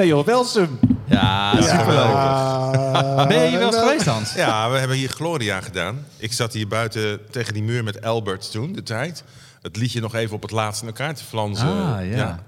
Nee 0.00 0.08
joh, 0.08 0.24
Welsum. 0.26 0.78
Ja, 1.06 1.62
superleuk. 1.62 1.96
Ja. 1.96 3.26
Ben 3.28 3.42
je 3.42 3.48
hier 3.48 3.58
wel 3.58 3.66
eens 3.66 3.76
geweest, 3.76 4.06
Hans? 4.06 4.34
Ja, 4.34 4.70
we 4.70 4.78
hebben 4.78 4.96
hier 4.96 5.08
Gloria 5.08 5.60
gedaan. 5.60 6.04
Ik 6.16 6.32
zat 6.32 6.52
hier 6.52 6.68
buiten 6.68 7.20
tegen 7.30 7.54
die 7.54 7.62
muur 7.62 7.84
met 7.84 8.02
Albert 8.04 8.50
toen, 8.50 8.72
de 8.72 8.82
tijd. 8.82 9.24
Het 9.62 9.76
liedje 9.76 10.00
nog 10.00 10.14
even 10.14 10.34
op 10.36 10.42
het 10.42 10.50
laatste 10.50 10.84
in 10.84 10.90
elkaar 10.90 11.14
te 11.14 11.24
flansen. 11.24 11.68
Ah, 11.68 12.10
ja. 12.10 12.40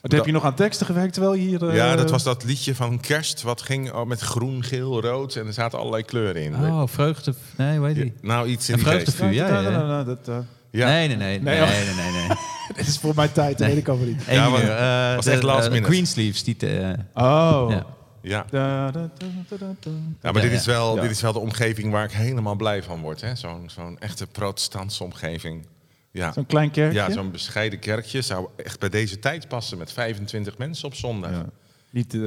Wat 0.00 0.12
heb 0.12 0.26
je 0.26 0.32
nog 0.32 0.44
aan 0.44 0.54
teksten 0.54 0.86
gewerkt 0.86 1.12
terwijl 1.12 1.34
je 1.34 1.40
hier... 1.46 1.68
eh, 1.68 1.74
Ja, 1.76 1.96
dat 1.96 2.10
was 2.10 2.22
dat 2.22 2.44
liedje 2.44 2.74
van 2.74 3.00
kerst. 3.00 3.42
Wat 3.42 3.62
ging 3.62 3.92
oh, 3.92 4.06
met 4.06 4.20
groen, 4.20 4.64
geel, 4.64 5.00
rood. 5.00 5.34
En 5.36 5.46
er 5.46 5.52
zaten 5.52 5.78
allerlei 5.78 6.02
kleuren 6.02 6.42
in. 6.42 6.54
Oh, 6.54 6.82
vreugde... 6.86 7.34
Nee, 7.56 7.78
hoe 7.78 7.86
heet 7.86 7.94
die? 7.96 8.14
Nou, 8.20 8.48
iets 8.48 8.68
in 8.68 8.74
Een 8.74 8.80
die 8.84 8.92
geest. 8.92 9.14
vreugdevuur, 9.14 9.32
ja, 9.46 9.60
ja. 9.60 10.04
Dat, 10.04 10.18
eh, 10.28 10.36
Ja. 10.70 10.86
Nee, 10.86 11.08
nee, 11.08 11.16
nee. 11.16 11.40
Nee, 11.40 11.60
Nee, 11.60 11.84
nee, 11.84 11.94
nee, 11.94 12.26
nee. 12.28 12.36
Dit 12.76 12.86
is 12.86 12.98
voor 12.98 13.14
mijn 13.14 13.32
tijd, 13.32 13.58
dat 13.58 13.66
weet 13.66 13.76
ik 13.76 13.88
allemaal 13.88 14.06
niet. 14.06 14.24
Ja, 14.24 14.48
maar- 14.48 14.62
uur. 14.62 14.70
Eh, 14.70 15.14
was 15.14 15.24
de- 15.24 15.30
echt 15.30 15.42
last 15.42 15.66
eh, 15.66 15.72
minute. 15.72 15.90
Greensleeves, 15.92 16.44
die... 16.44 16.56
eh, 16.56 16.98
Oh. 17.14 17.66
Ja. 17.70 17.86
Ja. 18.22 18.44
Da, 18.50 18.90
da, 18.90 19.10
da, 19.18 19.26
da, 19.48 19.56
da, 19.56 19.74
da. 19.80 19.90
Ja, 20.22 20.32
maar 20.32 20.42
Ja, 20.42 20.48
dit, 20.48 20.58
is 20.58 20.66
wel, 20.66 20.94
ja. 20.96 21.00
dit 21.02 21.10
is 21.10 21.20
wel 21.20 21.32
de 21.32 21.38
omgeving 21.38 21.92
waar 21.92 22.04
ik 22.04 22.10
helemaal 22.12 22.54
blij 22.54 22.82
van 22.82 23.00
word. 23.00 23.20
hè. 23.20 23.34
Zo'n 23.34 23.70
zo'n 23.70 23.98
echte 23.98 24.26
protestantse 24.26 25.04
omgeving. 25.04 25.66
Ja, 26.10 26.32
Zo'n 26.32 26.46
klein 26.46 26.70
kerkje. 26.70 26.98
ja 26.98 27.10
zo'n 27.10 27.30
bescheiden 27.30 27.78
kerkje 27.78 28.22
zou 28.22 28.48
echt 28.56 28.80
bij 28.80 28.88
deze 28.88 29.18
tijd 29.18 29.48
passen 29.48 29.78
met 29.78 29.92
25 29.92 30.58
mensen 30.58 30.86
op 30.86 30.94
zondag. 30.94 31.30
Ja. 31.30 31.36
Ja, 31.36 31.44
Niet 31.90 32.14
eh, 32.14 32.20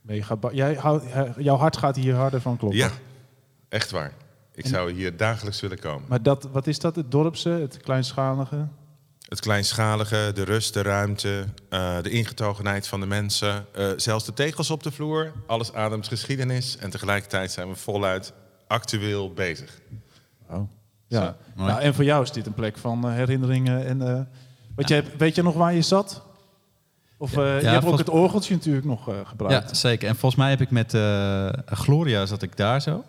mega... 0.00 0.38
Jij, 0.52 0.74
houdt- 0.74 1.04
jouw 1.38 1.56
hart 1.56 1.76
gaat 1.76 1.96
hier 1.96 2.14
harder 2.14 2.40
van 2.40 2.56
kloppen. 2.56 2.90
echt 3.68 3.90
waar. 3.90 4.12
Ik 4.54 4.66
zou 4.66 4.92
hier 4.92 5.16
dagelijks 5.16 5.60
willen 5.60 5.78
komen. 5.78 6.02
Maar 6.08 6.22
dat, 6.22 6.48
wat 6.52 6.66
is 6.66 6.78
dat? 6.78 6.96
Het 6.96 7.10
dorpse, 7.10 7.48
het 7.48 7.76
kleinschalige? 7.76 8.66
Het 9.34 9.42
kleinschalige, 9.42 10.30
de 10.34 10.42
rust, 10.44 10.74
de 10.74 10.82
ruimte, 10.82 11.44
eh, 11.68 12.02
de 12.02 12.10
ingetogenheid 12.10 12.88
van 12.88 13.00
de 13.00 13.06
mensen. 13.06 13.66
eh, 13.74 13.88
zelfs 13.96 14.24
de 14.24 14.32
tegels 14.32 14.70
op 14.70 14.82
de 14.82 14.90
vloer. 14.90 15.32
Alles 15.46 15.72
ademt 15.72 16.08
geschiedenis. 16.08 16.76
En 16.76 16.90
tegelijkertijd 16.90 17.52
zijn 17.52 17.68
we 17.68 17.74
voluit 17.74 18.32
actueel 18.66 19.32
bezig. 19.32 19.80
Oh. 20.50 20.68
Ja. 21.06 21.36
Nou, 21.56 21.80
en 21.80 21.94
voor 21.94 22.04
jou 22.04 22.22
is 22.22 22.32
dit 22.32 22.46
een 22.46 22.54
plek 22.54 22.76
van 22.78 23.08
eh, 23.08 23.14
herinneringen. 23.14 23.86
En, 23.86 24.02
eh, 24.08 24.20
weet, 24.76 24.88
je, 24.88 25.04
weet 25.18 25.34
je 25.34 25.42
nog 25.42 25.54
waar 25.54 25.74
je 25.74 25.82
zat? 25.82 26.22
Of 27.18 27.36
eh, 27.36 27.58
je 27.60 27.66
ja, 27.66 27.72
hebt 27.72 27.84
ook 27.84 27.98
het 27.98 28.10
orgeltje 28.10 28.54
natuurlijk 28.54 28.86
nog 28.86 29.08
eh, 29.08 29.14
gebruikt. 29.24 29.68
Ja, 29.68 29.74
zeker. 29.74 30.08
En 30.08 30.16
volgens 30.16 30.40
mij 30.40 30.50
heb 30.50 30.60
ik 30.60 30.70
met 30.70 30.94
eh, 30.94 31.48
Gloria 31.66 32.26
zat 32.26 32.42
ik 32.42 32.56
daar 32.56 32.82
zo. 32.82 33.04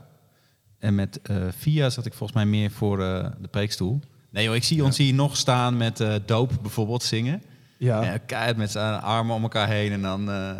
En 0.79 0.95
met 0.95 1.19
eh 1.21 1.35
Via 1.57 1.89
zat 1.89 2.05
ik 2.05 2.13
volgens 2.13 2.37
mij 2.37 2.45
meer 2.47 2.71
voor 2.71 3.03
eh, 3.03 3.25
de 3.39 3.47
preekstoel. 3.47 3.99
Nee 4.35 4.45
joh, 4.45 4.55
ik 4.55 4.63
zie 4.63 4.83
ons 4.83 4.97
hier 4.97 5.13
nog 5.13 5.37
staan 5.37 5.77
met 5.77 5.99
eh 5.99 6.13
doop 6.25 6.51
bijvoorbeeld 6.61 7.03
zingen. 7.03 7.43
Ja. 7.77 8.19
Ja, 8.27 8.53
met 8.55 8.71
z'n 8.71 8.77
armen 8.79 9.35
om 9.35 9.41
elkaar 9.43 9.67
heen. 9.67 9.91
En 9.91 10.01
dan 10.01 10.31
eh, 10.31 10.51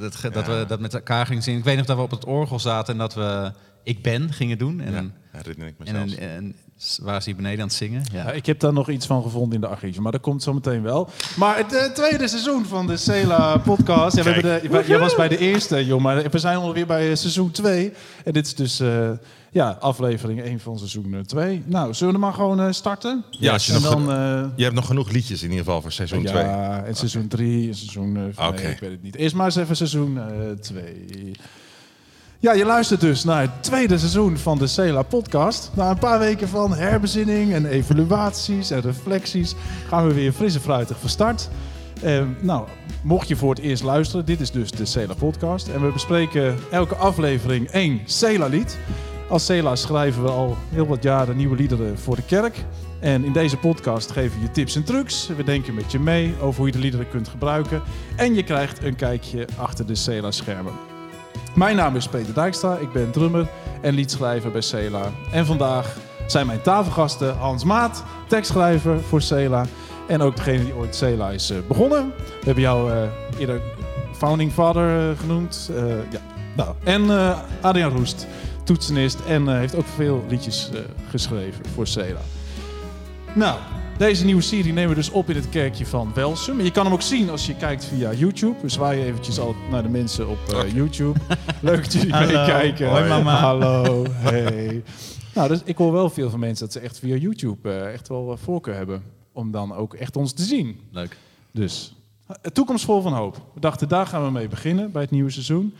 dat, 0.00 0.20
dat 0.32 0.46
Ja. 0.46 0.58
we 0.58 0.64
dat 0.68 0.80
met 0.80 0.94
elkaar 0.94 1.26
gingen 1.26 1.42
zingen. 1.42 1.58
Ik 1.58 1.64
weet 1.64 1.76
nog 1.76 1.86
dat 1.86 1.96
we 1.96 2.02
op 2.02 2.10
het 2.10 2.24
orgel 2.24 2.58
zaten 2.58 2.92
en 2.92 2.98
dat 2.98 3.14
we 3.14 3.52
Ik 3.82 4.02
Ben 4.02 4.32
gingen 4.32 4.58
doen. 4.58 4.80
En, 4.80 4.92
Ja, 4.92 5.04
herinner 5.36 5.66
ik 5.66 5.74
me 5.78 5.84
en, 5.84 5.96
en, 5.96 6.18
en 6.18 6.54
s- 6.76 6.98
waren 7.02 7.22
ze 7.22 7.28
hier 7.28 7.36
beneden 7.36 7.60
aan 7.60 7.66
het 7.66 7.76
zingen. 7.76 8.02
Ja. 8.12 8.22
Ja, 8.24 8.32
ik 8.32 8.46
heb 8.46 8.60
daar 8.60 8.72
nog 8.72 8.88
iets 8.90 9.06
van 9.06 9.22
gevonden 9.22 9.54
in 9.54 9.60
de 9.60 9.66
archieven, 9.66 10.02
maar 10.02 10.12
dat 10.12 10.20
komt 10.20 10.42
zo 10.42 10.52
meteen 10.52 10.82
wel. 10.82 11.08
Maar 11.36 11.56
het 11.56 11.72
eh, 11.74 11.84
tweede 11.84 12.28
seizoen 12.28 12.64
van 12.66 12.86
de 12.86 12.96
Cela 12.96 13.56
podcast. 13.58 14.16
Ja, 14.16 14.22
we 14.22 14.30
hebben 14.30 14.70
de, 14.70 14.84
jij 14.86 14.98
was 14.98 15.14
bij 15.14 15.28
de 15.28 15.38
eerste, 15.38 15.84
joh, 15.86 16.00
maar 16.00 16.30
we 16.30 16.38
zijn 16.38 16.56
alweer 16.56 16.86
bij 16.86 17.10
eh, 17.10 17.16
seizoen 17.16 17.50
2. 17.50 17.92
En 18.24 18.32
dit 18.32 18.46
is 18.46 18.54
dus 18.54 18.80
eh, 18.80 19.10
ja, 19.50 19.76
aflevering 19.80 20.42
1 20.42 20.60
van 20.60 20.78
seizoen 20.78 21.22
2. 21.26 21.62
Nou, 21.66 21.94
zullen 21.94 22.14
we 22.14 22.20
maar 22.20 22.32
gewoon 22.32 22.60
eh, 22.60 22.66
starten? 22.72 23.24
Ja, 23.30 23.52
als 23.52 23.66
je 23.66 23.72
en 23.72 23.82
nog 23.82 23.90
dan, 23.92 24.10
eh, 24.12 24.44
Je 24.56 24.62
hebt 24.62 24.74
nog 24.74 24.86
genoeg 24.86 25.10
liedjes 25.10 25.42
in 25.42 25.48
ieder 25.50 25.64
geval 25.64 25.80
voor 25.82 25.92
seizoen 25.92 26.24
2. 26.24 26.42
ja, 26.44 26.84
en 26.84 26.94
seizoen 26.94 27.28
3 27.28 27.68
en 27.68 27.74
seizoen 27.74 28.32
4. 28.34 28.46
Oké. 28.48 28.62
ik 28.68 28.78
weet 28.78 28.90
het 28.90 29.02
niet. 29.02 29.14
Eerst 29.16 29.34
maar 29.34 29.46
eens 29.46 29.56
even 29.56 29.76
seizoen 29.76 30.18
2. 30.60 31.32
Ja, 32.44 32.52
je 32.52 32.64
luistert 32.64 33.00
dus 33.00 33.24
naar 33.24 33.40
het 33.40 33.62
tweede 33.62 33.98
seizoen 33.98 34.36
van 34.36 34.58
de 34.58 34.66
Cela 34.66 35.02
podcast. 35.02 35.70
Na 35.74 35.90
een 35.90 35.98
paar 35.98 36.18
weken 36.18 36.48
van 36.48 36.74
herbezinning 36.74 37.52
en 37.52 37.66
evaluaties 37.66 38.70
en 38.70 38.80
reflecties 38.80 39.54
gaan 39.88 40.06
we 40.06 40.14
weer 40.14 40.32
fris 40.32 40.54
en 40.54 40.60
fruitig 40.60 40.98
van 41.00 41.08
start. 41.08 41.48
Eh, 42.02 42.22
nou, 42.40 42.66
mocht 43.02 43.28
je 43.28 43.36
voor 43.36 43.50
het 43.50 43.58
eerst 43.58 43.82
luisteren, 43.82 44.24
dit 44.24 44.40
is 44.40 44.50
dus 44.50 44.70
de 44.70 44.84
Cela 44.84 45.14
podcast. 45.14 45.68
En 45.68 45.80
we 45.80 45.92
bespreken 45.92 46.56
elke 46.70 46.94
aflevering 46.94 47.68
één 47.68 48.00
Cela 48.04 48.46
lied. 48.46 48.78
Als 49.28 49.44
Cela 49.44 49.76
schrijven 49.76 50.22
we 50.22 50.30
al 50.30 50.56
heel 50.70 50.86
wat 50.86 51.02
jaren 51.02 51.36
nieuwe 51.36 51.56
liederen 51.56 51.98
voor 51.98 52.16
de 52.16 52.24
kerk. 52.26 52.64
En 53.00 53.24
in 53.24 53.32
deze 53.32 53.56
podcast 53.56 54.10
geven 54.10 54.38
we 54.38 54.44
je 54.46 54.50
tips 54.50 54.76
en 54.76 54.84
trucs. 54.84 55.28
We 55.36 55.44
denken 55.44 55.74
met 55.74 55.92
je 55.92 55.98
mee 55.98 56.34
over 56.40 56.56
hoe 56.58 56.66
je 56.66 56.72
de 56.72 56.78
liederen 56.78 57.08
kunt 57.08 57.28
gebruiken. 57.28 57.82
En 58.16 58.34
je 58.34 58.42
krijgt 58.42 58.82
een 58.82 58.96
kijkje 58.96 59.48
achter 59.56 59.86
de 59.86 59.94
Cela 59.94 60.30
schermen. 60.30 60.93
Mijn 61.54 61.76
naam 61.76 61.96
is 61.96 62.08
Peter 62.08 62.34
Dijkstra, 62.34 62.76
ik 62.76 62.92
ben 62.92 63.10
drummer 63.10 63.48
en 63.80 63.94
liedschrijver 63.94 64.50
bij 64.50 64.60
Cela. 64.60 65.10
En 65.30 65.46
vandaag 65.46 65.96
zijn 66.26 66.46
mijn 66.46 66.62
tafelgasten 66.62 67.36
Hans 67.36 67.64
Maat, 67.64 68.04
tekstschrijver 68.28 69.00
voor 69.00 69.22
Cela. 69.22 69.66
En 70.08 70.20
ook 70.20 70.36
degene 70.36 70.64
die 70.64 70.74
ooit 70.74 70.96
Cela 70.96 71.30
is 71.30 71.50
eh, 71.50 71.58
begonnen. 71.68 72.12
We 72.16 72.44
hebben 72.44 72.62
jou 72.62 72.92
eh, 72.92 73.08
eerder 73.38 73.60
founding 74.16 74.52
father 74.52 75.10
eh, 75.10 75.18
genoemd. 75.18 75.70
Ja. 76.10 76.20
nou, 76.56 76.74
en 76.84 77.10
Adriaan 77.60 77.92
Roest, 77.92 78.26
toetsenist 78.64 79.20
en 79.26 79.58
heeft 79.58 79.74
ook 79.74 79.86
veel 79.94 80.24
liedjes 80.28 80.70
geschreven 81.10 81.64
voor 81.74 81.86
Cela. 81.86 82.20
Nou, 83.32 83.58
deze 83.98 84.24
nieuwe 84.24 84.42
serie 84.42 84.72
nemen 84.72 84.88
we 84.88 84.94
dus 84.94 85.10
op 85.10 85.30
in 85.30 85.36
het 85.36 85.48
kerkje 85.48 85.86
van 85.86 86.14
Welsum. 86.14 86.60
Je 86.60 86.70
kan 86.70 86.84
hem 86.84 86.94
ook 86.94 87.02
zien 87.02 87.30
als 87.30 87.46
je 87.46 87.56
kijkt 87.56 87.84
via 87.84 88.12
YouTube. 88.12 88.60
We 88.60 88.68
zwaaien 88.68 89.06
eventjes 89.06 89.38
al 89.38 89.54
naar 89.70 89.82
de 89.82 89.88
mensen 89.88 90.28
op 90.28 90.38
eh, 90.48 90.74
YouTube. 90.74 91.18
Leuk 91.60 91.82
dat 91.82 91.92
jullie 91.92 92.16
meekijken. 92.16 92.88
Hoi, 92.88 93.08
mama. 93.08 93.36
Hallo, 93.36 94.04
hey. 94.08 94.82
Nou, 95.34 95.48
dus 95.48 95.60
ik 95.64 95.76
hoor 95.76 95.92
wel 95.92 96.10
veel 96.10 96.30
van 96.30 96.40
mensen 96.40 96.64
dat 96.64 96.74
ze 96.74 96.80
echt 96.80 96.98
via 96.98 97.16
YouTube 97.16 97.70
eh, 97.70 97.92
echt 97.92 98.08
wel 98.08 98.32
eh, 98.32 98.38
voorkeur 98.38 98.74
hebben. 98.74 99.02
Om 99.32 99.50
dan 99.50 99.74
ook 99.74 99.94
echt 99.94 100.16
ons 100.16 100.32
te 100.32 100.42
zien. 100.42 100.80
Leuk. 100.90 101.16
Dus, 101.50 101.94
toekomst 102.52 102.84
vol 102.84 103.00
van 103.02 103.12
hoop. 103.12 103.36
We 103.54 103.60
dachten, 103.60 103.88
daar 103.88 104.06
gaan 104.06 104.24
we 104.24 104.30
mee 104.30 104.48
beginnen 104.48 104.92
bij 104.92 105.02
het 105.02 105.10
nieuwe 105.10 105.30
seizoen. 105.30 105.74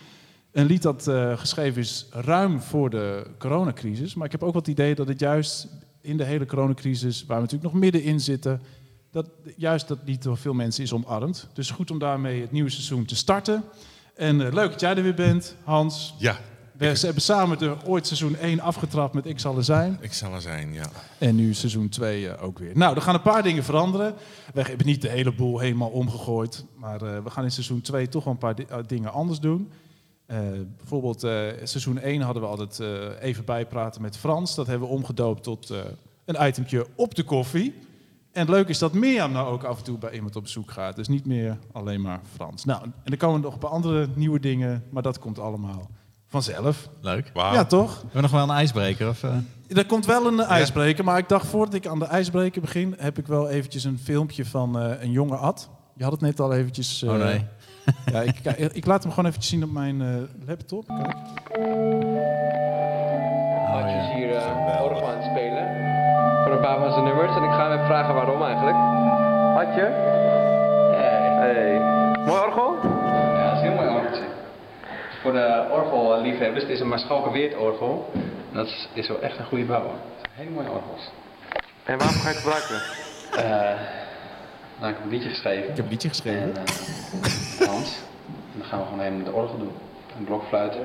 Een 0.52 0.66
lied 0.66 0.82
dat 0.82 1.08
eh, 1.08 1.38
geschreven 1.38 1.80
is 1.80 2.06
ruim 2.10 2.60
voor 2.60 2.90
de 2.90 3.26
coronacrisis. 3.38 4.14
Maar 4.14 4.26
ik 4.26 4.32
heb 4.32 4.42
ook 4.42 4.54
wat 4.54 4.68
idee 4.68 4.94
dat 4.94 5.08
het 5.08 5.20
juist 5.20 5.68
in 6.04 6.16
de 6.16 6.24
hele 6.24 6.46
coronacrisis, 6.46 7.24
waar 7.26 7.36
we 7.36 7.42
natuurlijk 7.42 7.72
nog 7.72 7.82
middenin 7.82 8.20
zitten, 8.20 8.62
dat 9.10 9.28
juist 9.56 9.88
dat 9.88 10.04
niet 10.04 10.22
door 10.22 10.36
veel 10.36 10.54
mensen 10.54 10.82
is 10.82 10.92
omarmd. 10.92 11.48
Dus 11.52 11.70
goed 11.70 11.90
om 11.90 11.98
daarmee 11.98 12.40
het 12.40 12.52
nieuwe 12.52 12.70
seizoen 12.70 13.04
te 13.04 13.16
starten. 13.16 13.64
En 14.14 14.46
eh, 14.46 14.52
leuk 14.52 14.70
dat 14.70 14.80
jij 14.80 14.96
er 14.96 15.02
weer 15.02 15.14
bent, 15.14 15.56
Hans. 15.64 16.14
Ja, 16.18 16.36
We 16.76 16.86
hebben 16.86 17.22
samen 17.22 17.58
de 17.58 17.74
ooit 17.84 18.06
seizoen 18.06 18.36
1 18.36 18.60
afgetrapt 18.60 19.14
met 19.14 19.26
Ik 19.26 19.38
zal 19.38 19.56
er 19.56 19.64
zijn. 19.64 19.98
ik 20.00 20.12
zal 20.12 20.34
er 20.34 20.40
zijn, 20.40 20.72
ja. 20.72 20.90
En 21.18 21.34
nu 21.34 21.54
seizoen 21.54 21.88
2 21.88 22.28
eh, 22.28 22.42
ook 22.44 22.58
weer. 22.58 22.70
Nou, 22.74 22.94
er 22.96 23.02
gaan 23.02 23.14
een 23.14 23.22
paar 23.22 23.42
dingen 23.42 23.64
veranderen. 23.64 24.14
We 24.54 24.62
hebben 24.62 24.86
niet 24.86 25.02
de 25.02 25.08
hele 25.08 25.32
boel 25.34 25.58
helemaal 25.58 25.88
omgegooid. 25.90 26.64
Maar 26.76 27.02
eh, 27.02 27.22
we 27.24 27.30
gaan 27.30 27.44
in 27.44 27.50
seizoen 27.50 27.80
2 27.80 28.08
toch 28.08 28.24
wel 28.24 28.32
een 28.32 28.38
paar 28.38 28.54
di- 28.54 28.66
dingen 28.86 29.12
anders 29.12 29.40
doen. 29.40 29.70
Eh, 30.26 30.38
bijvoorbeeld 30.76 31.22
eh, 31.24 31.30
seizoen 31.62 31.98
1 31.98 32.20
hadden 32.20 32.42
we 32.42 32.48
altijd 32.48 32.80
eh, 32.80 33.22
even 33.28 33.44
bijpraten 33.44 34.02
met 34.02 34.16
Frans. 34.16 34.54
Dat 34.54 34.66
hebben 34.66 34.88
we 34.88 34.94
omgedoopt 34.94 35.42
tot 35.42 35.70
eh, 35.70 35.78
een 36.24 36.46
itemtje 36.46 36.86
op 36.94 37.14
de 37.14 37.22
koffie. 37.22 37.74
En 38.32 38.40
het 38.40 38.48
leuke 38.48 38.70
is 38.70 38.78
dat 38.78 38.92
Mirjam 38.92 39.32
nou 39.32 39.52
ook 39.52 39.64
af 39.64 39.78
en 39.78 39.84
toe 39.84 39.98
bij 39.98 40.12
iemand 40.12 40.36
op 40.36 40.42
bezoek 40.42 40.70
gaat. 40.70 40.96
Dus 40.96 41.08
niet 41.08 41.26
meer 41.26 41.58
alleen 41.72 42.00
maar 42.00 42.20
Frans. 42.34 42.64
Nou, 42.64 42.82
en 43.04 43.12
er 43.12 43.16
komen 43.16 43.40
nog 43.40 43.52
een 43.52 43.58
paar 43.58 43.70
andere 43.70 44.08
nieuwe 44.14 44.40
dingen. 44.40 44.84
Maar 44.90 45.02
dat 45.02 45.18
komt 45.18 45.38
allemaal 45.38 45.90
vanzelf. 46.28 46.88
Leuk. 47.00 47.30
Ja, 47.34 47.64
toch? 47.64 47.94
Hebben 47.94 48.12
we 48.12 48.20
nog 48.20 48.30
wel 48.30 48.42
een 48.42 48.50
ijsbreker? 48.50 49.08
Of, 49.08 49.22
eh? 49.22 49.36
Er 49.68 49.86
komt 49.86 50.06
wel 50.06 50.26
een 50.26 50.40
ijsbreker, 50.40 51.04
maar 51.04 51.18
ik 51.18 51.28
dacht 51.28 51.46
voordat 51.46 51.74
ik 51.74 51.86
aan 51.86 51.98
de 51.98 52.04
ijsbreker 52.04 52.60
begin, 52.60 52.94
heb 52.98 53.18
ik 53.18 53.26
wel 53.26 53.48
eventjes 53.48 53.84
een 53.84 53.98
filmpje 53.98 54.44
van 54.44 54.78
eh, 54.78 55.02
een 55.02 55.10
jonge 55.10 55.36
Ad. 55.36 55.68
Je 55.96 56.02
had 56.02 56.12
het 56.12 56.20
net 56.20 56.40
al 56.40 56.52
eventjes. 56.52 57.02
eh, 57.02 57.10
oh 57.10 57.16
nee. 57.16 57.44
Ja, 58.12 58.20
ik, 58.20 58.34
kijk, 58.42 58.58
ik 58.58 58.86
laat 58.86 59.02
hem 59.02 59.12
gewoon 59.12 59.26
eventjes 59.26 59.52
zien 59.52 59.64
op 59.64 59.70
mijn 59.70 60.00
eh, 60.00 60.46
laptop. 60.46 60.86
Kijk. 60.86 61.16
Ja. 63.70 63.86
is 63.86 64.14
hier 64.14 64.34
eh 64.36 64.82
orgel 64.82 65.08
aan 65.08 65.16
het 65.16 65.24
spelen. 65.30 65.64
Voor 66.44 66.52
een 66.52 66.60
paar 66.60 66.78
van 66.78 66.92
zijn 66.92 67.04
nummers. 67.04 67.36
En 67.36 67.42
ik 67.42 67.50
ga 67.50 67.62
hem 67.62 67.72
even 67.72 67.86
vragen 67.86 68.14
waarom 68.14 68.42
eigenlijk. 68.42 68.76
Adje? 69.56 69.86
Hey. 71.40 71.78
Mooi 72.26 72.40
orgel? 72.40 72.76
Ja, 72.82 73.44
dat 73.44 73.56
is 73.56 73.62
een 73.62 73.68
heel 73.68 73.74
mooi 73.74 73.88
orgeltje. 73.88 74.24
Voor 75.22 75.32
de 75.32 75.66
orgelliefhebbers, 75.70 76.62
het 76.62 76.72
is 76.72 76.80
een 76.80 76.88
Maarschalke 76.88 77.30
Weert 77.30 77.56
orgel. 77.56 78.10
En 78.14 78.56
dat 78.56 78.66
is, 78.66 78.88
is 78.92 79.08
wel 79.08 79.20
echt 79.20 79.38
een 79.38 79.44
goede 79.44 79.66
zijn 79.66 79.82
hele 80.34 80.50
mooie 80.50 80.70
orgels. 80.70 81.10
En 81.84 81.98
waarom 81.98 82.16
ga 82.16 82.28
je 82.28 82.34
het 82.34 82.42
gebruiken? 82.42 82.80
Eh, 83.36 83.80
nou, 84.80 84.92
ik 84.92 84.96
heb 84.96 85.04
een 85.04 85.10
liedje 85.10 85.28
geschreven. 85.28 85.70
Ik 85.70 85.76
heb 85.76 85.84
een 85.84 85.90
liedje 85.90 86.08
geschreven. 86.08 86.56
En, 86.56 86.64
gaan 88.74 88.82
we 88.82 88.88
gewoon 88.88 89.04
helemaal 89.04 89.24
met 89.24 89.34
de 89.34 89.40
orgel 89.40 89.58
doen. 89.58 89.72
een 90.18 90.24
blokfluit. 90.24 90.76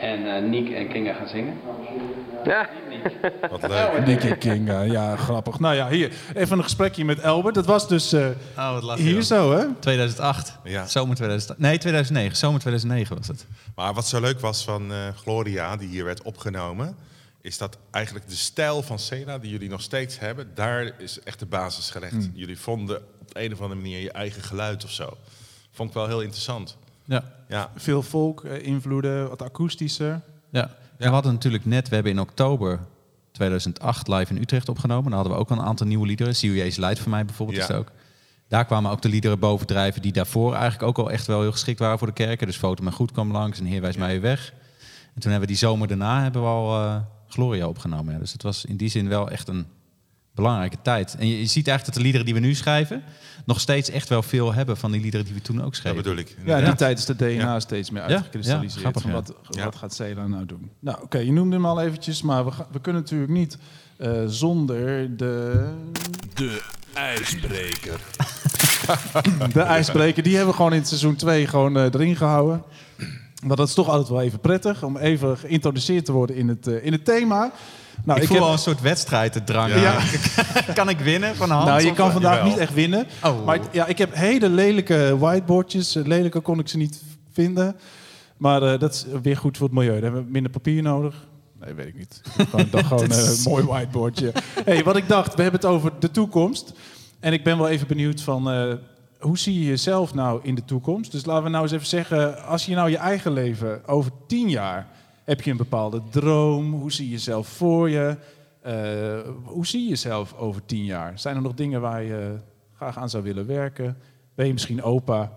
En 0.00 0.34
eh 0.36 0.42
Niek 0.42 0.70
en 0.70 0.88
Kinga 0.88 1.12
gaan 1.12 1.28
zingen. 1.28 1.60
Ja. 2.44 2.68
Wat 3.50 3.62
leuk. 3.68 4.06
Nicky 4.06 4.34
King, 4.34 4.68
eh, 4.68 4.86
ja, 4.86 5.16
grappig. 5.16 5.58
Nou 5.58 5.74
ja, 5.74 5.88
hier, 5.88 6.12
even 6.34 6.56
een 6.58 6.62
gesprekje 6.64 7.04
met 7.04 7.22
Albert. 7.22 7.54
Dat 7.54 7.66
was 7.66 7.88
dus 7.88 8.12
eh, 8.12 8.26
Oh, 8.56 8.80
wat 8.82 8.98
hier 8.98 9.22
zo, 9.22 9.52
hè? 9.52 9.64
2008. 9.80 10.58
Ja. 10.64 10.86
Zomer 10.86 11.16
2008. 11.16 11.60
Nee, 11.60 11.78
2009. 11.78 12.36
Zomer 12.36 12.60
2009 12.60 13.16
was 13.16 13.28
het. 13.28 13.46
Maar 13.74 13.94
wat 13.94 14.06
zo 14.06 14.20
leuk 14.20 14.40
was 14.40 14.64
van 14.64 14.92
eh, 14.92 14.98
Gloria, 15.16 15.76
die 15.76 15.88
hier 15.88 16.04
werd 16.04 16.22
opgenomen, 16.22 16.96
is 17.40 17.58
dat 17.58 17.78
eigenlijk 17.90 18.28
de 18.28 18.34
stijl 18.34 18.82
van 18.82 18.98
Sela, 18.98 19.38
die 19.38 19.50
jullie 19.50 19.68
nog 19.68 19.80
steeds 19.82 20.18
hebben, 20.18 20.50
daar 20.54 20.92
is 20.98 21.20
echt 21.20 21.38
de 21.38 21.46
basis 21.46 21.90
gelegd. 21.90 22.28
Jullie 22.34 22.58
vonden 22.58 22.96
op 23.20 23.30
een 23.32 23.52
of 23.52 23.60
andere 23.60 23.80
manier 23.80 24.00
je 24.00 24.12
eigen 24.12 24.42
geluid 24.42 24.84
of 24.84 24.90
zo. 24.90 25.16
Vond 25.72 25.88
ik 25.88 25.94
wel 25.94 26.06
heel 26.06 26.20
interessant. 26.20 26.76
Ja. 27.12 27.24
Ja, 27.48 27.70
Veel 27.76 28.02
folk, 28.02 28.44
eh, 28.44 28.66
invloeden, 28.66 29.28
wat 29.28 29.42
akoestischer. 29.42 30.20
Ja. 30.50 30.62
En 30.98 31.08
we 31.08 31.14
hadden 31.14 31.32
natuurlijk 31.32 31.64
net, 31.64 31.88
we 31.88 31.94
hebben 31.94 32.12
in 32.12 32.20
oktober 32.20 32.80
2008 33.32 34.08
live 34.08 34.34
in 34.34 34.40
Utrecht 34.40 34.68
opgenomen. 34.68 35.04
Daar 35.04 35.14
hadden 35.14 35.32
we 35.32 35.38
ook 35.38 35.50
al 35.50 35.56
een 35.58 35.64
aantal 35.64 35.86
nieuwe 35.86 36.06
liederen. 36.06 36.32
CUJ's 36.34 36.76
Light 36.76 36.98
voor 36.98 37.10
mij 37.10 37.24
bijvoorbeeld 37.24 37.58
Ja. 37.58 37.62
is 37.64 37.68
het 37.68 37.78
ook. 37.78 37.90
Daar 38.48 38.64
kwamen 38.64 38.90
ook 38.90 39.02
de 39.02 39.08
liederen 39.08 39.38
bovendrijven 39.38 40.02
die 40.02 40.12
daarvoor 40.12 40.52
eigenlijk 40.54 40.82
ook 40.82 40.98
al 40.98 41.10
echt 41.10 41.26
wel 41.26 41.40
heel 41.40 41.52
geschikt 41.52 41.78
waren 41.78 41.98
voor 41.98 42.06
de 42.06 42.12
kerken. 42.12 42.46
Dus 42.46 42.56
Foto 42.56 42.82
maar 42.82 42.92
Goed 42.92 43.12
kwam 43.12 43.32
langs 43.32 43.58
en 43.58 43.64
Heer 43.64 43.80
wijs 43.80 43.96
mij 43.96 44.20
weg. 44.20 44.52
En 45.14 45.20
toen 45.20 45.30
hebben 45.30 45.40
we 45.40 45.46
die 45.54 45.56
zomer 45.68 45.88
daarna 45.88 46.22
hebben 46.22 46.42
we 46.42 46.48
al 46.48 46.80
eh, 46.84 46.96
Gloria 47.28 47.68
opgenomen. 47.68 48.12
Ja. 48.12 48.18
Dus 48.18 48.32
het 48.32 48.42
was 48.42 48.64
in 48.64 48.76
die 48.76 48.88
zin 48.88 49.08
wel 49.08 49.30
echt 49.30 49.48
een 49.48 49.66
belangrijke 50.34 50.76
tijd. 50.82 51.16
En 51.18 51.26
je, 51.28 51.38
je 51.38 51.46
ziet 51.46 51.68
eigenlijk 51.68 51.84
dat 51.84 51.94
de 51.94 52.00
liederen 52.00 52.26
die 52.26 52.34
we 52.34 52.40
nu 52.40 52.54
schrijven... 52.54 53.02
nog 53.44 53.60
steeds 53.60 53.90
echt 53.90 54.08
wel 54.08 54.22
veel 54.22 54.52
hebben 54.54 54.76
van 54.76 54.90
die 54.92 55.00
liederen 55.00 55.26
die 55.26 55.34
we 55.34 55.40
toen 55.42 55.58
ook 55.58 55.64
dat 55.64 55.74
schreven. 55.74 55.96
bedoel 56.02 56.16
ik. 56.16 56.36
Ja, 56.44 56.58
in 56.58 56.64
die 56.64 56.74
tijd 56.74 56.98
is 56.98 57.04
de 57.04 57.16
DNA 57.16 57.30
Ja. 57.32 57.60
steeds 57.60 57.90
meer 57.90 58.02
uitgekristalliseerd. 58.02 58.74
ja, 58.74 58.80
grappig, 58.80 59.02
van 59.02 59.10
ja. 59.10 59.16
wat, 59.16 59.34
Ja. 59.50 59.64
wat 59.64 59.76
gaat 59.76 59.94
Cela 59.94 60.26
nou 60.26 60.46
doen? 60.46 60.70
Nou, 60.80 61.02
oké, 61.02 61.18
je 61.18 61.32
noemde 61.32 61.56
hem 61.56 61.66
al 61.66 61.80
eventjes, 61.80 62.22
maar 62.22 62.44
we, 62.44 62.50
ga- 62.50 62.66
we 62.72 62.80
kunnen 62.80 63.02
natuurlijk 63.02 63.32
niet 63.32 63.58
eh, 63.96 64.10
zonder 64.26 65.16
de... 65.16 65.66
De 66.34 66.62
ijsbreker. 66.94 68.00
De 69.52 69.60
ijsbreker, 69.60 70.22
die 70.22 70.32
hebben 70.36 70.50
we 70.50 70.56
gewoon 70.56 70.72
in 70.72 70.84
seizoen 70.86 71.16
2 71.16 71.46
gewoon 71.46 71.76
eh, 71.76 71.84
erin 71.84 72.16
gehouden. 72.16 72.62
Want 73.44 73.56
dat 73.56 73.68
is 73.68 73.74
toch 73.74 73.88
altijd 73.88 74.08
wel 74.08 74.20
even 74.20 74.40
prettig 74.40 74.82
om 74.82 74.96
even 74.96 75.38
geïntroduceerd 75.38 76.04
te 76.04 76.12
worden 76.12 76.36
in 76.36 76.48
het, 76.48 76.66
eh, 76.66 76.84
in 76.84 76.92
het 76.92 77.04
thema. 77.04 77.52
Nou, 78.04 78.20
ik, 78.20 78.26
voel 78.26 78.36
heb- 78.36 78.44
wel 78.44 78.52
een 78.52 78.58
soort 78.58 78.80
wedstrijd 78.80 79.32
te 79.32 79.44
drang. 79.44 79.74
Ja. 79.74 79.98
kan 80.74 80.88
ik 80.88 80.98
winnen 80.98 81.36
van 81.36 81.50
Hans? 81.50 81.64
Nou, 81.66 81.82
je 81.82 81.90
of- 81.90 81.96
kan 81.96 82.12
vandaag 82.12 82.34
Jawel. 82.36 82.50
niet 82.50 82.58
echt 82.58 82.74
winnen. 82.74 83.06
Oh. 83.24 83.44
Maar 83.44 83.54
ik- 83.54 83.62
ja, 83.72 83.86
ik 83.86 83.98
heb 83.98 84.14
hele 84.14 84.48
lelijke 84.48 85.16
whiteboardjes. 85.18 85.96
Eh, 85.96 86.04
Lelijker 86.04 86.40
kon 86.40 86.58
ik 86.58 86.68
ze 86.68 86.76
niet 86.76 87.02
vinden. 87.32 87.76
Maar 88.36 88.62
eh, 88.62 88.78
dat 88.78 88.92
is 88.92 89.04
weer 89.22 89.36
goed 89.36 89.56
voor 89.56 89.66
het 89.66 89.76
milieu. 89.76 89.92
Daar 89.92 90.02
hebben 90.02 90.24
we 90.24 90.30
minder 90.30 90.50
papier 90.52 90.82
nodig. 90.82 91.26
Nee, 91.64 91.74
weet 91.74 91.86
ik 91.86 91.96
niet. 91.98 92.20
Gewoon, 92.50 92.68
dan 92.70 92.84
gewoon 92.94 93.10
eh, 93.10 93.18
een 93.28 93.42
mooi 93.44 93.64
whiteboardje. 93.64 94.32
hey, 94.64 94.84
wat 94.84 94.96
ik 94.96 95.08
dacht, 95.08 95.34
we 95.34 95.42
hebben 95.42 95.60
het 95.60 95.70
over 95.70 95.92
de 95.98 96.10
toekomst. 96.10 96.72
En 97.20 97.32
ik 97.32 97.44
ben 97.44 97.58
wel 97.58 97.68
even 97.68 97.86
benieuwd 97.86 98.20
van... 98.20 98.50
eh, 98.50 98.72
hoe 99.18 99.38
zie 99.38 99.58
je 99.60 99.66
jezelf 99.66 100.14
nou 100.14 100.40
in 100.42 100.54
de 100.54 100.64
toekomst? 100.64 101.12
Dus 101.12 101.24
laten 101.24 101.44
we 101.44 101.50
nou 101.50 101.62
eens 101.62 101.72
even 101.72 101.86
zeggen... 101.86 102.44
als 102.46 102.66
je 102.66 102.74
nou 102.74 102.90
je 102.90 102.96
eigen 102.96 103.32
leven 103.32 103.86
over 103.88 104.10
tien 104.26 104.48
jaar... 104.48 104.86
heb 105.24 105.42
je 105.42 105.50
een 105.50 105.56
bepaalde 105.56 106.02
droom? 106.10 106.72
Hoe 106.72 106.92
zie 106.92 107.04
je 107.04 107.10
jezelf 107.10 107.48
voor 107.48 107.90
je? 107.90 108.16
Eh, 108.62 108.74
hoe 109.44 109.66
zie 109.66 109.82
je 109.82 109.88
jezelf 109.88 110.34
over 110.34 110.64
tien 110.64 110.84
jaar? 110.84 111.18
Zijn 111.18 111.36
er 111.36 111.42
nog 111.42 111.54
dingen 111.54 111.80
waar 111.80 112.02
je 112.02 112.36
graag 112.76 112.98
aan 112.98 113.10
zou 113.10 113.22
willen 113.22 113.46
werken? 113.46 113.98
Ben 114.34 114.46
je 114.46 114.52
misschien 114.52 114.82
opa? 114.82 115.32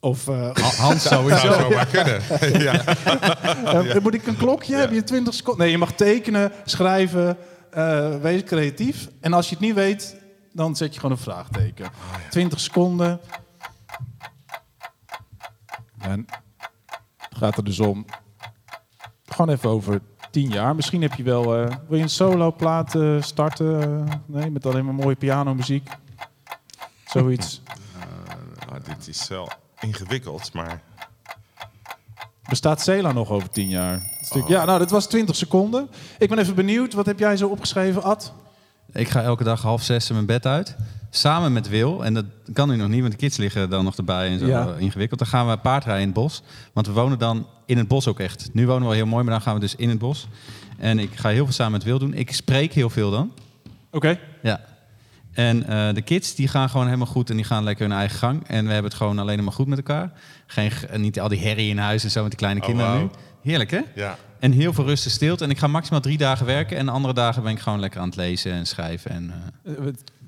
Of 0.00 0.28
eh, 0.28 0.56
Hans 0.78 1.08
sowieso. 1.08 1.52
Zou 1.52 1.60
zo 1.62 1.70
maar 1.70 1.86
kunnen. 1.86 2.20
ja. 2.66 2.84
eh, 3.84 4.02
moet 4.02 4.14
ik 4.14 4.26
een 4.26 4.36
klokje? 4.36 4.76
Heb 4.76 4.92
je 4.92 5.04
20 5.04 5.34
seconden? 5.34 5.62
Nee, 5.62 5.70
je 5.70 5.78
mag 5.78 5.92
tekenen, 5.92 6.52
schrijven, 6.64 7.36
wees 8.20 8.44
creatief. 8.44 9.08
En 9.20 9.32
als 9.32 9.48
je 9.48 9.54
het 9.54 9.64
niet 9.64 9.74
weet, 9.74 10.16
dan 10.52 10.76
zet 10.76 10.94
je 10.94 11.00
gewoon 11.00 11.16
een 11.16 11.22
vraagteken. 11.22 11.90
20 12.30 12.60
seconden. 12.60 13.20
En 15.98 16.26
het 17.16 17.38
gaat 17.38 17.56
er 17.56 17.64
dus 17.64 17.80
om. 17.80 18.06
Gewoon 19.36 19.54
even 19.54 19.70
over 19.70 20.00
10 20.30 20.48
jaar. 20.48 20.74
Misschien 20.74 21.02
heb 21.02 21.14
je 21.14 21.22
wel. 21.22 21.56
eh, 21.56 21.74
wil 21.88 21.96
je 21.96 22.02
een 22.02 22.08
solo 22.08 22.52
plaat 22.52 22.94
eh, 22.94 23.22
starten? 23.22 23.82
Eh, 24.08 24.14
nee, 24.26 24.50
met 24.50 24.66
alleen 24.66 24.84
maar 24.84 24.94
mooie 24.94 25.14
pianomuziek. 25.16 25.88
Zoiets. 27.06 27.62
Ah, 28.68 28.74
dit 28.84 29.08
is 29.08 29.28
wel 29.28 29.48
ingewikkeld, 29.80 30.52
maar 30.52 30.82
Bestaat 32.48 32.80
Cela 32.80 33.12
nog 33.12 33.30
over 33.30 33.50
10 33.50 33.68
jaar? 33.68 34.10
Stuk- 34.20 34.48
Ja, 34.48 34.64
nou, 34.64 34.78
dat 34.78 34.90
was 34.90 35.06
20 35.06 35.36
seconden. 35.36 35.88
Ik 36.18 36.28
ben 36.28 36.38
even 36.38 36.54
benieuwd. 36.54 36.92
Wat 36.92 37.06
heb 37.06 37.18
jij 37.18 37.36
zo 37.36 37.48
opgeschreven, 37.48 38.02
Ad? 38.02 38.32
Ik 38.92 39.08
ga 39.08 39.22
elke 39.22 39.44
dag 39.44 39.62
half 39.62 39.82
zes 39.82 40.10
mijn 40.10 40.26
bed 40.26 40.46
uit. 40.46 40.76
Samen 41.16 41.52
met 41.52 41.68
Wil. 41.68 42.04
En 42.04 42.14
dat 42.14 42.24
kan 42.52 42.68
nu 42.68 42.76
nog 42.76 42.88
niet, 42.88 43.00
want 43.00 43.12
de 43.12 43.18
kids 43.18 43.36
liggen 43.36 43.70
dan 43.70 43.84
nog 43.84 43.96
erbij 43.96 44.28
en 44.28 44.38
zo 44.38 44.46
Ja. 44.46 44.74
ingewikkeld. 44.78 45.18
Dan 45.18 45.28
gaan 45.28 45.48
we 45.48 45.56
paardrijden 45.56 46.02
in 46.02 46.08
het 46.08 46.16
bos. 46.18 46.42
Want 46.72 46.86
we 46.86 46.92
wonen 46.92 47.18
dan 47.18 47.46
in 47.66 47.78
het 47.78 47.88
bos 47.88 48.06
ook 48.08 48.20
echt. 48.20 48.48
Nu 48.52 48.62
wonen 48.66 48.80
we 48.82 48.86
wel 48.86 48.94
heel 48.96 49.06
mooi, 49.06 49.22
maar 49.24 49.32
dan 49.32 49.42
gaan 49.42 49.54
we 49.54 49.60
dus 49.60 49.74
in 49.76 49.88
het 49.88 49.98
bos. 49.98 50.28
En 50.78 50.98
ik 50.98 51.10
ga 51.14 51.28
heel 51.28 51.44
veel 51.44 51.52
samen 51.54 51.72
met 51.72 51.82
Wil 51.84 51.98
doen. 51.98 52.14
Ik 52.14 52.32
spreek 52.32 52.72
heel 52.72 52.90
veel 52.90 53.10
dan. 53.10 53.32
Oké. 53.90 54.18
Ja. 54.42 54.60
En 55.32 55.66
eh, 55.68 55.94
de 55.94 56.02
kids 56.02 56.34
die 56.34 56.48
gaan 56.48 56.68
gewoon 56.68 56.86
helemaal 56.86 57.06
goed 57.06 57.30
en 57.30 57.36
die 57.36 57.44
gaan 57.44 57.64
lekker 57.64 57.88
hun 57.88 57.96
eigen 57.98 58.18
gang. 58.18 58.42
En 58.46 58.64
we 58.66 58.72
hebben 58.72 58.90
het 58.90 59.00
gewoon 59.00 59.18
alleen 59.18 59.44
maar 59.44 59.52
goed 59.52 59.66
met 59.66 59.78
elkaar. 59.78 60.12
Geen, 60.46 60.70
ge- 60.70 60.86
en 60.86 61.00
niet 61.00 61.20
al 61.20 61.28
die 61.28 61.40
herrie 61.40 61.68
in 61.70 61.78
huis 61.78 62.04
en 62.04 62.10
zo 62.10 62.20
met 62.20 62.30
die 62.30 62.38
kleine 62.38 62.60
Oh, 62.60 62.66
kinderen 62.66 62.98
nu. 62.98 63.08
Heerlijk 63.42 63.70
hè? 63.70 63.80
ja. 63.94 64.16
En 64.40 64.52
heel 64.52 64.72
veel 64.72 64.84
rust 64.84 65.04
en 65.04 65.10
stilte. 65.10 65.44
En 65.44 65.50
ik 65.50 65.58
ga 65.58 65.66
maximaal 65.66 66.00
drie 66.00 66.18
dagen 66.18 66.46
werken. 66.46 66.76
En 66.76 66.84
de 66.86 66.90
andere 66.92 67.14
dagen 67.14 67.42
ben 67.42 67.52
ik 67.52 67.58
gewoon 67.58 67.80
lekker 67.80 68.00
aan 68.00 68.06
het 68.06 68.16
lezen 68.16 68.52
en 68.52 68.66
schrijven. 68.66 69.10
En, 69.10 69.32
eh, 69.64 69.72
Eh, 69.72 69.78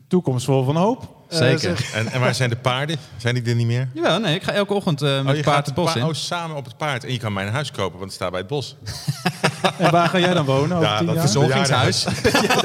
Toekomst 0.08 0.44
vol 0.44 0.64
van 0.64 0.76
hoop. 0.76 1.16
Eh, 1.28 1.38
Zeker. 1.38 1.88
En, 1.94 2.06
en 2.08 2.20
waar 2.20 2.34
zijn 2.34 2.50
de 2.50 2.56
paarden? 2.56 2.96
Zijn 3.16 3.34
die 3.34 3.44
er 3.44 3.55
niet 3.55 3.66
meer? 3.66 3.88
Jawel, 3.94 4.19
nee, 4.20 4.34
ik 4.34 4.43
ga 4.43 4.52
elke 4.52 4.75
ochtend 4.75 5.02
eh, 5.02 5.08
met 5.08 5.20
Oh, 5.26 5.26
het 5.26 5.40
paard 5.44 5.56
gaat 5.56 5.66
het 5.66 5.75
bos 5.75 5.93
pa- 5.93 5.99
in. 5.99 6.05
oh, 6.05 6.12
samen 6.14 6.56
op 6.56 6.64
het 6.64 6.76
paard. 6.76 7.05
En 7.05 7.12
je 7.12 7.19
kan 7.19 7.32
mijn 7.32 7.49
huis 7.49 7.70
kopen, 7.70 7.93
want 7.99 8.05
het 8.05 8.12
staat 8.12 8.31
bij 8.31 8.38
het 8.40 8.49
bos. 8.49 8.76
en 9.78 9.90
waar 9.90 10.08
ga 10.08 10.19
jij 10.19 10.34
dan 10.34 10.44
wonen 10.44 10.76
over 10.76 10.88
Ja, 10.88 10.99
10 10.99 11.06
dat 11.06 11.19
Verzorgingshuis. 11.20 12.06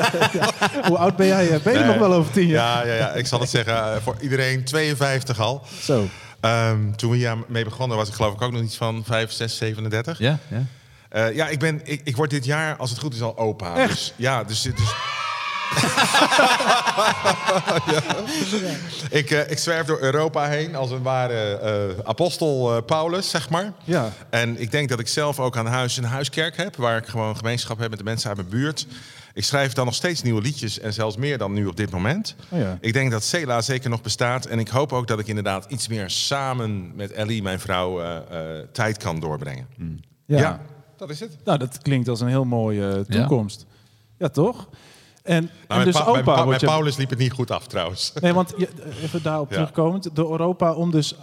Hoe 0.87 0.97
oud 0.97 1.15
ben 1.15 1.27
jij? 1.27 1.59
Ben 1.63 1.73
je 1.73 1.79
Nee. 1.79 1.87
nog 1.87 1.97
wel 1.97 2.13
over 2.13 2.31
10 2.31 2.47
jaar? 2.47 2.87
Ja, 2.87 2.93
ja, 2.93 2.99
ja, 2.99 3.11
ik 3.13 3.27
zal 3.27 3.39
het 3.39 3.49
zeggen, 3.49 3.75
eh, 3.75 4.01
voor 4.01 4.15
iedereen 4.21 4.63
52 4.63 5.39
al. 5.39 5.61
Zo. 5.81 6.07
Ehm, 6.39 6.91
toen 6.95 7.11
we 7.11 7.17
hier 7.17 7.37
mee 7.47 7.63
begonnen 7.63 7.97
was 7.97 8.07
ik 8.07 8.13
geloof 8.13 8.33
ik 8.33 8.41
ook 8.41 8.51
nog 8.51 8.61
iets 8.61 8.77
van 8.77 9.03
5, 9.05 9.31
6, 9.31 9.57
37. 9.57 10.19
Ja, 10.19 10.39
ja. 10.47 10.63
Eh, 11.09 11.35
ja, 11.35 11.47
ik, 11.47 11.59
ben, 11.59 11.81
ik, 11.83 12.01
ik 12.03 12.15
word 12.15 12.29
dit 12.29 12.45
jaar, 12.45 12.75
als 12.75 12.89
het 12.89 12.99
goed 12.99 13.13
is, 13.13 13.21
al 13.21 13.37
opa. 13.37 13.75
Echt? 13.75 13.89
Dus, 13.91 14.13
ja, 14.15 14.43
dus... 14.43 14.61
dus 14.61 14.93
Ja. 17.85 18.01
ik, 19.09 19.31
eh, 19.31 19.51
ik 19.51 19.57
zwerf 19.57 19.85
door 19.85 19.99
Europa 19.99 20.47
heen 20.47 20.75
als 20.75 20.91
een 20.91 21.01
ware 21.01 21.57
eh, 21.57 22.05
apostel 22.05 22.75
eh, 22.75 22.83
Paulus, 22.85 23.29
zeg 23.29 23.49
maar. 23.49 23.73
Ja. 23.83 24.11
En 24.29 24.61
ik 24.61 24.71
denk 24.71 24.89
dat 24.89 24.99
ik 24.99 25.07
zelf 25.07 25.39
ook 25.39 25.57
aan 25.57 25.65
huis 25.65 25.97
een 25.97 26.03
huiskerk 26.03 26.57
heb... 26.57 26.75
waar 26.75 26.97
ik 26.97 27.05
gewoon 27.05 27.35
gemeenschap 27.37 27.79
heb 27.79 27.89
met 27.89 27.99
de 27.99 28.05
mensen 28.05 28.27
uit 28.27 28.37
mijn 28.37 28.49
buurt. 28.49 28.87
Ik 29.33 29.43
schrijf 29.43 29.73
dan 29.73 29.85
nog 29.85 29.93
steeds 29.93 30.21
nieuwe 30.21 30.41
liedjes 30.41 30.79
en 30.79 30.93
zelfs 30.93 31.17
meer 31.17 31.37
dan 31.37 31.53
nu 31.53 31.65
op 31.65 31.75
dit 31.75 31.91
moment. 31.91 32.35
Oh 32.49 32.59
ja. 32.59 32.77
Ik 32.81 32.93
denk 32.93 33.11
dat 33.11 33.23
Cela 33.23 33.61
zeker 33.61 33.89
nog 33.89 34.01
bestaat. 34.01 34.45
En 34.45 34.59
ik 34.59 34.67
hoop 34.67 34.93
ook 34.93 35.07
dat 35.07 35.19
ik 35.19 35.27
inderdaad 35.27 35.65
iets 35.69 35.87
meer 35.87 36.09
samen 36.09 36.95
met 36.95 37.11
Ellie, 37.11 37.41
mijn 37.41 37.59
vrouw, 37.59 38.01
eh, 38.01 38.15
eh, 38.17 38.67
tijd 38.71 38.97
kan 38.97 39.19
doorbrengen. 39.19 39.67
Ja. 40.25 40.37
Ja. 40.37 40.61
dat 40.97 41.09
is 41.09 41.19
het. 41.19 41.37
Nou, 41.43 41.57
dat 41.57 41.77
klinkt 41.81 42.07
als 42.07 42.21
een 42.21 42.27
heel 42.27 42.45
mooie 42.45 43.05
toekomst. 43.09 43.65
Ja, 44.17 44.29
toch? 44.29 44.69
En, 45.23 45.35
en 45.35 45.49
Nou, 45.67 45.83
dus 45.83 45.93
Pa- 45.95 46.03
opa 46.05 46.33
wordt 46.35 46.49
met 46.49 46.59
je... 46.59 46.65
Paulus 46.65 46.97
liep 46.97 47.09
het 47.09 47.19
niet 47.19 47.31
goed 47.31 47.51
af 47.51 47.67
trouwens. 47.67 48.13
Nee, 48.21 48.33
want 48.33 48.53
je, 48.57 48.67
even 49.01 49.23
daarop 49.23 49.49
Ja. 49.49 49.55
terugkomend. 49.55 50.15
De 50.15 50.21
Europa 50.21 50.73
om 50.73 50.91
dus... 50.91 51.15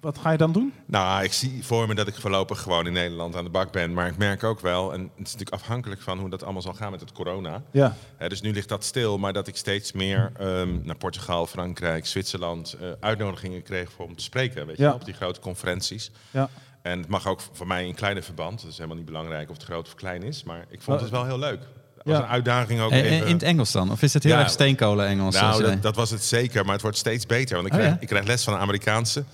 Wat 0.00 0.18
ga 0.18 0.30
je 0.30 0.38
dan 0.38 0.52
doen? 0.52 0.72
Nou, 0.86 1.24
ik 1.24 1.32
zie 1.32 1.64
voor 1.64 1.86
me 1.88 1.94
dat 1.94 2.06
ik 2.06 2.14
voorlopig 2.14 2.60
gewoon 2.60 2.86
in 2.86 2.92
Nederland 2.92 3.36
aan 3.36 3.44
de 3.44 3.50
bak 3.50 3.72
ben. 3.72 3.92
Maar 3.92 4.06
ik 4.06 4.16
merk 4.16 4.44
ook 4.44 4.60
wel, 4.60 4.92
en 4.92 5.00
het 5.00 5.10
is 5.26 5.32
natuurlijk 5.32 5.50
afhankelijk 5.62 6.00
van 6.00 6.18
hoe 6.18 6.30
dat 6.30 6.42
allemaal 6.42 6.62
zal 6.62 6.74
gaan 6.74 6.90
met 6.90 7.00
het 7.00 7.12
corona. 7.12 7.62
Ja. 7.70 7.96
Hè, 8.16 8.28
dus 8.28 8.40
nu 8.40 8.52
ligt 8.52 8.68
dat 8.68 8.84
stil, 8.84 9.18
maar 9.18 9.32
dat 9.32 9.46
ik 9.46 9.56
steeds 9.56 9.92
meer 9.92 10.32
ehm, 10.38 10.78
naar 10.82 10.96
Portugal, 10.96 11.46
Frankrijk, 11.46 12.06
Zwitserland 12.06 12.72
eh, 12.80 12.88
uitnodigingen 13.00 13.62
kreeg 13.62 13.92
voor 13.92 14.04
om 14.06 14.16
te 14.16 14.22
spreken. 14.22 14.66
Weet 14.66 14.76
je, 14.76 14.82
Ja. 14.82 14.92
op 14.94 15.04
die 15.04 15.14
grote 15.14 15.40
conferenties. 15.40 16.10
Ja. 16.30 16.48
En 16.82 16.98
het 16.98 17.08
mag 17.08 17.26
ook 17.26 17.40
voor 17.52 17.66
mij 17.66 17.86
in 17.86 17.94
kleine 17.94 18.22
verband. 18.22 18.60
Het 18.60 18.70
is 18.70 18.76
helemaal 18.76 18.96
niet 18.96 19.06
belangrijk 19.06 19.48
of 19.50 19.56
het 19.56 19.64
groot 19.64 19.86
of 19.86 19.94
klein 19.94 20.22
is. 20.22 20.42
Maar 20.44 20.64
ik 20.68 20.82
vond 20.82 21.00
het 21.00 21.10
wel 21.10 21.24
heel 21.24 21.38
leuk. 21.38 21.60
Was 22.06 22.16
Ja. 22.16 22.22
een 22.22 22.28
uitdaging 22.28 22.80
ook 22.80 22.90
En- 22.90 22.98
en 22.98 23.04
even. 23.04 23.26
in 23.26 23.32
het 23.32 23.42
Engels 23.42 23.72
dan? 23.72 23.90
Of 23.90 24.02
is 24.02 24.12
het 24.14 24.22
heel 24.22 24.32
Ja. 24.32 24.38
erg 24.40 24.50
steenkolen-Engels? 24.50 25.34
Nou, 25.34 25.62
dat, 25.62 25.82
dat 25.82 25.96
was 25.96 26.10
het 26.10 26.22
zeker, 26.24 26.64
maar 26.64 26.72
het 26.72 26.82
wordt 26.82 26.96
steeds 26.96 27.26
beter. 27.26 27.54
Want 27.54 27.66
ik 27.66 27.72
Oh, 27.72 27.78
krijg, 27.78 27.94
ja? 27.94 28.00
ik 28.00 28.08
krijg 28.08 28.26
les 28.26 28.44
van 28.44 28.54
een 28.54 28.60
Amerikaanse. 28.60 29.24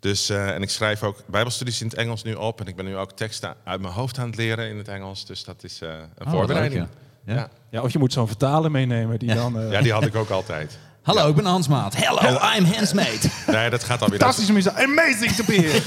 Dus, 0.00 0.28
eh, 0.30 0.48
en 0.54 0.62
ik 0.62 0.70
schrijf 0.70 1.02
ook 1.02 1.16
bijbelstudies 1.26 1.80
in 1.80 1.86
het 1.86 1.96
Engels 1.96 2.22
nu 2.22 2.34
op. 2.34 2.60
En 2.60 2.66
ik 2.66 2.76
ben 2.76 2.84
nu 2.84 2.96
ook 2.96 3.12
teksten 3.12 3.54
uit 3.64 3.80
mijn 3.80 3.92
hoofd 3.94 4.18
aan 4.18 4.26
het 4.26 4.36
leren 4.36 4.68
in 4.68 4.76
het 4.76 4.88
Engels. 4.88 5.26
Dus 5.26 5.44
dat 5.44 5.64
is 5.64 5.80
eh, 5.80 5.88
een 5.88 5.96
wat 6.18 6.28
voorbereiding. 6.34 6.80
leuk, 6.80 6.88
ja. 7.26 7.32
Ja. 7.34 7.38
Ja. 7.40 7.48
ja, 7.70 7.82
of 7.82 7.92
je 7.92 7.98
moet 7.98 8.12
zo'n 8.12 8.26
vertaler 8.26 8.70
meenemen 8.70 9.18
die 9.18 9.34
dan... 9.34 9.58
eh, 9.58 9.70
Ja, 9.70 9.80
die 9.80 9.92
had 9.92 10.06
ik 10.06 10.14
ook 10.14 10.30
altijd. 10.30 10.78
Hallo, 11.04 11.28
ik 11.28 11.34
ben 11.34 11.44
Hans 11.44 11.68
Maat. 11.68 11.96
Hello, 11.96 12.38
I'm 12.56 12.64
Hans 12.64 12.92
Mate. 13.02 13.28
Nee, 13.46 13.70
dat 13.70 13.84
gaat 13.84 14.00
alweer... 14.02 14.18
Fantastische 14.18 14.52
muziek. 14.52 14.72
Amazing 14.72 15.30
to 15.32 15.44
be 15.44 15.54
here. 15.54 15.80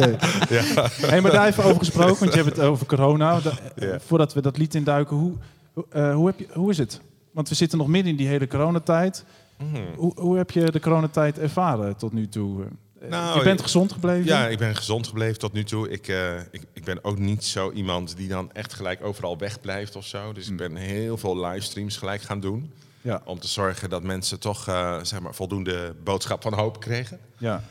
nee. 0.00 0.72
Hey, 1.10 1.20
maar 1.20 1.30
daar 1.32 1.46
even 1.46 1.64
over 1.64 1.78
gesproken, 1.78 2.18
want 2.18 2.32
je 2.34 2.42
hebt 2.42 2.56
het 2.56 2.64
over 2.64 2.86
corona. 2.86 3.40
Da- 3.40 3.52
Ja. 3.76 4.00
Voordat 4.00 4.34
we 4.34 4.40
dat 4.42 4.56
lied 4.56 4.74
induiken, 4.74 5.16
hoe, 5.16 5.32
hoe, 5.72 5.86
eh, 5.90 6.14
hoe, 6.14 6.26
heb 6.26 6.38
je, 6.38 6.46
hoe 6.52 6.70
is 6.70 6.78
het? 6.78 7.00
Want 7.32 7.48
we 7.48 7.54
zitten 7.54 7.78
nog 7.78 7.86
midden 7.86 8.10
in 8.10 8.16
die 8.16 8.26
hele 8.28 8.46
coronatijd. 8.46 9.24
Mhm. 9.58 9.82
Hoe, 9.96 10.12
hoe 10.16 10.36
heb 10.36 10.50
je 10.50 10.70
de 10.70 10.80
coronatijd 10.80 11.38
ervaren 11.38 11.96
tot 11.96 12.12
nu 12.12 12.28
toe? 12.28 12.64
Eh, 13.00 13.08
Nou, 13.10 13.38
je 13.38 13.44
bent 13.44 13.62
gezond 13.62 13.92
gebleven? 13.92 14.24
Ja, 14.24 14.46
ik 14.46 14.58
ben 14.58 14.76
gezond 14.76 15.06
gebleven 15.06 15.38
tot 15.38 15.52
nu 15.52 15.64
toe. 15.64 15.90
Ik, 15.90 16.08
eh, 16.08 16.36
ik, 16.50 16.62
ik 16.72 16.84
ben 16.84 17.04
ook 17.04 17.18
niet 17.18 17.44
zo 17.44 17.70
iemand 17.72 18.16
die 18.16 18.28
dan 18.28 18.50
echt 18.52 18.74
gelijk 18.74 19.04
overal 19.04 19.38
wegblijft 19.38 19.96
of 19.96 20.06
zo. 20.06 20.32
Dus 20.32 20.48
ik 20.48 20.56
ben 20.56 20.76
heel 20.76 21.16
veel 21.18 21.46
livestreams 21.46 21.96
gelijk 21.96 22.22
gaan 22.22 22.40
doen. 22.40 22.72
Ja, 23.08 23.22
Om 23.24 23.38
te 23.38 23.48
zorgen 23.48 23.90
dat 23.90 24.02
mensen 24.02 24.40
toch 24.40 24.68
eh, 24.68 24.98
zeg 25.02 25.20
maar, 25.20 25.34
voldoende 25.34 25.94
boodschap 26.04 26.42
van 26.42 26.54
hoop 26.54 26.80
kregen. 26.80 27.20
ja. 27.38 27.62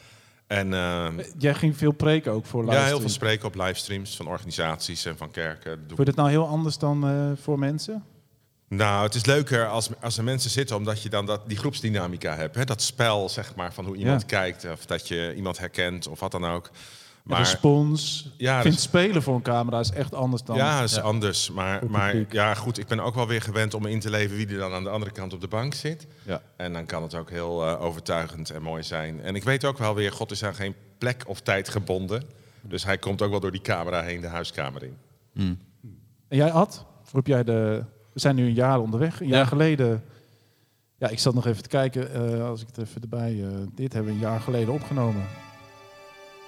En 0.48 0.74
eh, 0.74 1.08
Jij 1.38 1.54
ging 1.54 1.78
veel 1.78 1.92
preken 1.92 2.32
ook 2.32 2.46
voor 2.46 2.66
ja, 2.66 2.84
heel 2.86 3.00
veel 3.00 3.10
spreken 3.10 3.48
op 3.48 3.56
livestreams 3.56 4.16
van 4.16 4.28
organisaties 4.28 5.06
en 5.06 5.18
van 5.18 5.32
kerken. 5.32 5.84
Je 5.88 6.04
het 6.04 6.16
nou 6.16 6.30
heel 6.30 6.48
anders 6.48 6.78
dan 6.78 7.08
eh, 7.08 7.42
voor 7.42 7.60
mensen? 7.60 8.04
Nou, 8.68 9.04
het 9.04 9.16
is 9.16 9.26
leuker 9.26 9.68
als, 9.68 9.90
als 10.02 10.18
er 10.18 10.24
mensen 10.24 10.50
zitten, 10.50 10.76
omdat 10.76 11.02
je 11.02 11.10
dan 11.10 11.26
dat, 11.26 11.42
die 11.48 11.58
groepsdynamica 11.58 12.36
hebt. 12.36 12.56
Hè? 12.56 12.64
Dat 12.66 12.82
spel, 12.82 13.30
zeg 13.30 13.56
maar, 13.56 13.74
van 13.74 13.86
hoe 13.86 13.96
iemand 13.96 14.22
Ja. 14.22 14.28
kijkt. 14.28 14.66
Of 14.72 14.86
dat 14.86 15.08
je 15.08 15.34
iemand 15.36 15.58
herkent 15.58 16.08
of 16.08 16.20
wat 16.20 16.32
dan 16.32 16.46
ook. 16.46 16.70
Maar, 17.28 17.38
respons. 17.40 18.30
Ja, 18.38 18.56
ik 18.56 18.62
vind 18.62 18.74
dus- 18.74 18.84
spelen 18.84 19.22
voor 19.22 19.36
een 19.36 19.42
camera 19.42 19.80
is 19.80 19.92
echt 19.92 20.14
anders 20.14 20.44
dan... 20.44 20.56
ja, 20.56 20.82
is 20.82 21.00
anders. 21.00 21.52
Maar, 21.52 21.90
maar 21.90 22.16
ja, 22.30 22.54
goed, 22.54 22.78
ik 22.78 22.88
ben 22.88 23.00
ook 23.00 23.16
wel 23.16 23.28
weer 23.28 23.42
gewend 23.42 23.74
om 23.74 23.86
in 23.86 24.00
te 24.00 24.10
leven 24.10 24.38
wie 24.38 24.48
er 24.48 24.58
dan 24.58 24.74
aan 24.74 24.84
de 24.84 24.90
andere 24.90 25.12
kant 25.12 25.34
op 25.34 25.42
de 25.42 25.48
bank 25.48 25.74
zit. 25.74 26.08
Ja. 26.26 26.42
En 26.58 26.74
dan 26.74 26.86
kan 26.86 27.04
het 27.04 27.16
ook 27.16 27.30
heel 27.30 27.68
eh, 27.68 27.82
overtuigend 27.82 28.50
en 28.50 28.62
mooi 28.62 28.84
zijn. 28.84 29.22
En 29.22 29.36
ik 29.36 29.44
weet 29.44 29.66
ook 29.66 29.78
wel 29.78 29.96
weer, 29.96 30.12
God 30.12 30.32
is 30.32 30.44
aan 30.44 30.56
geen 30.56 30.76
plek 30.98 31.24
of 31.28 31.42
tijd 31.42 31.70
gebonden. 31.70 32.24
Dus 32.62 32.84
hij 32.84 32.98
komt 32.98 33.22
ook 33.22 33.30
wel 33.32 33.40
door 33.40 33.52
die 33.52 33.62
camera 33.62 34.02
heen 34.02 34.22
de 34.22 34.28
huiskamer 34.28 34.84
in. 34.84 34.98
En 36.28 36.38
jij, 36.38 36.52
Ad? 36.52 36.86
Hoe 37.02 37.10
heb 37.20 37.28
jij 37.28 37.44
de... 37.44 37.84
We 38.14 38.20
zijn 38.20 38.36
nu 38.36 38.46
een 38.46 38.54
jaar 38.54 38.80
onderweg. 38.80 39.22
Een 39.22 39.28
jaar 39.28 39.40
Ja. 39.40 39.46
geleden... 39.46 40.04
Ja, 41.00 41.08
ik 41.10 41.20
zat 41.20 41.34
nog 41.34 41.46
even 41.46 41.64
te 41.64 41.70
kijken, 41.70 42.14
eh, 42.14 42.48
als 42.48 42.62
ik 42.62 42.68
het 42.68 42.78
even 42.78 43.02
erbij... 43.02 43.44
eh, 43.44 43.50
dit 43.76 43.94
hebben 43.94 44.12
we 44.12 44.18
een 44.18 44.24
jaar 44.26 44.40
geleden 44.40 44.74
opgenomen. 44.74 45.26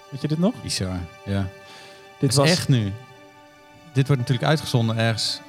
Weet 0.09 0.21
je 0.21 0.27
dit 0.27 0.39
nog? 0.39 0.53
Bizar, 0.61 0.99
ja. 1.25 1.47
Dit 2.19 2.31
is 2.31 2.37
echt 2.37 2.67
nu. 2.67 2.91
Dit 3.93 4.07
wordt 4.07 4.21
natuurlijk 4.21 4.49
uitgezonden 4.49 4.97
ergens 4.97 5.39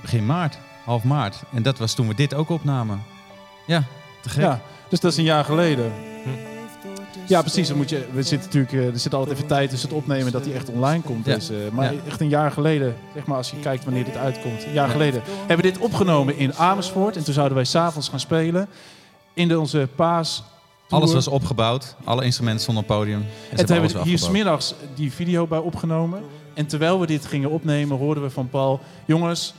begin 0.00 0.26
maart, 0.26 0.58
half 0.84 1.04
maart. 1.04 1.42
En 1.54 1.62
dat 1.62 1.78
was 1.78 1.94
toen 1.94 2.08
we 2.08 2.14
dit 2.14 2.34
ook 2.34 2.48
opnamen. 2.48 3.02
Ja, 3.66 3.82
te 4.22 4.28
gek. 4.28 4.42
Ja, 4.42 4.60
dus 4.88 5.00
dat 5.00 5.12
is 5.12 5.18
een 5.18 5.24
jaar 5.24 5.44
geleden. 5.44 5.92
Ja, 7.26 7.40
precies. 7.40 7.68
Dan 7.68 7.76
moet 7.76 7.88
je, 7.90 8.06
we 8.12 8.22
zitten 8.22 8.48
natuurlijk, 8.48 8.72
eh, 8.72 8.92
er 8.92 8.98
zit 8.98 9.14
altijd 9.14 9.36
even 9.36 9.48
tijd 9.48 9.70
tussen 9.70 9.88
het 9.88 9.98
opnemen 9.98 10.32
dat 10.32 10.44
hij 10.44 10.54
echt 10.54 10.68
online 10.68 11.02
komt. 11.02 11.26
Ja. 11.26 11.34
Dus, 11.34 11.50
eh, 11.50 11.56
maar 11.72 11.92
Ja. 11.92 12.00
echt 12.06 12.20
een 12.20 12.28
jaar 12.28 12.50
geleden, 12.50 12.96
zeg 13.14 13.26
maar 13.26 13.36
als 13.36 13.50
je 13.50 13.56
kijkt 13.60 13.84
wanneer 13.84 14.04
dit 14.04 14.16
uitkomt. 14.16 14.64
Een 14.64 14.72
jaar 14.72 14.88
geleden 14.88 15.22
hebben 15.38 15.56
we 15.56 15.62
dit 15.72 15.78
opgenomen 15.78 16.36
in 16.38 16.54
Amersfoort. 16.54 17.16
En 17.16 17.24
toen 17.24 17.34
zouden 17.34 17.56
wij 17.56 17.64
s'avonds 17.64 18.08
gaan 18.08 18.20
spelen. 18.20 18.68
In 19.34 19.48
de, 19.48 19.60
onze 19.60 19.88
paas. 19.94 20.42
Alles 20.88 21.12
was 21.12 21.28
opgebouwd. 21.28 21.96
Alle 22.04 22.24
instrumenten 22.24 22.62
stonden 22.62 22.82
op 22.82 22.88
het 22.88 22.98
podium. 22.98 23.20
En, 23.20 23.26
ze 23.26 23.56
En 23.56 23.66
toen 23.66 23.76
hebben 23.76 24.02
we 24.02 24.08
hier 24.08 24.18
smiddags 24.18 24.74
die 24.94 25.12
video 25.12 25.46
bij 25.46 25.58
opgenomen. 25.58 26.22
En 26.54 26.66
terwijl 26.66 27.00
we 27.00 27.06
dit 27.06 27.26
gingen 27.26 27.50
opnemen, 27.50 27.98
hoorden 27.98 28.22
we 28.22 28.30
van 28.30 28.48
Paul... 28.48 28.80
Jongens, 29.04 29.54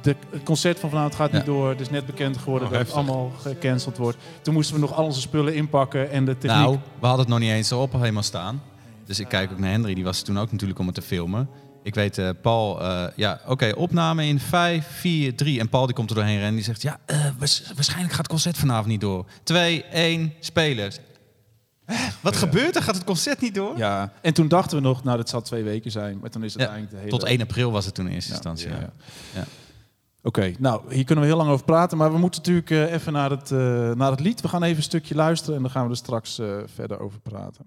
de, 0.00 0.16
het 0.30 0.42
concert 0.42 0.78
van 0.78 0.90
vanavond 0.90 1.14
gaat 1.14 1.32
niet 1.32 1.44
door. 1.44 1.68
Het 1.68 1.80
is 1.80 1.90
net 1.90 2.06
bekend 2.06 2.36
geworden 2.36 2.68
Oh, 2.68 2.74
dat 2.74 2.86
het 2.86 2.92
allemaal 2.92 3.32
gecanceld 3.40 3.96
wordt. 3.96 4.16
Toen 4.42 4.54
moesten 4.54 4.74
we 4.74 4.80
nog 4.80 4.94
al 4.94 5.04
onze 5.04 5.20
spullen 5.20 5.54
inpakken 5.54 6.10
en 6.10 6.24
de 6.24 6.38
techniek... 6.38 6.60
Nou, 6.60 6.78
we 7.00 7.06
hadden 7.06 7.20
het 7.20 7.28
nog 7.28 7.38
niet 7.38 7.50
eens 7.50 7.70
erop 7.70 7.92
helemaal 7.92 8.22
staan. 8.22 8.62
Dus 9.06 9.20
ik 9.20 9.28
kijk 9.28 9.52
ook 9.52 9.58
naar 9.58 9.70
Henry, 9.70 9.94
die 9.94 10.04
was 10.04 10.22
toen 10.22 10.38
ook 10.38 10.52
natuurlijk 10.52 10.78
om 10.78 10.86
het 10.86 10.94
te 10.94 11.02
filmen. 11.02 11.48
Ik 11.88 11.94
weet, 11.94 12.18
eh, 12.18 12.30
Paul, 12.42 12.80
eh, 12.82 13.04
ja, 13.16 13.40
oké, 13.46 13.72
opname 13.76 14.24
in 14.26 14.40
5, 14.40 14.86
4, 14.86 15.34
3. 15.36 15.60
En 15.60 15.68
Paul 15.68 15.86
die 15.86 15.94
komt 15.94 16.10
er 16.10 16.16
doorheen 16.16 16.32
rennen 16.32 16.48
en 16.50 16.54
die 16.54 16.64
zegt, 16.64 16.82
ja, 16.82 16.98
eh, 17.06 17.26
waars- 17.38 17.72
waarschijnlijk 17.74 18.10
gaat 18.10 18.18
het 18.22 18.28
concert 18.28 18.56
vanavond 18.58 18.86
niet 18.86 19.00
door. 19.00 19.24
2, 19.42 19.84
1, 19.92 20.32
spelen. 20.40 20.92
Hè, 21.84 21.94
Wat 22.20 22.36
gebeurt 22.36 22.76
er? 22.76 22.82
Gaat 22.82 22.94
het 22.94 23.04
concert 23.04 23.40
niet 23.40 23.54
door? 23.54 23.76
Ja, 23.76 24.12
en 24.22 24.34
toen 24.34 24.48
dachten 24.48 24.76
we 24.76 24.82
nog, 24.82 25.04
nou, 25.04 25.16
dat 25.16 25.28
zal 25.28 25.42
twee 25.42 25.62
weken 25.62 25.90
zijn. 25.90 26.18
Maar 26.20 26.30
toen 26.30 26.44
is 26.44 26.52
het 26.52 26.62
Ja, 26.62 26.68
eigenlijk 26.68 26.96
de 26.96 27.04
hele... 27.04 27.18
Tot 27.18 27.28
1 27.28 27.40
april 27.40 27.70
was 27.70 27.84
het 27.84 27.94
toen 27.94 28.06
in 28.06 28.12
eerste 28.12 28.30
Ja, 28.30 28.34
instantie. 28.36 28.68
ja, 28.68 28.74
Ja. 28.74 28.80
ja. 28.80 28.90
Ja. 29.34 29.44
Oké, 30.22 30.52
nou, 30.58 30.94
hier 30.94 31.04
kunnen 31.04 31.24
we 31.24 31.30
heel 31.30 31.38
lang 31.38 31.50
over 31.50 31.64
praten. 31.64 31.98
Maar 31.98 32.12
we 32.12 32.18
moeten 32.18 32.42
natuurlijk 32.44 32.90
even 32.92 33.12
naar 33.12 33.30
het, 33.30 33.50
naar 33.96 34.10
het 34.10 34.20
lied. 34.20 34.40
We 34.40 34.48
gaan 34.48 34.62
even 34.62 34.76
een 34.76 34.82
stukje 34.82 35.14
luisteren 35.14 35.56
en 35.56 35.62
dan 35.62 35.70
gaan 35.70 35.84
we 35.84 35.90
er 35.90 35.96
straks 35.96 36.40
verder 36.74 37.00
over 37.00 37.20
praten. 37.20 37.66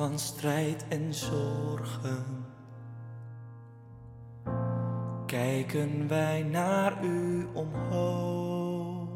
Van 0.00 0.18
strijd 0.18 0.84
en 0.88 1.14
zorgen 1.14 2.46
kijken 5.26 6.08
wij 6.08 6.42
naar 6.42 7.04
u 7.04 7.48
omhoog, 7.54 9.08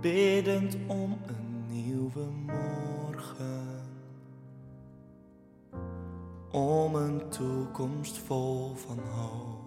biddend 0.00 0.76
om 0.86 1.18
een 1.26 1.64
nieuwe 1.68 2.26
morgen, 2.46 3.82
om 6.50 6.94
een 6.94 7.28
toekomst 7.28 8.18
vol 8.18 8.74
van 8.74 8.98
hoop. 8.98 9.64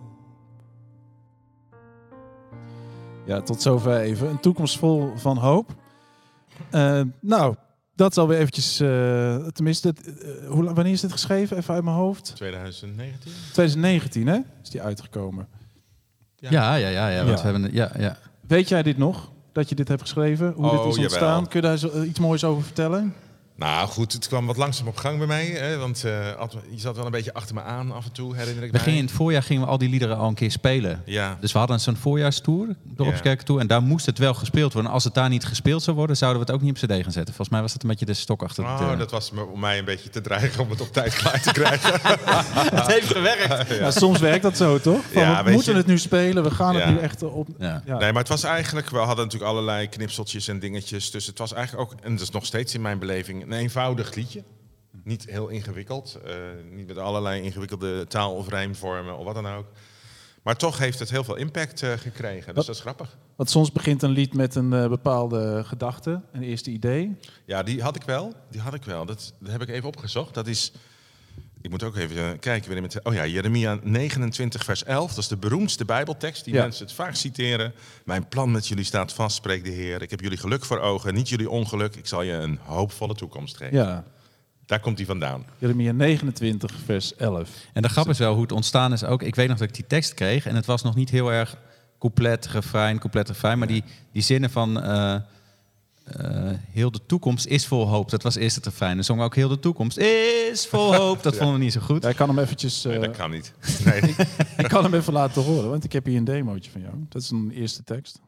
Ja, 3.25 3.41
tot 3.41 3.61
zover 3.61 3.99
even. 3.99 4.29
Een 4.29 4.39
toekomst 4.39 4.77
vol 4.77 5.11
van 5.15 5.37
hoop. 5.37 5.75
Eh, 6.69 7.01
nou, 7.19 7.55
dat 7.99 8.11
is 8.11 8.17
alweer 8.17 8.37
eventjes... 8.39 8.79
eh, 8.79 9.35
tenminste, 9.47 9.93
eh, 10.43 10.47
hoe, 10.49 10.73
wanneer 10.73 10.93
is 10.93 11.01
dit 11.01 11.11
geschreven? 11.11 11.57
Even 11.57 11.73
uit 11.73 11.83
mijn 11.83 11.95
hoofd. 11.95 12.31
2019? 12.35 13.31
2019, 13.51 14.27
hè? 14.27 14.39
Is 14.63 14.69
die 14.69 14.81
uitgekomen. 14.81 15.47
Ja, 16.35 16.75
ja, 16.75 16.87
ja, 16.87 17.07
ja, 17.09 17.25
want 17.25 17.37
Ja. 17.39 17.45
we 17.45 17.51
hebben, 17.51 17.73
ja, 17.73 17.91
ja. 17.97 18.17
Weet 18.47 18.69
jij 18.69 18.83
dit 18.83 18.97
nog? 18.97 19.31
Dat 19.51 19.69
je 19.69 19.75
dit 19.75 19.87
hebt 19.87 20.01
geschreven? 20.01 20.53
Hoe 20.55 20.69
dit 20.69 20.79
Oh, 20.79 20.87
is 20.87 20.91
jawel. 20.95 21.03
ontstaan? 21.03 21.47
Kun 21.47 21.61
je 21.61 21.67
daar 21.67 21.77
zo, 21.77 21.89
eh, 21.89 22.07
iets 22.07 22.19
moois 22.19 22.43
over 22.43 22.63
vertellen? 22.63 23.13
Nou 23.59 23.87
goed, 23.87 24.13
het 24.13 24.27
kwam 24.27 24.45
wat 24.45 24.57
langzaam 24.57 24.87
op 24.87 24.97
gang 24.97 25.17
bij 25.17 25.27
mij. 25.27 25.45
Hè, 25.45 25.77
want 25.77 26.03
eh, 26.03 26.11
je 26.69 26.79
zat 26.79 26.95
wel 26.95 27.05
een 27.05 27.11
beetje 27.11 27.33
achter 27.33 27.55
me 27.55 27.61
aan 27.61 27.91
af 27.91 28.05
en 28.05 28.11
toe, 28.11 28.35
herinner 28.35 28.63
ik 28.63 28.71
We 28.71 28.75
mij. 28.75 28.81
gingen 28.85 28.99
in 28.99 29.05
het 29.05 29.13
voorjaar 29.13 29.43
gingen 29.43 29.63
we 29.63 29.69
al 29.69 29.77
die 29.77 29.89
liederen 29.89 30.17
al 30.17 30.27
een 30.27 30.33
keer 30.33 30.51
spelen. 30.51 31.01
Ja, 31.05 31.37
Dus 31.41 31.51
we 31.51 31.57
hadden 31.59 31.79
zo'n 31.79 31.95
voorjaarstour, 31.95 32.67
Dorpskerk 32.83 33.41
toe. 33.41 33.59
En 33.59 33.67
daar 33.67 33.81
moest 33.81 34.05
het 34.05 34.17
wel 34.17 34.33
gespeeld 34.33 34.73
worden. 34.73 34.89
En 34.91 34.95
als 34.95 35.03
het 35.03 35.13
daar 35.13 35.29
niet 35.29 35.45
gespeeld 35.45 35.83
zou 35.83 35.95
worden, 35.97 36.17
zouden 36.17 36.39
we 36.41 36.45
het 36.51 36.55
ook 36.55 36.61
niet 36.67 36.83
op 36.83 36.89
cd 36.89 36.93
gaan 37.03 37.11
zetten. 37.11 37.25
Volgens 37.33 37.49
mij 37.49 37.61
was 37.61 37.73
dat 37.73 37.83
een 37.83 37.89
beetje 37.89 38.05
de 38.05 38.13
stok 38.13 38.43
achter 38.43 38.63
de 38.63 38.69
oh, 38.69 38.79
deur. 38.79 38.97
dat 38.97 39.11
was 39.11 39.31
me, 39.31 39.45
om 39.45 39.59
mij 39.59 39.77
een 39.79 39.85
beetje 39.85 40.09
te 40.09 40.21
dreigen 40.21 40.63
om 40.63 40.69
het 40.69 40.81
op 40.81 40.93
tijd 40.93 41.13
klaar 41.15 41.41
te 41.41 41.51
krijgen. 41.51 41.93
Het 42.79 42.87
heeft 42.87 43.07
gewerkt. 43.11 43.47
Ja, 43.79 43.91
soms 43.91 44.19
werkt 44.19 44.43
dat 44.43 44.57
zo, 44.57 44.79
toch? 44.79 45.01
Van, 45.11 45.21
Ja, 45.21 45.43
we 45.43 45.51
moeten 45.51 45.71
je- 45.71 45.77
het 45.77 45.87
nu 45.87 45.97
spelen, 45.97 46.43
we 46.43 46.51
gaan 46.51 46.73
Ja. 46.75 46.79
het 46.79 46.89
nu 46.89 46.97
echt 46.99 47.23
op... 47.23 47.47
Ja. 47.59 47.81
Ja. 47.85 47.97
Nee, 47.97 48.11
maar 48.11 48.21
het 48.21 48.27
was 48.31 48.43
eigenlijk, 48.43 48.89
we 48.89 48.97
hadden 48.97 49.25
natuurlijk 49.25 49.51
allerlei 49.51 49.87
knipseltjes 49.87 50.47
en 50.47 50.59
dingetjes. 50.59 51.11
Dus 51.11 51.25
het 51.25 51.37
was 51.37 51.53
eigenlijk 51.53 51.91
ook, 51.91 51.99
en 52.03 52.11
dat 52.11 52.21
is 52.21 52.29
nog 52.29 52.45
steeds 52.45 52.73
in 52.73 52.81
mijn 52.81 52.99
beleving, 52.99 53.45
een 53.51 53.57
eenvoudig 53.59 54.13
liedje. 54.15 54.43
Niet 55.03 55.25
heel 55.25 55.47
ingewikkeld. 55.47 56.19
eh, 56.25 56.35
niet 56.71 56.87
met 56.87 56.97
allerlei 56.97 57.41
ingewikkelde 57.41 58.07
taal- 58.07 58.35
of 58.35 58.49
rijmvormen 58.49 59.17
of 59.17 59.25
wat 59.25 59.33
dan 59.35 59.47
ook. 59.47 59.65
Maar 60.43 60.55
toch 60.55 60.77
heeft 60.77 60.99
het 60.99 61.09
heel 61.09 61.23
veel 61.23 61.35
impact 61.35 61.83
eh, 61.83 61.91
gekregen. 61.93 62.45
Dus 62.45 62.55
Wat- 62.55 62.65
dat 62.65 62.75
is 62.75 62.81
grappig. 62.81 63.17
Want 63.35 63.49
soms 63.49 63.71
begint 63.71 64.01
een 64.03 64.09
lied 64.09 64.33
met 64.33 64.55
een 64.55 64.73
eh, 64.73 64.87
bepaalde 64.89 65.63
gedachte, 65.65 66.21
een 66.31 66.43
eerste 66.43 66.71
idee. 66.71 67.17
Ja, 67.45 67.63
die 67.63 67.81
had 67.81 67.95
ik 67.95 68.03
wel. 68.03 68.33
Die 68.49 68.61
had 68.61 68.73
ik 68.73 68.83
wel. 68.83 69.05
Dat, 69.05 69.33
dat 69.39 69.51
heb 69.51 69.61
ik 69.61 69.69
even 69.69 69.87
opgezocht. 69.87 70.33
Dat 70.33 70.47
is. 70.47 70.71
Ik 71.61 71.69
moet 71.69 71.83
ook 71.83 71.95
even 71.97 72.17
eh, 72.17 72.39
kijken. 72.39 72.83
het- 72.83 73.03
Oh 73.03 73.13
ja, 73.13 73.25
Jeremia 73.25 73.77
29, 73.83 74.63
vers 74.63 74.83
11. 74.83 75.09
Dat 75.09 75.17
is 75.17 75.27
de 75.27 75.37
beroemdste 75.37 75.85
Bijbeltekst 75.85 76.43
die 76.45 76.53
Ja. 76.53 76.61
mensen 76.61 76.85
het 76.85 76.93
vaak 76.93 77.15
citeren. 77.15 77.73
Mijn 78.05 78.27
plan 78.27 78.51
met 78.51 78.67
jullie 78.67 78.83
staat 78.83 79.13
vast, 79.13 79.35
spreekt 79.35 79.65
de 79.65 79.71
Heer. 79.71 80.01
Ik 80.01 80.09
heb 80.09 80.19
jullie 80.21 80.37
geluk 80.37 80.65
voor 80.65 80.79
ogen, 80.79 81.13
niet 81.13 81.29
jullie 81.29 81.49
ongeluk. 81.49 81.95
Ik 81.95 82.07
zal 82.07 82.21
je 82.21 82.31
een 82.33 82.59
hoopvolle 82.63 83.15
toekomst 83.15 83.57
geven. 83.57 83.77
Ja, 83.77 84.03
Daar 84.65 84.79
komt 84.79 84.97
hij 84.97 85.05
vandaan. 85.07 85.45
Jeremia 85.57 85.91
29, 85.91 86.75
vers 86.85 87.15
11. 87.15 87.49
En 87.73 87.81
de 87.81 87.89
grap 87.89 88.09
is 88.09 88.17
wel 88.17 88.33
hoe 88.33 88.41
het 88.41 88.51
ontstaan 88.51 88.93
is 88.93 89.03
ook. 89.03 89.23
Ik 89.23 89.35
weet 89.35 89.47
nog 89.47 89.57
dat 89.57 89.67
ik 89.67 89.73
die 89.75 89.87
tekst 89.87 90.13
kreeg 90.13 90.45
en 90.45 90.55
het 90.55 90.65
was 90.65 90.81
nog 90.83 90.95
niet 90.95 91.09
heel 91.09 91.31
erg 91.31 91.57
couplet, 91.99 92.47
refrein, 92.47 92.99
couplet, 92.99 93.27
refrein. 93.27 93.57
Maar 93.57 93.67
die, 93.67 93.83
die 94.11 94.21
zinnen 94.21 94.49
van 94.49 94.81
eh, 94.81 95.15
eh, 96.17 96.51
heel 96.71 96.91
de 96.91 96.99
toekomst 97.05 97.45
is 97.45 97.67
vol 97.67 97.87
hoop, 97.87 98.09
dat 98.09 98.23
was 98.23 98.35
eerst 98.35 98.55
het 98.55 98.65
refrein. 98.65 98.95
Dan 98.95 99.03
zongen 99.03 99.23
we 99.23 99.29
ook 99.29 99.35
heel 99.35 99.47
de 99.49 99.59
toekomst 99.59 99.97
is 99.97 100.67
vol 100.67 100.95
hoop. 101.01 101.23
Dat 101.23 101.35
vonden 101.35 101.55
we 101.55 101.63
niet 101.63 101.73
zo 101.73 101.81
goed. 101.81 102.03
Ja, 102.03 102.09
ik 102.09 102.15
kan 102.15 102.29
hem 102.29 102.39
eventjes... 102.39 102.83
Nee, 102.83 102.95
eh, 102.95 103.01
dat 103.01 103.17
kan 103.17 103.31
niet. 103.31 103.53
Nee. 103.85 104.15
ik 104.57 104.67
kan 104.67 104.83
hem 104.83 104.93
even 104.93 105.13
laten 105.13 105.43
horen, 105.43 105.69
want 105.69 105.83
ik 105.83 105.91
heb 105.91 106.05
hier 106.05 106.17
een 106.17 106.23
demootje 106.23 106.71
van 106.71 106.81
jou. 106.81 106.93
Dat 107.09 107.21
is 107.21 107.29
een 107.29 107.51
eerste 107.53 107.83
tekst. 107.83 108.21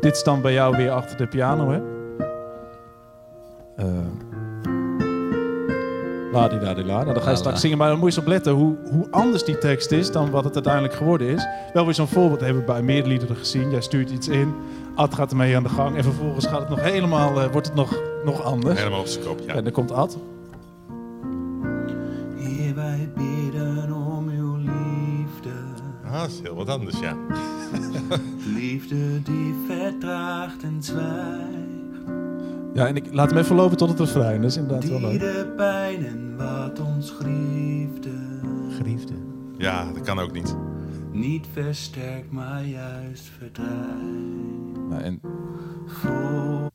Dit 0.00 0.16
stamt 0.16 0.42
bij 0.42 0.52
jou 0.52 0.76
weer 0.76 0.90
achter 0.90 1.16
de 1.16 1.26
piano, 1.26 1.70
hè? 1.70 1.80
Eh 3.76 4.40
la 6.32 6.48
di 6.48 6.58
da 6.58 6.74
di 6.74 6.84
la. 6.84 7.02
Nou, 7.02 7.14
dan 7.14 7.22
ga 7.22 7.30
je 7.30 7.36
straks 7.36 7.60
zingen, 7.60 7.78
maar 7.78 7.88
dan 7.88 7.98
moet 7.98 8.12
je 8.12 8.16
eens 8.16 8.26
opletten 8.26 8.52
hoe, 8.52 8.76
hoe 8.90 9.06
anders 9.10 9.44
die 9.44 9.58
tekst 9.58 9.90
is 9.90 10.12
dan 10.12 10.30
wat 10.30 10.44
het 10.44 10.54
uiteindelijk 10.54 10.94
geworden 10.94 11.28
is. 11.28 11.46
Wel 11.72 11.84
weer 11.84 11.94
zo'n 11.94 12.08
voorbeeld 12.08 12.40
hebben 12.40 12.60
we 12.60 12.72
bij 12.72 12.82
meer 12.82 13.04
liederen 13.06 13.36
gezien. 13.36 13.70
Jij 13.70 13.80
stuurt 13.80 14.10
iets 14.10 14.28
in, 14.28 14.54
Ad 15.00 15.14
gaat 15.14 15.30
ermee 15.30 15.56
aan 15.56 15.62
de 15.62 15.68
gang 15.68 15.96
en 15.96 16.02
vervolgens 16.02 16.46
gaat 16.46 16.60
het 16.60 16.68
nog 16.68 16.80
helemaal, 16.82 17.40
eh, 17.40 17.50
wordt 17.52 17.66
het 17.66 17.76
nog, 17.76 18.00
nog 18.24 18.42
anders. 18.42 18.78
Helemaal 18.78 19.00
op 19.00 19.06
zijn 19.06 19.24
kop, 19.24 19.40
ja. 19.46 19.54
En 19.54 19.64
dan 19.64 19.72
komt 19.72 19.92
Ad. 19.92 20.18
Heer, 22.36 22.74
wij 22.74 23.10
bidden 23.16 23.92
om 23.92 24.28
uw 24.28 24.56
liefde. 24.56 25.50
Ah, 26.06 26.20
dat 26.20 26.28
is 26.30 26.40
heel 26.42 26.54
wat 26.54 26.68
anders, 26.68 26.98
ja. 27.00 27.16
Liefde 28.60 29.22
die 29.22 29.54
vertraagt 29.66 30.62
en 30.62 30.76
zwijgt. 30.82 32.08
Ja, 32.74 32.86
en 32.86 32.96
ik 32.96 33.04
laat 33.12 33.30
hem 33.30 33.38
even 33.38 33.56
lopen 33.56 33.76
tot 33.76 33.88
het 33.88 33.98
refrein. 33.98 34.40
Dat 34.40 34.50
is 34.50 34.56
inderdaad 34.56 34.88
wel 34.88 34.98
Die 34.98 35.08
leuk. 35.08 35.20
de 35.20 35.52
pijn 35.56 36.06
en 36.06 36.36
wat 36.36 36.80
ons 36.80 37.10
griefde. 37.10 38.10
Geliefde. 38.76 39.12
Ja, 39.58 39.92
dat 39.92 40.02
kan 40.02 40.18
ook 40.18 40.32
niet. 40.32 40.56
Niet 41.12 41.46
versterkt, 41.52 42.30
maar 42.30 42.64
juist 42.64 43.30
verdrijft. 43.38 44.78
Nou, 44.88 45.02
en 45.02 45.20
Vol 45.86 46.68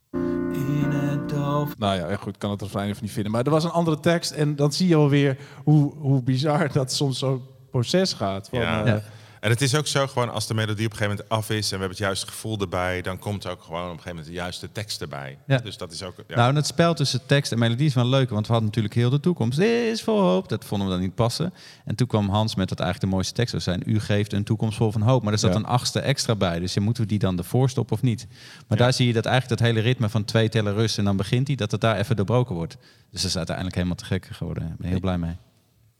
in 0.53 0.89
het 0.91 1.29
doof. 1.29 1.77
Nou 1.77 1.95
ja, 1.97 2.15
goed, 2.15 2.33
ik 2.33 2.39
kan 2.39 2.51
het 2.51 2.61
refrein 2.61 2.89
even 2.89 3.03
niet 3.03 3.11
vinden. 3.11 3.31
Maar 3.31 3.43
er 3.43 3.51
was 3.51 3.63
een 3.63 3.69
andere 3.71 3.99
tekst 3.99 4.31
en 4.31 4.55
dan 4.55 4.71
zie 4.73 4.87
je 4.87 4.95
alweer 4.95 5.37
hoe, 5.63 5.93
hoe 5.97 6.23
bizar 6.23 6.71
dat 6.71 6.91
soms 6.91 7.19
zo'n 7.19 7.41
proces 7.71 8.13
gaat. 8.13 8.49
Van, 8.49 8.59
Ja. 8.59 8.81
eh, 8.81 8.87
Ja. 8.87 9.01
En 9.45 9.51
het 9.51 9.61
is 9.61 9.75
ook 9.75 9.87
zo, 9.87 10.07
gewoon 10.07 10.29
als 10.31 10.47
de 10.47 10.53
melodie 10.53 10.85
op 10.85 10.91
een 10.91 10.97
gegeven 10.97 11.23
moment 11.27 11.29
af 11.29 11.49
is 11.49 11.63
en 11.63 11.69
we 11.69 11.69
hebben 11.69 11.89
het 11.89 11.97
juiste 11.97 12.27
gevoel 12.27 12.59
erbij, 12.59 13.01
dan 13.01 13.19
komt 13.19 13.47
ook 13.47 13.63
gewoon 13.63 13.81
op 13.81 13.85
een 13.87 13.91
gegeven 13.91 14.15
moment 14.15 14.27
de 14.27 14.33
juiste 14.33 14.71
tekst 14.71 15.01
erbij. 15.01 15.37
Ja. 15.47 15.57
Dus 15.57 15.77
dat 15.77 15.91
is 15.91 16.03
ook. 16.03 16.15
Ja. 16.27 16.35
Nou, 16.35 16.49
en 16.49 16.55
het 16.55 16.65
spel 16.65 16.93
tussen 16.93 17.25
tekst 17.25 17.51
en 17.51 17.59
melodie 17.59 17.85
is 17.85 17.93
wel 17.93 18.05
leuk, 18.05 18.29
want 18.29 18.45
we 18.45 18.51
hadden 18.51 18.69
natuurlijk 18.69 18.95
heel 18.95 19.09
de 19.09 19.19
toekomst 19.19 19.59
is 19.59 20.01
vol 20.03 20.19
hoop. 20.19 20.49
Dat 20.49 20.65
vonden 20.65 20.87
we 20.87 20.93
dan 20.93 21.01
niet 21.01 21.15
passen. 21.15 21.53
En 21.85 21.95
toen 21.95 22.07
kwam 22.07 22.29
Hans 22.29 22.55
met 22.55 22.69
dat 22.69 22.79
eigenlijk 22.79 23.09
de 23.09 23.15
mooiste 23.15 23.33
tekst 23.33 23.49
zou 23.51 23.61
zijn: 23.61 23.95
U 23.95 23.99
geeft 23.99 24.33
een 24.33 24.43
toekomst 24.43 24.77
vol 24.77 24.91
van 24.91 25.01
hoop. 25.01 25.23
Maar 25.23 25.33
er 25.33 25.39
zat 25.39 25.51
Ja. 25.51 25.57
een 25.57 25.65
achtste 25.65 25.99
extra 25.99 26.35
bij, 26.35 26.59
dus 26.59 26.77
moeten 26.77 27.03
we 27.03 27.09
die 27.09 27.19
dan 27.19 27.37
ervoor 27.37 27.69
stoppen 27.69 27.95
of 27.95 28.01
niet? 28.01 28.27
Maar 28.67 28.77
daar 28.77 28.93
zie 28.93 29.07
je 29.07 29.13
dat 29.13 29.25
eigenlijk 29.25 29.59
dat 29.59 29.67
hele 29.67 29.79
ritme 29.81 30.09
van 30.09 30.25
twee 30.25 30.49
tellen 30.49 30.73
rust 30.73 30.97
en 30.97 31.03
dan 31.05 31.17
begint 31.17 31.47
hij, 31.47 31.55
dat 31.55 31.71
het 31.71 31.81
daar 31.81 31.97
even 31.97 32.15
doorbroken 32.15 32.55
wordt. 32.55 32.77
Dus 33.11 33.21
dat 33.21 33.29
is 33.29 33.37
uiteindelijk 33.37 33.75
helemaal 33.75 33.97
te 33.97 34.05
gek 34.05 34.27
geworden. 34.31 34.63
Ik 34.63 34.77
ben 34.77 34.89
heel 34.89 34.99
blij 34.99 35.17
mee. 35.17 35.35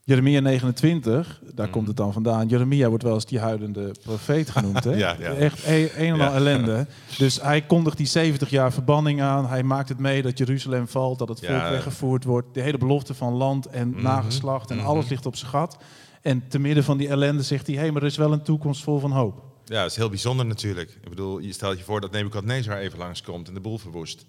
Jeremia 0.08 0.40
29, 0.40 1.40
Mm. 1.44 1.50
daar 1.56 1.70
komt 1.70 1.88
het 1.88 1.98
dan 1.98 2.14
vandaan. 2.14 2.48
Jeremia 2.48 2.90
wordt 2.90 3.04
wel 3.04 3.14
eens 3.14 3.26
die 3.26 3.40
huidende 3.40 3.92
profeet 4.04 4.50
genoemd. 4.50 4.84
Hè? 4.84 4.96
Ja, 5.06 5.16
ja. 5.20 5.34
Echt 5.34 5.66
een, 5.68 5.90
een 5.96 6.14
en 6.14 6.14
al 6.14 6.18
Ja. 6.32 6.34
ellende. 6.34 6.88
Dus 7.18 7.42
hij 7.42 7.62
kondigt 7.62 7.98
die 7.98 8.06
70 8.06 8.50
jaar 8.50 8.74
verbanning 8.74 9.22
aan. 9.22 9.48
Hij 9.48 9.64
maakt 9.64 9.90
het 9.90 10.00
mee 10.00 10.22
dat 10.22 10.38
Jeruzalem 10.38 10.88
valt, 10.88 11.20
dat 11.20 11.28
het 11.30 11.40
volk 11.46 11.70
weggevoerd 11.70 12.24
wordt. 12.24 12.54
De 12.54 12.62
hele 12.62 12.78
belofte 12.78 13.14
van 13.14 13.34
land 13.34 13.66
en 13.66 13.90
Mhm. 13.90 14.02
nageslacht 14.04 14.70
en 14.72 14.78
Mhm. 14.78 14.86
alles 14.86 15.08
ligt 15.10 15.26
op 15.26 15.36
zijn 15.36 15.52
gat. 15.52 15.78
En 16.22 16.44
te 16.48 16.60
midden 16.60 16.84
van 16.84 16.98
die 16.98 17.08
ellende 17.08 17.44
zegt 17.44 17.68
hij, 17.68 17.76
hé, 17.76 17.82
hey, 17.82 17.92
maar 17.92 18.02
er 18.02 18.08
is 18.08 18.18
wel 18.18 18.32
een 18.34 18.44
toekomst 18.44 18.84
vol 18.84 19.00
van 19.00 19.12
hoop. 19.12 19.44
Ja, 19.66 19.82
dat 19.82 19.92
is 19.92 19.98
heel 19.98 20.10
bijzonder 20.10 20.46
natuurlijk. 20.46 20.98
Ik 21.04 21.10
bedoel, 21.10 21.40
je 21.40 21.54
stelt 21.54 21.78
je 21.78 21.84
voor 21.84 22.02
dat 22.02 22.12
Nebukadnezar 22.12 22.78
even 22.78 22.98
langskomt 22.98 23.48
en 23.48 23.54
de 23.54 23.60
boel 23.60 23.78
verwoest. 23.78 24.26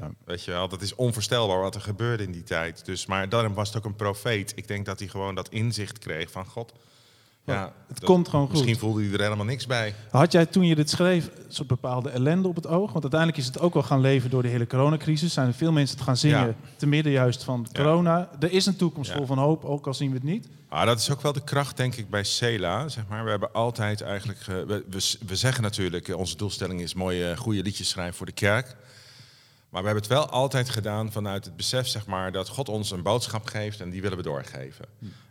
Ja. 0.00 0.10
Weet 0.24 0.44
je 0.44 0.50
wel, 0.50 0.68
dat 0.68 0.82
is 0.82 0.94
onvoorstelbaar 0.94 1.60
wat 1.60 1.74
er 1.74 1.80
gebeurde 1.80 2.22
in 2.22 2.32
die 2.32 2.42
tijd. 2.42 2.84
Dus, 2.84 3.06
maar 3.06 3.28
daarom 3.28 3.54
was 3.54 3.68
het 3.68 3.76
ook 3.76 3.84
een 3.84 3.96
profeet. 3.96 4.52
Ik 4.56 4.68
denk 4.68 4.86
dat 4.86 4.98
hij 4.98 5.08
gewoon 5.08 5.34
dat 5.34 5.48
inzicht 5.48 5.98
kreeg 5.98 6.30
van 6.30 6.46
God. 6.46 6.72
Ja, 7.44 7.72
het 7.88 7.96
dat- 8.00 8.04
komt 8.08 8.28
gewoon 8.28 8.44
goed. 8.46 8.54
Misschien 8.54 8.78
voelde 8.78 9.02
hij 9.04 9.12
er 9.12 9.20
helemaal 9.22 9.44
niks 9.44 9.66
bij. 9.66 9.94
Had 10.10 10.32
jij 10.32 10.46
toen 10.46 10.66
je 10.66 10.74
dit 10.74 10.90
schreef 10.90 11.26
een 11.26 11.32
soort 11.52 11.68
bepaalde 11.68 12.10
ellende 12.10 12.48
op 12.48 12.54
het 12.56 12.66
oog? 12.66 12.90
Want 12.92 13.02
uiteindelijk 13.02 13.40
is 13.40 13.46
het 13.46 13.60
ook 13.60 13.74
wel 13.74 13.82
gaan 13.82 14.00
leven 14.00 14.30
door 14.30 14.42
de 14.42 14.48
hele 14.48 14.66
coronacrisis. 14.66 15.32
Zijn 15.32 15.46
er 15.46 15.54
veel 15.54 15.72
mensen 15.72 15.96
het 15.96 16.04
gaan 16.06 16.16
zingen 16.16 16.46
Ja. 16.46 16.54
te 16.76 16.86
midden 16.86 17.12
juist 17.12 17.44
van 17.44 17.66
Ja. 17.72 17.82
corona. 17.82 18.28
Er 18.40 18.52
is 18.52 18.66
een 18.66 18.76
toekomst 18.76 19.10
Ja. 19.10 19.16
vol 19.16 19.26
van 19.26 19.38
hoop, 19.38 19.64
ook 19.64 19.86
al 19.86 19.94
zien 19.94 20.08
we 20.08 20.14
het 20.14 20.24
niet. 20.24 20.48
Ah, 20.68 20.86
dat 20.86 21.00
is 21.00 21.10
ook 21.10 21.20
wel 21.22 21.32
de 21.32 21.44
kracht, 21.44 21.76
denk 21.76 21.94
ik, 21.94 22.10
bij 22.10 22.24
Cela. 22.24 22.88
Zeg 22.88 23.04
maar. 23.08 23.24
We 23.24 23.30
hebben 23.30 23.52
altijd 23.52 24.00
eigenlijk. 24.00 24.38
ge- 24.40 24.64
we, 24.66 24.84
we, 24.90 25.16
we 25.26 25.36
zeggen 25.36 25.62
natuurlijk, 25.62 26.08
eh, 26.08 26.16
onze 26.16 26.36
doelstelling 26.36 26.80
is 26.80 26.94
mooie, 26.94 27.36
goede 27.36 27.62
liedjes 27.62 27.88
schrijven 27.88 28.14
voor 28.14 28.26
de 28.26 28.32
kerk. 28.32 28.76
Maar 29.70 29.82
we 29.82 29.88
hebben 29.88 30.08
het 30.08 30.18
wel 30.18 30.28
altijd 30.28 30.68
gedaan 30.68 31.12
vanuit 31.12 31.44
het 31.44 31.56
besef, 31.56 31.86
zeg 31.86 32.06
maar, 32.06 32.32
dat 32.32 32.48
God 32.48 32.68
ons 32.68 32.90
een 32.90 33.02
boodschap 33.02 33.46
geeft 33.46 33.80
en 33.80 33.90
die 33.90 34.02
willen 34.02 34.16
we 34.16 34.22
doorgeven. 34.22 34.84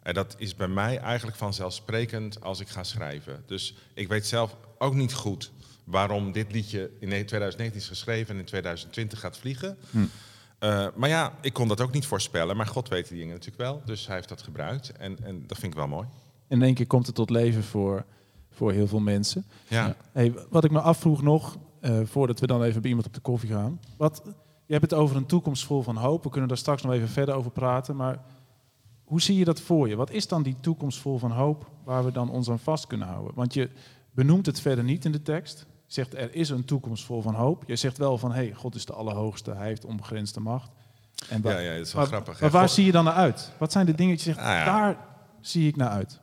En 0.04 0.14
dat 0.14 0.36
is 0.38 0.56
bij 0.56 0.68
mij 0.68 1.00
eigenlijk 1.00 1.38
vanzelfsprekend 1.38 2.42
als 2.42 2.60
ik 2.60 2.68
ga 2.68 2.84
schrijven. 2.84 3.44
Dus 3.46 3.76
ik 3.94 4.08
weet 4.08 4.26
zelf 4.26 4.56
ook 4.78 4.94
niet 4.94 5.14
goed 5.14 5.52
waarom 5.84 6.32
dit 6.32 6.52
liedje 6.52 6.92
in 7.00 7.08
2019 7.10 7.82
is 7.82 7.88
geschreven 7.88 8.34
en 8.34 8.40
in 8.40 8.46
2020 8.46 9.20
gaat 9.20 9.38
vliegen. 9.38 9.78
Eh, 10.60 10.88
maar 10.96 11.10
ja, 11.10 11.34
ik 11.42 11.54
kon 11.54 11.68
dat 11.68 11.82
ook 11.82 11.92
niet 11.92 12.06
voorspellen. 12.06 12.58
Maar 12.58 12.68
God 12.68 12.88
weet 12.88 13.08
die 13.08 13.18
dingen 13.18 13.34
natuurlijk 13.34 13.62
wel. 13.62 13.82
Dus 13.86 14.08
hij 14.08 14.16
heeft 14.16 14.30
dat 14.30 14.42
gebruikt. 14.42 14.92
En, 14.92 15.18
en 15.24 15.44
dat 15.48 15.58
vind 15.58 15.72
ik 15.72 15.78
wel 15.78 15.88
mooi. 15.88 16.08
In 16.48 16.62
één 16.62 16.74
keer 16.74 16.88
komt 16.88 17.06
het 17.06 17.16
tot 17.16 17.30
leven 17.30 17.64
voor, 17.64 18.06
voor 18.52 18.72
heel 18.72 18.88
veel 18.88 19.00
mensen. 19.00 19.46
Ja. 19.68 19.96
Hey, 20.12 20.34
wat 20.50 20.64
ik 20.64 20.72
me 20.72 20.82
afvroeg 20.82 21.22
nog, 21.22 21.58
eh, 21.82 22.00
voordat 22.04 22.40
we 22.40 22.48
dan 22.48 22.64
even 22.64 22.82
bij 22.82 22.90
iemand 22.90 23.08
op 23.08 23.14
de 23.14 23.20
koffie 23.20 23.50
gaan. 23.50 23.80
Wat, 23.98 24.22
je 24.66 24.74
hebt 24.74 24.90
het 24.92 25.00
over 25.00 25.16
een 25.16 25.26
toekomst 25.26 25.66
vol 25.66 25.82
van 25.82 25.96
hoop. 25.98 26.24
We 26.24 26.30
kunnen 26.30 26.48
daar 26.50 26.58
straks 26.58 26.82
nog 26.82 26.94
even 26.94 27.10
verder 27.10 27.36
over 27.36 27.52
praten. 27.52 27.96
Maar 27.96 28.20
hoe 29.04 29.22
zie 29.22 29.38
je 29.38 29.46
dat 29.46 29.62
voor 29.62 29.88
je? 29.90 29.96
Wat 29.96 30.12
is 30.12 30.28
dan 30.28 30.44
die 30.44 30.56
toekomst 30.62 31.00
vol 31.00 31.18
van 31.18 31.32
hoop 31.32 31.70
waar 31.84 32.06
we 32.06 32.12
dan 32.12 32.30
ons 32.30 32.50
aan 32.50 32.60
vast 32.60 32.88
kunnen 32.88 33.08
houden? 33.08 33.36
Want 33.36 33.54
je 33.54 33.70
benoemt 34.12 34.46
het 34.46 34.60
verder 34.62 34.84
niet 34.84 35.06
in 35.06 35.12
de 35.12 35.22
tekst. 35.22 35.60
Je 35.86 35.94
zegt 35.94 36.14
er 36.14 36.36
is 36.36 36.50
een 36.50 36.66
toekomst 36.66 37.06
vol 37.06 37.22
van 37.22 37.34
hoop. 37.34 37.64
Je 37.68 37.76
zegt 37.76 37.98
wel 37.98 38.18
van 38.18 38.32
hey, 38.32 38.54
God 38.54 38.76
is 38.76 38.86
de 38.86 38.94
Allerhoogste, 38.94 39.52
Hij 39.52 39.68
heeft 39.68 39.86
onbegrensde 39.86 40.40
macht. 40.40 40.72
En 41.30 41.42
Ja, 41.44 41.58
ja, 41.60 41.78
dat 41.78 41.86
is 41.86 41.94
wel 41.94 42.02
maar, 42.02 42.12
grappig. 42.12 42.42
Maar 42.42 42.50
waar 42.50 42.62
God- 42.62 42.72
zie 42.72 42.86
je 42.86 42.92
dan 42.92 43.04
naar 43.04 43.14
uit? 43.14 43.52
Wat 43.60 43.72
zijn 43.72 43.86
de 43.86 43.96
dingen 43.96 44.16
dat 44.16 44.24
je 44.24 44.34
zegt, 44.34 44.46
Ah, 44.46 44.54
ja. 44.54 44.66
daar 44.66 44.98
zie 45.42 45.68
ik 45.68 45.76
naar 45.76 45.90
uit? 45.90 46.20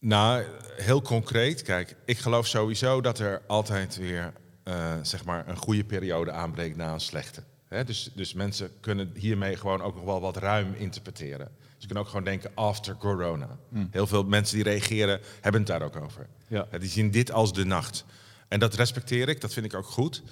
Nou, 0.00 0.44
heel 0.76 1.02
concreet. 1.02 1.62
Kijk, 1.62 1.96
ik 2.04 2.18
geloof 2.18 2.46
sowieso 2.46 3.00
dat 3.00 3.18
er 3.18 3.42
altijd 3.46 3.96
weer 3.96 4.32
eh, 4.62 4.94
zeg 5.02 5.24
maar 5.24 5.48
een 5.48 5.56
goede 5.56 5.84
periode 5.84 6.30
aanbreekt 6.30 6.76
na 6.76 6.92
een 6.92 7.00
slechte. 7.00 7.42
Hè, 7.68 7.84
dus, 7.84 8.10
dus 8.14 8.32
mensen 8.32 8.70
kunnen 8.80 9.10
hiermee 9.14 9.56
gewoon 9.56 9.82
ook 9.82 9.94
nog 9.94 10.04
wel 10.04 10.20
wat 10.20 10.36
ruim 10.36 10.74
interpreteren. 10.74 11.48
Ze 11.76 11.86
kunnen 11.86 12.04
ook 12.04 12.10
gewoon 12.10 12.24
denken 12.24 12.50
after 12.54 12.96
corona. 12.96 13.58
Heel 13.90 14.06
veel 14.06 14.24
mensen 14.24 14.54
die 14.54 14.64
reageren 14.64 15.20
hebben 15.40 15.60
het 15.60 15.70
daar 15.70 15.82
ook 15.82 15.96
over. 15.96 16.26
Ja. 16.48 16.66
Die 16.78 16.88
zien 16.88 17.10
dit 17.10 17.32
als 17.32 17.52
de 17.52 17.64
nacht. 17.64 18.04
En 18.48 18.60
dat 18.60 18.74
respecteer 18.74 19.28
ik, 19.28 19.40
dat 19.40 19.52
vind 19.52 19.66
ik 19.66 19.74
ook 19.74 19.86
goed. 19.86 20.22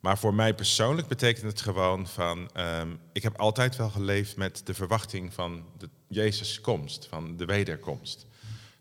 Maar 0.00 0.18
voor 0.18 0.34
mij 0.34 0.54
persoonlijk 0.54 1.08
betekent 1.08 1.46
het 1.46 1.60
gewoon 1.60 2.06
van... 2.06 2.50
ehm, 2.52 2.88
ik 3.12 3.22
heb 3.22 3.38
altijd 3.38 3.76
wel 3.76 3.90
geleefd 3.90 4.36
met 4.36 4.60
de 4.64 4.74
verwachting 4.74 5.34
van 5.34 5.64
de 5.78 5.88
Jezus 6.08 6.60
komst, 6.60 7.06
van 7.06 7.36
de 7.36 7.44
wederkomst. 7.44 8.26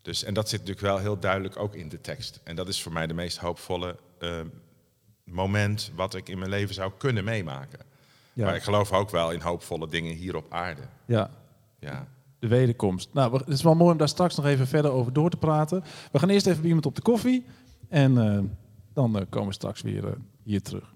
Dus, 0.03 0.23
en 0.23 0.33
dat 0.33 0.49
zit 0.49 0.59
natuurlijk 0.59 0.87
wel 0.87 0.97
heel 0.97 1.19
duidelijk 1.19 1.57
ook 1.57 1.75
in 1.75 1.89
de 1.89 2.01
tekst. 2.01 2.39
En 2.43 2.55
dat 2.55 2.67
is 2.67 2.81
voor 2.81 2.91
mij 2.93 3.07
de 3.07 3.13
meest 3.13 3.37
hoopvolle 3.37 3.95
ehm, 4.19 4.47
moment 5.23 5.91
wat 5.95 6.15
ik 6.15 6.29
in 6.29 6.37
mijn 6.37 6.49
leven 6.49 6.73
zou 6.75 6.91
kunnen 6.97 7.23
meemaken. 7.23 7.79
Ja. 8.33 8.45
Maar 8.45 8.55
ik 8.55 8.63
geloof 8.63 8.91
ook 8.91 9.09
wel 9.09 9.31
in 9.31 9.41
hoopvolle 9.41 9.87
dingen 9.87 10.15
hier 10.15 10.35
op 10.35 10.45
aarde. 10.49 10.81
Ja, 11.05 11.29
Ja. 11.79 12.07
de 12.39 12.47
wederkomst. 12.47 13.09
Nou, 13.13 13.37
het 13.37 13.47
is 13.47 13.61
wel 13.63 13.75
mooi 13.75 13.91
om 13.91 13.97
daar 13.97 14.07
straks 14.09 14.35
nog 14.35 14.45
even 14.45 14.67
verder 14.67 14.91
over 14.91 15.13
door 15.13 15.29
te 15.29 15.37
praten. 15.37 15.83
We 16.11 16.19
gaan 16.19 16.29
eerst 16.29 16.45
even 16.45 16.59
bij 16.59 16.67
iemand 16.67 16.85
op 16.85 16.95
de 16.95 17.01
koffie. 17.01 17.45
En 17.89 18.17
eh, 18.17 18.39
dan 18.93 19.19
eh, 19.19 19.25
komen 19.29 19.47
we 19.47 19.53
straks 19.53 19.81
weer 19.81 20.07
eh, 20.07 20.13
hier 20.43 20.61
terug. 20.61 20.93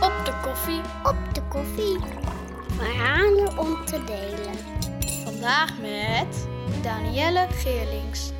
Op 0.00 0.22
de 0.24 0.40
koffie. 0.42 0.80
Op 1.04 1.34
de 1.34 1.42
koffie. 1.48 1.98
Verhalen 2.68 3.58
om 3.58 3.84
te 3.84 4.02
delen. 4.06 4.54
Vandaag 5.24 5.80
met 5.80 6.46
Danielle 6.86 7.46
Geerlings. 7.50 8.32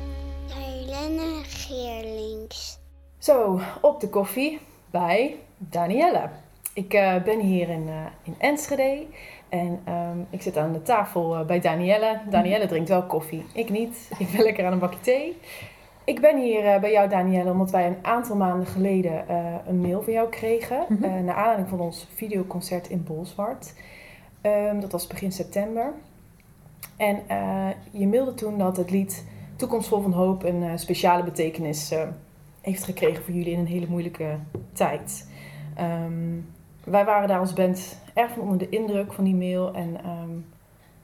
Helene 0.53 1.43
Geerlings. 1.43 2.79
Zo, 3.17 3.59
op 3.81 3.99
de 3.99 4.09
koffie 4.09 4.59
bij 4.91 5.35
Danielle. 5.57 6.29
Ik 6.73 6.93
eh, 6.93 7.23
ben 7.23 7.39
hier 7.39 7.69
in, 7.69 7.87
eh, 7.87 7.95
in 8.23 8.35
Enschede 8.37 9.05
en 9.49 9.81
ehm, 9.85 10.17
ik 10.29 10.41
zit 10.41 10.57
aan 10.57 10.73
de 10.73 10.81
tafel 10.81 11.35
eh, 11.35 11.45
bij 11.45 11.59
Danielle. 11.59 12.19
Danielle 12.29 12.67
drinkt 12.67 12.89
wel 12.89 13.03
koffie, 13.03 13.45
ik 13.53 13.69
niet. 13.69 14.09
Ik 14.19 14.31
ben 14.31 14.43
lekker 14.43 14.65
aan 14.65 14.71
een 14.71 14.79
bakje 14.79 14.99
thee. 14.99 15.37
Ik 16.03 16.21
ben 16.21 16.37
hier 16.41 16.65
eh, 16.65 16.79
bij 16.79 16.91
jou, 16.91 17.09
Danielle, 17.09 17.51
omdat 17.51 17.71
wij 17.71 17.87
een 17.87 17.97
aantal 18.01 18.35
maanden 18.35 18.67
geleden 18.67 19.27
eh, 19.27 19.55
een 19.67 19.81
mail 19.81 20.01
van 20.01 20.13
jou 20.13 20.29
kregen. 20.29 20.85
eh, 21.01 21.11
naar 21.11 21.35
aanleiding 21.35 21.69
van 21.69 21.79
ons 21.79 22.07
videoconcert 22.15 22.89
in 22.89 23.03
Bolsward. 23.03 23.73
Ehm, 24.41 24.79
dat 24.79 24.91
was 24.91 25.07
begin 25.07 25.31
september. 25.31 25.93
En 26.97 27.19
eh, 27.27 27.67
je 27.91 28.07
mailde 28.07 28.33
toen 28.33 28.57
dat 28.57 28.77
het 28.77 28.91
lied 28.91 29.25
toekomstvol 29.55 30.01
van 30.01 30.11
hoop 30.13 30.43
een 30.43 30.63
eh, 30.63 30.71
speciale 30.75 31.23
betekenis 31.23 31.91
eh, 31.91 32.07
heeft 32.61 32.83
gekregen 32.83 33.23
voor 33.23 33.33
jullie 33.33 33.53
in 33.53 33.59
een 33.59 33.67
hele 33.67 33.87
moeilijke 33.89 34.37
tijd. 34.73 35.29
Ehm, 35.75 36.39
wij 36.83 37.05
waren 37.05 37.27
daar 37.27 37.39
als 37.39 37.53
band 37.53 38.01
erg 38.13 38.31
van 38.31 38.41
onder 38.41 38.57
de 38.57 38.69
indruk 38.69 39.13
van 39.13 39.23
die 39.23 39.35
mail. 39.35 39.73
En 39.73 40.03
ehm, 40.03 40.31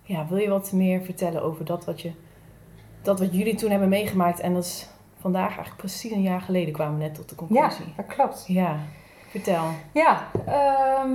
ja, 0.03 0.27
wil 0.27 0.38
je 0.38 0.49
wat 0.49 0.71
meer 0.71 1.01
vertellen 1.01 1.43
over 1.43 1.65
dat 1.65 1.86
wat, 1.86 2.01
je, 2.01 2.12
dat 3.01 3.19
wat 3.19 3.34
jullie 3.34 3.56
toen 3.56 3.69
hebben 3.71 3.89
meegemaakt? 3.89 4.39
En 4.39 4.53
dat 4.53 4.63
is 4.63 4.88
vandaag 5.19 5.47
eigenlijk 5.47 5.77
precies 5.77 6.12
een 6.12 6.21
jaar 6.21 6.41
geleden 6.41 6.73
kwamen 6.73 6.97
we 6.97 7.03
net 7.03 7.15
tot 7.15 7.29
de 7.29 7.36
Ja, 7.39 7.45
conclusie. 7.47 7.93
dat 7.95 8.06
klopt. 8.06 8.43
Ja, 8.47 8.77
vertel. 9.29 9.63
Ja, 9.93 10.27
ehm, 10.45 11.10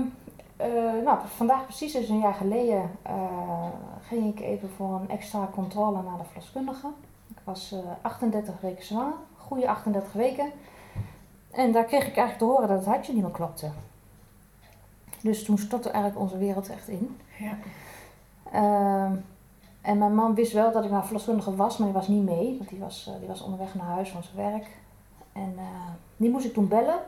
eh, 0.58 1.02
nou, 1.04 1.18
vandaag 1.36 1.64
precies 1.64 1.92
dus 1.92 2.08
een 2.08 2.18
jaar 2.18 2.34
geleden 2.34 2.90
eh, 3.02 3.66
ging 4.00 4.34
ik 4.34 4.40
even 4.40 4.70
voor 4.70 5.00
een 5.00 5.10
extra 5.10 5.48
controle 5.52 6.02
naar 6.02 6.18
de 6.18 6.24
verloskundige. 6.24 6.86
Ik 7.28 7.40
was 7.44 7.72
eh, 7.72 7.78
38 8.02 8.60
weken 8.60 8.84
zwanger, 8.84 9.12
goede 9.36 9.68
38 9.68 10.12
weken. 10.12 10.52
En 11.50 11.72
daar 11.72 11.84
kreeg 11.84 12.06
ik 12.06 12.16
eigenlijk 12.16 12.38
te 12.38 12.44
horen 12.44 12.68
dat 12.68 12.78
het 12.78 12.86
hartje 12.86 13.12
niet 13.12 13.22
meer 13.22 13.30
klopte. 13.30 13.70
Dus 15.20 15.44
toen 15.44 15.58
stortte 15.58 15.90
eigenlijk 15.90 16.22
onze 16.22 16.38
wereld 16.38 16.68
echt 16.68 16.88
in. 16.88 17.20
Ja. 17.38 17.56
Ehm, 18.52 19.16
en 19.80 19.98
mijn 19.98 20.14
man 20.14 20.34
wist 20.34 20.52
wel 20.52 20.72
dat 20.72 20.84
ik 20.84 20.90
naar 20.90 21.04
verloskundige 21.04 21.56
was, 21.56 21.76
maar 21.76 21.86
die 21.86 21.96
was 21.96 22.08
niet 22.08 22.24
mee. 22.24 22.56
Want 22.58 22.70
die 22.70 22.78
was, 22.78 23.06
eh, 23.08 23.18
die 23.18 23.28
was 23.28 23.42
onderweg 23.42 23.74
naar 23.74 23.86
huis 23.86 24.10
van 24.10 24.22
zijn 24.22 24.50
werk. 24.50 24.66
En 25.32 25.54
eh, 25.56 25.90
die 26.16 26.30
moest 26.30 26.44
ik 26.44 26.52
toen 26.52 26.68
bellen. 26.68 27.00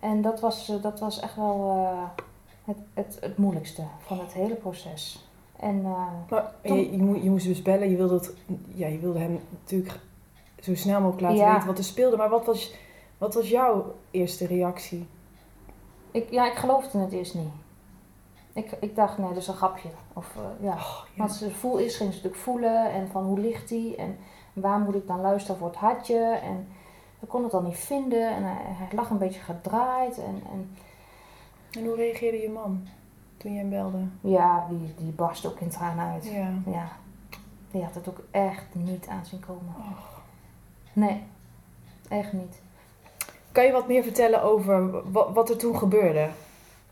En 0.00 0.22
dat 0.22 0.40
was, 0.40 0.68
eh, 0.68 0.82
dat 0.82 1.00
was 1.00 1.20
echt 1.20 1.36
wel 1.36 1.70
eh, 1.70 2.22
het, 2.64 2.76
het, 2.94 3.16
het 3.20 3.36
moeilijkste 3.38 3.82
van 3.98 4.18
het 4.18 4.32
hele 4.32 4.54
proces. 4.54 5.28
En 5.56 5.82
Maar 5.82 6.52
Toen- 6.62 6.76
je, 6.76 6.96
je, 6.96 7.02
moest, 7.02 7.22
je 7.22 7.30
moest 7.30 7.46
dus 7.46 7.62
bellen. 7.62 7.90
Je 7.90 7.96
wilde, 7.96 8.14
het, 8.14 8.34
ja, 8.74 8.86
je 8.86 8.98
wilde 8.98 9.18
hem 9.18 9.40
natuurlijk 9.50 9.98
zo 10.60 10.74
snel 10.74 11.00
mogelijk 11.00 11.20
laten 11.20 11.36
Ja. 11.38 11.52
weten 11.52 11.66
wat 11.66 11.78
er 11.78 11.84
speelde. 11.84 12.16
Maar 12.16 12.28
wat 12.28 12.46
was, 12.46 12.74
wat 13.18 13.34
was 13.34 13.48
jouw 13.48 13.94
eerste 14.10 14.46
reactie? 14.46 15.06
ik, 16.10 16.30
ja, 16.30 16.46
ik 16.50 16.56
geloofde 16.58 16.98
het 16.98 17.12
eerst 17.12 17.34
niet. 17.34 17.52
Ik, 18.52 18.76
ik 18.80 18.96
dacht, 18.96 19.18
nee, 19.18 19.28
dat 19.28 19.36
is 19.36 19.48
een 19.48 19.54
grapje. 19.54 19.88
Of, 20.12 20.36
eh, 20.36 20.64
ja. 20.64 20.74
ja. 20.74 20.82
Want 21.16 21.32
ze 21.32 21.50
voel 21.50 21.76
is, 21.78 21.96
ging 21.96 22.10
ze 22.10 22.16
natuurlijk 22.16 22.42
voelen. 22.42 22.90
En 22.92 23.08
van 23.08 23.24
hoe 23.24 23.38
ligt 23.40 23.68
die? 23.68 23.96
En 23.96 24.16
waar 24.52 24.78
moet 24.78 24.94
ik 24.94 25.06
dan 25.06 25.20
luisteren 25.20 25.56
voor 25.58 25.66
het 25.68 25.76
hartje? 25.76 26.18
En 26.42 26.68
ik 27.20 27.28
kon 27.28 27.42
het 27.42 27.52
dan 27.52 27.64
niet 27.64 27.76
vinden. 27.78 28.28
En 28.34 28.42
hij, 28.42 28.56
hij 28.62 28.88
lag 28.92 29.10
een 29.10 29.18
beetje 29.18 29.40
gedraaid. 29.40 30.18
En, 30.18 30.42
en 30.52 30.76
En 31.76 31.84
hoe 31.84 31.94
reageerde 31.94 32.38
je 32.38 32.50
man 32.50 32.86
toen 33.36 33.52
je 33.52 33.58
hem 33.58 33.70
belde? 33.70 33.98
ja, 34.20 34.66
die, 34.68 34.94
die 34.96 35.12
barst 35.12 35.46
ook 35.46 35.60
in 35.60 35.68
tranen 35.68 36.12
uit. 36.12 36.24
Ja. 36.24 36.52
Ja, 36.66 36.88
die 37.70 37.82
had 37.82 37.94
het 37.94 38.08
ook 38.08 38.20
echt 38.30 38.64
niet 38.72 39.06
aan 39.06 39.26
zien 39.26 39.40
komen. 39.40 39.74
Nee, 40.92 41.22
echt 42.08 42.32
niet. 42.32 42.60
Kan 43.52 43.64
je 43.64 43.72
wat 43.72 43.88
meer 43.88 44.02
vertellen 44.02 44.42
over 44.42 45.10
wat, 45.12 45.32
wat 45.32 45.50
er 45.50 45.56
toen 45.56 45.78
gebeurde? 45.78 46.28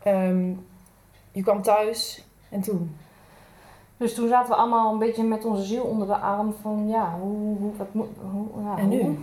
Ehm, 0.03 0.49
je 1.31 1.41
kwam 1.41 1.61
thuis 1.61 2.25
en 2.49 2.61
toen? 2.61 2.95
Dus 3.97 4.13
toen 4.15 4.27
zaten 4.27 4.49
we 4.49 4.55
allemaal 4.55 4.91
een 4.93 4.99
beetje 4.99 5.23
met 5.23 5.45
onze 5.45 5.63
ziel 5.63 5.83
onder 5.83 6.07
de 6.07 6.17
arm 6.17 6.53
van 6.61 6.87
ja, 6.87 7.17
hoe, 7.19 7.57
hoe, 7.57 7.75
wat 7.75 7.93
moet, 7.93 8.07
hoe, 8.31 8.63
ja, 8.63 8.77
En 8.77 8.89
nu? 8.89 9.01
hoe? 9.01 9.15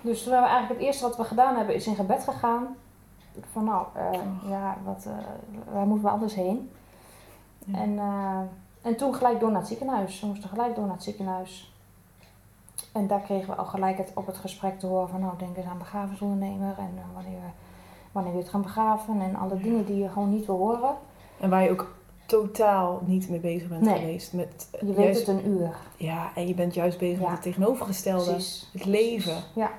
Dus 0.00 0.22
toen 0.22 0.32
hebben 0.32 0.50
we 0.50 0.56
eigenlijk 0.56 0.80
het 0.80 0.88
eerste 0.88 1.06
wat 1.06 1.16
we 1.16 1.24
gedaan 1.24 1.56
hebben 1.56 1.74
is 1.74 1.86
in 1.86 1.94
gebed 1.94 2.24
gegaan. 2.24 2.76
Van 3.52 3.64
nou, 3.64 3.86
eh, 3.94 4.20
ja, 4.48 4.76
wat, 4.84 5.06
eh, 5.06 5.72
waar 5.72 5.86
moeten 5.86 6.04
we 6.06 6.10
anders 6.12 6.34
heen? 6.34 6.70
Ja. 7.64 7.78
En, 7.78 7.98
eh, 7.98 8.38
en 8.82 8.96
toen 8.96 9.14
gelijk 9.14 9.40
door 9.40 9.50
naar 9.50 9.58
het 9.58 9.68
ziekenhuis. 9.68 10.20
We 10.20 10.26
moesten 10.26 10.48
gelijk 10.48 10.74
door 10.74 10.84
naar 10.84 10.94
het 10.94 11.02
ziekenhuis. 11.02 11.74
En 12.92 13.06
daar 13.06 13.20
kregen 13.20 13.48
we 13.48 13.54
al 13.54 13.64
gelijk 13.64 13.98
het, 13.98 14.10
op 14.14 14.26
het 14.26 14.36
gesprek 14.36 14.78
te 14.78 14.86
horen 14.86 15.08
van 15.08 15.20
nou, 15.20 15.38
denk 15.38 15.56
eens 15.56 15.66
aan 15.66 15.78
begrafenisondernemer 15.78 16.74
en 16.78 16.90
wanneer, 17.14 17.40
wanneer 18.12 18.32
we 18.32 18.38
het 18.38 18.48
gaan 18.48 18.62
begraven 18.62 19.20
en 19.20 19.36
alle 19.36 19.56
dingen 19.58 19.84
die 19.84 19.96
je 19.96 20.08
gewoon 20.08 20.30
niet 20.30 20.46
wil 20.46 20.56
horen. 20.56 20.94
En 21.40 21.50
waar 21.50 21.62
je 21.62 21.70
ook 21.70 21.94
totaal 22.26 23.00
niet 23.04 23.28
mee 23.28 23.38
bezig 23.40 23.68
bent 23.68 23.80
Nee. 23.82 23.98
geweest. 23.98 24.32
Met, 24.32 24.68
Je 24.80 24.86
weet 24.86 24.96
juist, 24.96 25.26
het 25.26 25.36
een 25.36 25.48
uur. 25.48 25.76
Ja, 25.96 26.30
en 26.34 26.46
je 26.46 26.54
bent 26.54 26.74
juist 26.74 26.98
bezig 26.98 27.18
Ja. 27.18 27.22
met 27.24 27.32
het 27.32 27.42
tegenovergestelde. 27.42 28.30
Precies. 28.30 28.70
Het 28.72 28.84
leven. 28.84 29.36
Ja. 29.54 29.70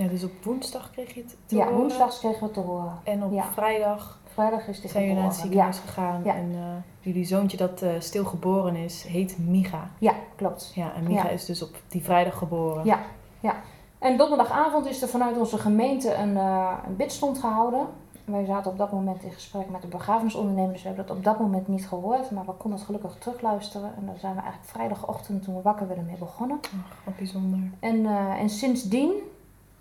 Ja, 0.00 0.06
dus 0.08 0.24
op 0.24 0.30
woensdag 0.44 0.90
kreeg 0.90 1.14
je 1.14 1.20
het 1.20 1.36
te 1.46 1.56
Ja, 1.56 1.64
horen. 1.64 1.78
woensdags 1.78 2.18
kregen 2.18 2.38
we 2.38 2.44
het 2.44 2.54
te 2.54 2.60
horen. 2.60 2.98
En 3.04 3.24
op 3.24 3.32
Ja. 3.32 3.44
vrijdag 3.44 4.18
Vrijdag 4.32 4.68
is 4.68 4.80
zijn 4.84 5.02
jullie 5.04 5.18
naar 5.18 5.28
het 5.30 5.40
ziekenhuis 5.40 5.78
gegaan. 5.78 6.20
Ja. 6.24 6.34
En 6.34 6.50
eh, 6.54 6.60
jullie 7.00 7.24
zoontje 7.24 7.56
dat 7.56 7.82
eh 7.82 7.90
stilgeboren 7.98 8.76
is, 8.76 9.02
heet 9.02 9.38
Micha. 9.38 9.90
Ja, 9.98 10.12
klopt. 10.36 10.72
Ja, 10.74 10.92
en 10.94 11.02
Micha 11.04 11.22
Ja. 11.24 11.28
is 11.28 11.44
dus 11.44 11.62
op 11.62 11.76
die 11.88 12.02
vrijdag 12.04 12.38
geboren. 12.38 12.84
Ja, 12.84 12.98
ja. 13.40 13.54
En 13.98 14.16
donderdagavond 14.16 14.86
is 14.86 15.02
er 15.02 15.08
vanuit 15.08 15.38
onze 15.38 15.58
gemeente 15.58 16.14
een, 16.14 16.36
eh 16.36 16.72
een 16.86 16.96
bidstond 16.96 17.38
gehouden. 17.38 17.86
Wij 18.24 18.44
zaten 18.44 18.70
op 18.70 18.78
dat 18.78 18.92
moment 18.92 19.22
in 19.22 19.32
gesprek 19.32 19.70
met 19.70 19.82
de 19.82 19.88
begrafenisondernemer, 19.88 20.72
dus 20.72 20.82
we 20.82 20.88
hebben 20.88 21.06
dat 21.06 21.16
op 21.16 21.24
dat 21.24 21.38
moment 21.40 21.68
niet 21.68 21.86
gehoord. 21.88 22.30
Maar 22.30 22.44
we 22.44 22.52
konden 22.52 22.78
het 22.78 22.86
gelukkig 22.88 23.16
terugluisteren. 23.18 23.90
En 23.96 24.06
daar 24.06 24.18
zijn 24.18 24.34
we 24.34 24.40
eigenlijk 24.40 24.70
vrijdagochtend, 24.70 25.42
toen 25.42 25.54
we 25.56 25.62
wakker 25.62 25.86
werden, 25.86 26.04
mee 26.06 26.16
begonnen. 26.18 26.58
Ach, 26.62 26.96
wat 27.04 27.16
bijzonder. 27.16 27.58
En, 27.80 28.06
en 28.38 28.50
sindsdien 28.50 29.12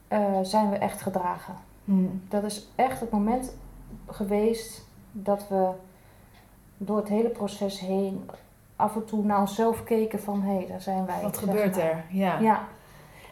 eh, 0.09 0.19
zijn 0.41 0.69
we 0.69 0.75
echt 0.77 1.01
gedragen. 1.01 1.55
Hmm. 1.85 2.21
Dat 2.29 2.43
is 2.43 2.67
echt 2.75 2.99
het 2.99 3.11
moment 3.11 3.55
geweest 4.07 4.85
dat 5.11 5.47
we 5.49 5.69
door 6.77 6.97
het 6.97 7.07
hele 7.07 7.29
proces 7.29 7.79
heen 7.79 8.29
af 8.75 8.95
en 8.95 9.05
toe 9.05 9.23
naar 9.25 9.39
onszelf 9.39 9.83
keken 9.83 10.19
van 10.19 10.41
hé, 10.41 10.65
daar 10.67 10.81
zijn 10.81 11.05
wij. 11.05 11.21
Wat 11.21 11.37
gebeurt 11.37 11.75
maar. 11.75 11.85
er? 11.85 12.03
Ja. 12.09 12.39
Ja, 12.39 12.67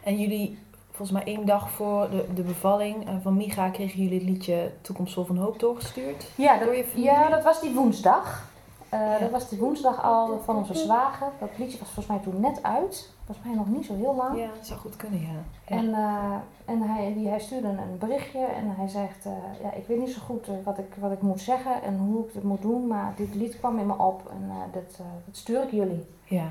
En 0.04 0.16
jullie, 0.20 0.58
volgens 0.90 1.10
mij 1.10 1.34
één 1.34 1.46
dag 1.46 1.70
voor 1.70 2.10
de, 2.10 2.26
de 2.34 2.42
bevalling 2.42 3.06
eh, 3.08 3.14
van 3.22 3.36
Micha, 3.36 3.68
kregen 3.68 4.02
jullie 4.02 4.18
het 4.18 4.28
liedje 4.28 4.72
Toekomstvol 4.80 5.24
van 5.24 5.36
Hoop 5.36 5.58
doorgestuurd. 5.60 6.26
ja, 6.34 6.58
Door 6.58 6.74
je 6.76 6.82
dat, 6.82 6.90
familie? 6.90 7.10
ja, 7.10 7.28
dat 7.28 7.42
was 7.44 7.60
die 7.60 7.74
woensdag. 7.74 8.50
Eh. 8.88 9.20
Dat 9.20 9.30
was 9.30 9.48
die 9.48 9.58
woensdag 9.58 10.02
al 10.02 10.40
van 10.44 10.56
onze 10.56 10.74
zwager. 10.74 11.28
Dat 11.38 11.48
liedje 11.56 11.78
was 11.78 11.88
volgens 11.88 12.06
mij 12.06 12.18
toen 12.18 12.40
net 12.40 12.62
uit. 12.62 13.10
Volgens 13.24 13.46
mij 13.46 13.56
nog 13.56 13.68
niet 13.68 13.84
zo 13.86 13.94
heel 13.94 14.14
lang. 14.14 14.38
Ja, 14.38 14.46
dat 14.56 14.66
zou 14.66 14.80
goed 14.80 14.96
kunnen, 14.96 15.20
ja. 15.20 15.42
En, 15.64 15.94
eh, 15.94 16.34
en 16.64 16.82
hij, 16.82 17.12
die, 17.14 17.28
hij 17.28 17.40
stuurde 17.40 17.66
een, 17.68 17.98
berichtje 17.98 18.44
en 18.44 18.74
hij 18.76 18.88
zegt, 18.88 19.26
eh, 19.26 19.32
ja, 19.62 19.72
ik 19.72 19.86
weet 19.86 19.98
niet 19.98 20.10
zo 20.10 20.20
goed 20.26 20.46
wat, 20.64 20.78
ik, 20.78 20.94
wat 20.98 21.12
ik 21.12 21.22
moet 21.22 21.40
zeggen 21.40 21.82
en 21.82 21.98
hoe 21.98 22.26
ik 22.26 22.34
het 22.34 22.42
moet 22.42 22.62
doen, 22.62 22.86
maar 22.86 23.12
dit 23.16 23.34
lied 23.34 23.58
kwam 23.58 23.78
in 23.78 23.86
me 23.86 23.98
op 23.98 24.30
en 24.30 24.50
dat, 24.72 24.96
dat 25.26 25.36
stuur 25.36 25.62
ik 25.62 25.70
jullie. 25.70 26.06
ja. 26.24 26.48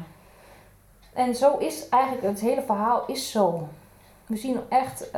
En 1.13 1.35
zo 1.35 1.57
is 1.57 1.89
eigenlijk, 1.89 2.23
het 2.23 2.39
hele 2.39 2.61
verhaal 2.61 3.03
is 3.05 3.31
zo. 3.31 3.67
We 4.25 4.35
zien 4.35 4.59
echt, 4.69 5.09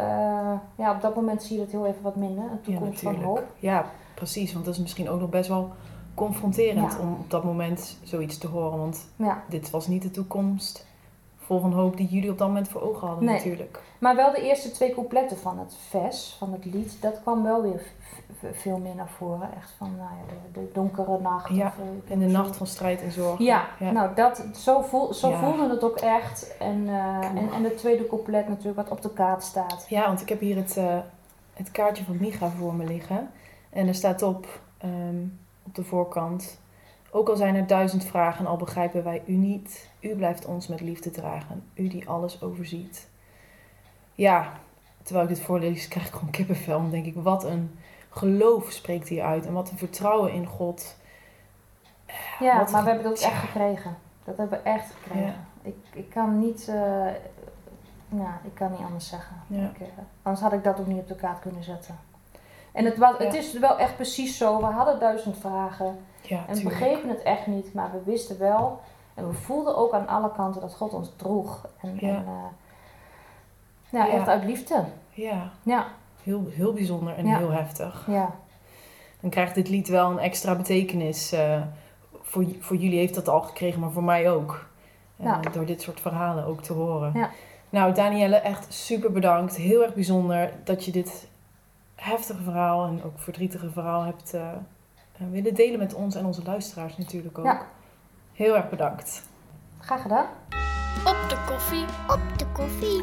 ja, 0.76 0.92
op 0.96 1.02
dat 1.02 1.16
moment 1.16 1.44
zie 1.44 1.56
je 1.56 1.62
het 1.62 1.72
heel 1.72 1.86
even 1.86 2.02
wat 2.02 2.16
minder, 2.16 2.44
een 2.44 2.60
Ja, 2.64 2.78
toekomst 2.78 3.02
van 3.02 3.16
hoop. 3.16 3.44
Ja, 3.58 3.86
precies. 4.16 4.54
Want 4.54 4.66
dat 4.66 4.74
is 4.74 4.80
misschien 4.80 5.10
ook 5.10 5.20
nog 5.20 5.30
best 5.30 5.50
wel 5.50 5.70
confronterend 6.14 6.92
Ja. 6.94 7.00
om 7.00 7.12
op 7.14 7.30
dat 7.30 7.44
moment 7.44 7.98
zoiets 8.04 8.38
te 8.38 8.48
horen. 8.48 8.78
Want 8.80 9.08
Ja. 9.16 9.44
dit 9.50 9.70
was 9.70 9.88
niet 9.88 10.02
de 10.02 10.12
toekomst 10.12 10.88
vol 11.38 11.60
van 11.60 11.74
hoop 11.74 11.98
die 11.98 12.08
jullie 12.08 12.32
op 12.32 12.38
dat 12.38 12.48
moment 12.48 12.70
voor 12.70 12.82
ogen 12.82 13.08
hadden 13.08 13.26
Nee. 13.26 13.36
natuurlijk. 13.36 13.80
Maar 14.00 14.16
wel 14.16 14.32
de 14.32 14.42
eerste 14.42 14.72
twee 14.72 14.94
coupletten 14.94 15.38
van 15.38 15.60
het 15.60 15.76
vers, 15.90 16.36
van 16.38 16.52
het 16.52 16.66
lied, 16.66 16.98
dat 17.02 17.22
kwam 17.22 17.44
wel 17.44 17.62
weer 17.62 17.82
veel 18.54 18.78
meer 18.78 18.96
naar 18.96 19.10
voren. 19.18 19.50
Echt 19.58 19.72
van 19.78 19.96
nou 19.98 20.10
ja, 20.10 20.34
de, 20.54 20.60
de 20.60 20.70
donkere 20.74 21.20
nacht. 21.22 21.50
Ja, 21.56 21.68
of, 21.68 21.74
eh, 22.06 22.12
In 22.12 22.20
de 22.20 22.26
nacht 22.26 22.56
van 22.56 22.68
strijd 22.68 23.02
en 23.02 23.12
zorg. 23.12 23.40
Ja, 23.40 23.68
nou 23.80 24.16
dat, 24.16 24.46
zo, 24.56 24.82
voel, 24.82 25.14
zo 25.14 25.30
Ja. 25.30 25.40
voelde 25.40 25.70
het 25.70 25.84
ook 25.84 25.98
echt. 25.98 26.58
En, 26.60 26.88
eh, 26.88 27.26
en, 27.36 27.52
en 27.54 27.64
de 27.64 27.74
tweede 27.76 28.08
couplet 28.08 28.48
natuurlijk 28.48 28.76
wat 28.76 28.90
op 28.92 29.02
de 29.02 29.14
kaart 29.14 29.44
staat. 29.44 29.86
Ja, 29.90 30.06
want 30.08 30.22
ik 30.22 30.30
heb 30.30 30.40
hier 30.40 30.56
het, 30.56 30.78
eh, 30.78 30.98
het 31.54 31.72
kaartje 31.72 32.04
van 32.04 32.18
Micha 32.20 32.50
voor 32.50 32.74
me 32.74 32.86
liggen. 32.86 33.30
En 33.70 33.88
er 33.88 33.96
staat 33.96 34.22
op, 34.22 34.60
ehm, 34.78 35.26
op 35.70 35.76
de 35.76 35.84
voorkant... 35.84 36.60
Ook 37.12 37.30
al 37.30 37.36
zijn 37.36 37.56
er 37.56 37.68
duizend 37.68 38.06
vragen, 38.06 38.46
al 38.46 38.58
begrijpen 38.58 39.04
wij 39.04 39.22
u 39.26 39.34
niet. 39.34 39.90
U 40.00 40.16
blijft 40.16 40.46
ons 40.46 40.68
met 40.68 40.82
liefde 40.82 41.12
dragen. 41.12 41.64
U 41.74 41.88
die 41.88 42.10
alles 42.10 42.42
overziet. 42.42 43.08
Ja, 44.16 44.54
terwijl 45.04 45.28
ik 45.28 45.36
dit 45.36 45.46
voorlees, 45.46 45.88
krijg 45.88 46.08
ik 46.08 46.14
gewoon 46.14 46.30
kippenvel. 46.30 46.82
Dan 46.82 46.90
denk 46.90 47.06
ik, 47.06 47.16
wat 47.16 47.44
een 47.44 47.80
geloof 48.10 48.72
spreekt 48.72 49.08
hier 49.08 49.24
uit. 49.24 49.46
En 49.46 49.54
wat 49.54 49.70
een 49.70 49.78
vertrouwen 49.78 50.34
in 50.34 50.46
God. 50.46 50.98
Ja, 52.40 52.58
Wat 52.58 52.72
maar 52.72 52.84
we 52.84 52.90
hebben 52.90 53.12
het 53.12 53.18
ook 53.18 53.32
echt 53.32 53.40
gekregen. 53.40 53.98
Dat 54.24 54.38
hebben 54.38 54.60
we 54.64 54.70
echt 54.70 54.94
gekregen. 54.94 55.26
Ja. 55.28 55.46
Ik, 55.62 55.76
ik 55.94 56.10
kan 56.10 56.40
niet, 56.40 56.68
eh, 56.68 56.76
nou, 58.10 58.34
ik 58.44 58.54
kan 58.54 58.72
niet 58.72 58.82
anders 58.86 59.10
zeggen. 59.10 59.36
Ja. 59.48 59.70
Ik, 59.70 59.80
eh, 59.80 59.88
anders 60.22 60.44
had 60.44 60.54
ik 60.54 60.64
dat 60.64 60.80
ook 60.80 60.88
niet 60.88 61.00
op 61.00 61.08
de 61.08 61.16
kaart 61.16 61.40
kunnen 61.40 61.64
zetten. 61.64 62.00
En 62.80 62.86
het, 62.86 62.98
was, 62.98 63.16
het 63.18 63.34
is 63.34 63.54
wel 63.60 63.78
echt 63.78 63.96
precies 63.96 64.38
zo. 64.38 64.58
We 64.58 64.66
hadden 64.66 65.00
duizend 65.00 65.38
vragen. 65.38 66.00
Ja, 66.22 66.38
En 66.38 66.46
we 66.48 66.54
tuurlijk. 66.60 66.80
begrepen 66.80 67.10
het 67.10 67.22
echt 67.24 67.48
niet, 67.48 67.74
maar 67.74 67.92
we 67.92 68.00
wisten 68.12 68.40
wel. 68.40 68.80
En 69.14 69.28
we 69.28 69.34
voelden 69.34 69.78
ook 69.78 69.94
aan 69.94 70.08
alle 70.08 70.32
kanten 70.32 70.62
dat 70.62 70.76
God 70.76 70.94
ons 70.94 71.12
droeg. 71.16 71.68
En, 71.82 71.98
Ja. 72.00 72.08
en, 72.08 72.26
eh, 72.28 72.34
ja, 73.90 74.06
Ja. 74.06 74.12
echt 74.12 74.28
uit 74.28 74.44
liefde. 74.44 74.84
Ja, 75.10 75.50
Ja, 75.64 75.86
heel, 76.24 76.44
heel 76.50 76.74
bijzonder 76.74 77.16
en 77.16 77.26
heel 77.26 77.52
heftig. 77.52 78.04
ja. 78.08 78.30
dan 79.20 79.30
krijgt 79.30 79.56
dit 79.56 79.70
lied 79.70 79.88
wel 79.88 80.12
een 80.12 80.20
extra 80.20 80.56
betekenis. 80.56 81.32
eh, 81.32 81.62
voor, 82.22 82.46
voor 82.60 82.76
jullie 82.76 82.98
heeft 83.00 83.16
dat 83.16 83.28
al 83.28 83.42
gekregen, 83.42 83.80
maar 83.80 83.92
voor 83.92 84.04
mij 84.04 84.32
ook. 84.32 84.66
En 85.18 85.26
Ja. 85.26 85.40
door 85.52 85.66
dit 85.66 85.82
soort 85.82 86.00
verhalen 86.02 86.46
ook 86.46 86.62
te 86.62 86.74
horen. 86.74 87.12
Ja. 87.14 87.30
Nou, 87.70 87.94
Danielle, 87.94 88.36
echt 88.36 88.74
super 88.74 89.12
bedankt. 89.12 89.56
Heel 89.56 89.84
erg 89.84 89.94
bijzonder 89.94 90.52
dat 90.64 90.86
je 90.86 90.92
dit 90.92 91.28
heftige 92.00 92.44
verhaal 92.44 92.88
en 92.88 93.04
ook 93.04 93.20
verdrietige 93.20 93.70
verhaal 93.70 94.04
hebt 94.04 94.34
eh, 94.34 94.52
eh, 94.52 94.58
willen 95.32 95.54
delen 95.54 95.80
met 95.80 95.94
ons 95.94 96.16
en 96.16 96.26
onze 96.26 96.44
luisteraars 96.44 96.98
natuurlijk 96.98 97.38
ook. 97.38 97.46
Ja. 97.46 97.66
Heel 98.34 98.56
erg 98.56 98.70
bedankt. 98.70 99.28
Graag 99.80 100.02
gedaan. 100.02 100.26
Op 101.06 101.26
de 101.30 101.44
koffie. 101.48 101.86
Op 102.08 102.38
de 102.38 102.46
koffie. 102.54 103.02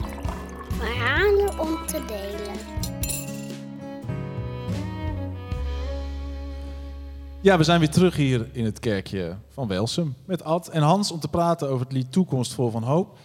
Verhalen 0.69 1.61
om 1.61 1.87
te 1.87 2.05
delen. 2.05 2.55
Ja, 7.41 7.59
we 7.59 7.65
zijn 7.65 7.79
weer 7.79 7.91
terug 7.91 8.17
hier 8.17 8.49
in 8.53 8.65
het 8.65 8.81
kerkje 8.81 9.37
van 9.49 9.69
Welsum 9.69 10.15
met 10.25 10.45
Ad 10.45 10.69
en 10.69 10.83
Hans 10.83 11.11
om 11.11 11.21
te 11.21 11.29
praten 11.29 11.69
over 11.69 11.85
het 11.85 11.93
lied 11.93 12.13
Toekomst 12.13 12.55
vol 12.55 12.71
van 12.71 12.83
hoop. 12.83 13.17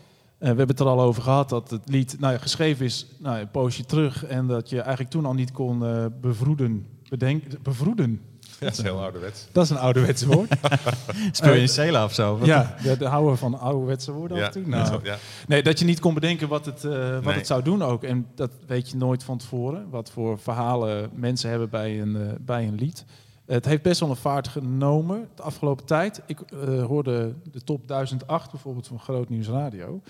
Eh, 0.42 0.50
we 0.52 0.58
hebben 0.58 0.68
het 0.68 0.80
er 0.80 0.86
al 0.86 1.02
over 1.02 1.24
gehad 1.24 1.50
dat 1.50 1.70
het 1.70 1.82
lied 1.86 2.16
nou 2.20 2.34
ja, 2.34 2.40
geschreven 2.40 2.86
is 2.86 3.06
nou, 3.18 3.36
ja, 3.36 3.42
een 3.42 3.52
poosje 3.52 3.86
terug 3.86 4.26
en 4.26 4.48
dat 4.48 4.70
je 4.70 4.80
eigenlijk 4.80 5.10
toen 5.10 5.26
al 5.26 5.34
niet 5.34 5.52
kon 5.52 5.86
eh, 5.86 6.06
bevroeden. 6.22 6.86
Bedenken, 7.10 7.60
bevroeden. 7.62 8.22
Ja, 8.40 8.68
dat 8.68 8.78
is 8.78 8.82
heel 8.84 9.02
ouderwets. 9.02 9.48
Dat 9.52 9.64
is 9.64 9.70
een 9.70 9.78
ouderwetse 9.78 10.28
woord. 10.28 10.50
Speel 11.32 11.54
je 11.54 11.60
in 11.62 11.68
Cela 11.70 12.04
of 12.04 12.14
zo? 12.14 12.38
Wat- 12.38 12.48
Ja, 12.48 12.76
de, 12.84 12.98
de 12.98 13.06
houden 13.06 13.38
van 13.38 13.60
ouderwetse 13.60 14.12
woorden 14.12 14.38
af 14.38 14.44
Ja, 14.44 14.48
en 14.48 14.52
toe. 14.64 14.72
dat 14.72 14.90
Nou, 14.90 15.00
ja. 15.04 15.18
Nee, 15.48 15.64
dat 15.64 15.80
je 15.80 15.86
niet 15.86 16.00
kon 16.00 16.14
bedenken 16.14 16.48
wat, 16.48 16.66
het, 16.66 16.84
eh, 16.86 17.14
wat 17.14 17.24
Nee. 17.24 17.34
het 17.34 17.48
zou 17.48 17.62
doen 17.64 17.82
ook. 17.84 18.04
En 18.04 18.28
dat 18.36 18.52
weet 18.68 18.90
je 18.90 18.98
nooit 18.98 19.24
van 19.24 19.38
tevoren. 19.38 19.90
Wat 19.90 20.12
voor 20.12 20.40
verhalen 20.40 21.10
mensen 21.14 21.50
hebben 21.50 21.70
bij 21.70 22.02
een, 22.02 22.16
eh, 22.16 22.28
bij 22.40 22.68
een 22.68 22.76
lied. 22.76 23.06
Het 23.46 23.66
heeft 23.66 23.82
best 23.82 24.00
wel 24.00 24.10
een 24.10 24.16
vaart 24.16 24.48
genomen 24.48 25.28
de 25.36 25.42
afgelopen 25.42 25.86
tijd. 25.86 26.22
Ik 26.26 26.40
hoorde 26.88 27.34
de 27.52 27.64
top 27.64 27.88
1008 27.88 28.52
bijvoorbeeld 28.52 28.88
van 28.88 29.00
Groot 29.00 29.30
Nieuws 29.30 29.48
Radio. 29.48 30.02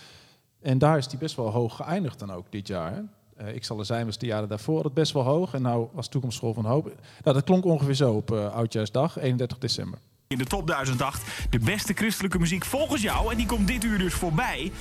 En 0.61 0.77
daar 0.77 0.97
is 0.97 1.07
die 1.07 1.19
best 1.19 1.35
wel 1.35 1.49
hoog 1.49 1.75
geëindigd 1.75 2.19
dan 2.19 2.31
ook 2.31 2.45
dit 2.49 2.67
jaar. 2.67 3.03
Eh, 3.35 3.55
ik 3.55 3.63
zal 3.63 3.79
er 3.79 3.85
zijn 3.85 4.05
was 4.05 4.17
de 4.17 4.25
jaren 4.25 4.49
daarvoor 4.49 4.83
het 4.83 4.93
best 4.93 5.13
wel 5.13 5.23
hoog. 5.23 5.53
En 5.53 5.61
nou 5.61 5.87
was 5.93 6.07
Toekomstschool 6.07 6.53
van 6.53 6.65
Hoop. 6.65 6.85
Nou, 7.23 7.35
dat 7.35 7.43
klonk 7.43 7.65
ongeveer 7.65 7.93
zo 7.93 8.13
op 8.13 8.31
eh, 8.31 8.53
Oudjaarsdag, 8.53 9.19
31 9.19 9.57
december. 9.57 9.99
In 10.27 10.37
de 10.37 10.45
top 10.45 10.67
1008 10.67 11.23
de 11.49 11.59
beste 11.59 11.93
christelijke 11.93 12.39
muziek 12.39 12.65
volgens 12.65 13.01
jou. 13.01 13.31
En 13.31 13.37
die 13.37 13.45
komt 13.45 13.67
dit 13.67 13.83
uur 13.83 13.97
dus 13.97 14.13
voorbij. 14.13 14.71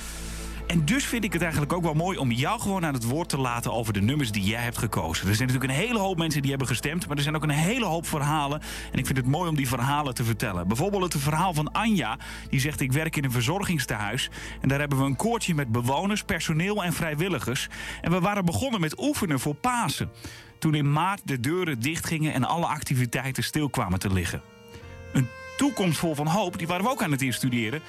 En 0.71 0.85
dus 0.85 1.05
vind 1.05 1.23
ik 1.23 1.33
het 1.33 1.41
eigenlijk 1.41 1.73
ook 1.73 1.83
wel 1.83 1.93
mooi 1.93 2.17
om 2.17 2.31
jou 2.31 2.59
gewoon 2.59 2.85
aan 2.85 2.93
het 2.93 3.03
woord 3.03 3.29
te 3.29 3.37
laten 3.37 3.73
over 3.73 3.93
de 3.93 4.01
nummers 4.01 4.31
die 4.31 4.43
jij 4.43 4.61
hebt 4.61 4.77
gekozen. 4.77 5.27
Er 5.27 5.35
zijn 5.35 5.47
natuurlijk 5.47 5.79
een 5.79 5.85
hele 5.85 5.99
hoop 5.99 6.17
mensen 6.17 6.41
die 6.41 6.49
hebben 6.49 6.67
gestemd, 6.67 7.07
maar 7.07 7.17
er 7.17 7.23
zijn 7.23 7.35
ook 7.35 7.43
een 7.43 7.49
hele 7.49 7.85
hoop 7.85 8.07
verhalen. 8.07 8.61
En 8.91 8.99
ik 8.99 9.05
vind 9.05 9.17
het 9.17 9.27
mooi 9.27 9.49
om 9.49 9.55
die 9.55 9.67
verhalen 9.67 10.13
te 10.13 10.23
vertellen. 10.23 10.67
Bijvoorbeeld 10.67 11.13
het 11.13 11.21
verhaal 11.21 11.53
van 11.53 11.71
Anja, 11.71 12.17
die 12.49 12.59
zegt 12.59 12.79
ik 12.79 12.91
werk 12.91 13.15
in 13.15 13.23
een 13.23 13.31
verzorgingstehuis. 13.31 14.29
En 14.61 14.67
daar 14.67 14.79
hebben 14.79 14.97
we 14.97 15.03
een 15.03 15.15
koortje 15.15 15.55
met 15.55 15.71
bewoners, 15.71 16.23
personeel 16.23 16.83
en 16.83 16.93
vrijwilligers. 16.93 17.67
En 18.01 18.11
we 18.11 18.19
waren 18.19 18.45
begonnen 18.45 18.81
met 18.81 19.01
oefenen 19.01 19.39
voor 19.39 19.55
Pasen. 19.55 20.11
Toen 20.59 20.75
in 20.75 20.91
maart 20.91 21.21
de 21.23 21.39
deuren 21.39 21.79
dichtgingen 21.79 22.33
en 22.33 22.43
alle 22.43 22.65
activiteiten 22.65 23.43
stil 23.43 23.69
kwamen 23.69 23.99
te 23.99 24.13
liggen 24.13 24.41
een 25.13 25.27
toekomst 25.57 25.97
vol 25.97 26.15
van 26.15 26.27
hoop, 26.27 26.57
die 26.57 26.67
waren 26.67 26.83
we 26.85 26.91
ook 26.91 27.03
aan 27.03 27.11
het 27.11 27.21
instuderen. 27.21 27.81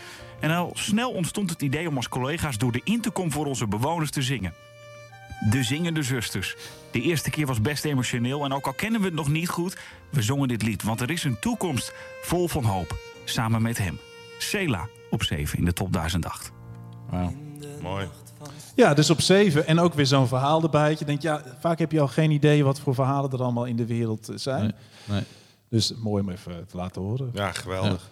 En 0.43 0.51
al 0.51 0.71
snel 0.75 1.11
ontstond 1.11 1.51
het 1.51 1.63
idee 1.63 1.89
om 1.89 1.97
als 1.97 2.09
collega's 2.09 2.59
door 2.59 2.73
de 2.73 2.81
intercom 2.85 3.33
voor 3.33 3.47
onze 3.47 3.67
bewoners 3.67 4.11
te 4.11 4.23
zingen. 4.23 4.55
De 5.51 5.63
Zingende 5.63 6.03
Zusters. 6.03 6.57
De 6.91 7.01
eerste 7.01 7.31
keer 7.31 7.47
was 7.47 7.61
best 7.61 7.85
emotioneel 7.85 8.45
en 8.45 8.53
ook 8.53 8.67
al 8.67 8.73
kennen 8.73 9.01
we 9.01 9.07
het 9.07 9.15
nog 9.15 9.29
niet 9.29 9.49
goed, 9.49 9.77
we 10.11 10.23
zongen 10.23 10.49
dit 10.49 10.63
lied. 10.63 10.83
Want 10.83 11.01
er 11.01 11.11
is 11.11 11.25
een 11.25 11.39
toekomst 11.41 11.93
vol 12.23 12.49
van 12.49 12.65
hoop. 12.65 12.97
Samen 13.25 13.63
met 13.63 13.79
hem. 13.79 13.99
Sela 14.39 14.89
op 15.11 15.23
7 15.23 15.59
in 15.59 15.65
de 15.65 15.73
top 15.73 15.93
1008. 15.93 16.53
Wauw. 17.11 17.35
Mooi. 17.83 18.09
Ja, 18.75 18.95
dus 18.95 19.11
op 19.11 19.21
zeven. 19.21 19.67
En 19.67 19.79
ook 19.79 19.95
weer 19.95 20.07
zo'n 20.07 20.29
verhaal 20.29 20.63
erbij. 20.63 20.97
Je 20.99 21.05
denkt, 21.05 21.23
ja, 21.23 21.43
vaak 21.61 21.79
heb 21.79 21.93
je 21.93 22.01
al 22.01 22.09
geen 22.09 22.31
idee 22.31 22.65
wat 22.65 22.81
voor 22.81 22.95
verhalen 22.95 23.31
er 23.31 23.43
allemaal 23.43 23.65
in 23.65 23.77
de 23.77 23.87
wereld 23.87 24.29
eh, 24.29 24.37
zijn. 24.37 24.63
Nee, 24.63 24.73
nee. 25.05 25.23
Dus 25.69 25.95
mooi 25.95 26.23
om 26.23 26.31
even 26.31 26.67
te 26.67 26.77
laten 26.77 27.03
horen. 27.03 27.31
Ja, 27.33 27.53
geweldig. 27.53 28.11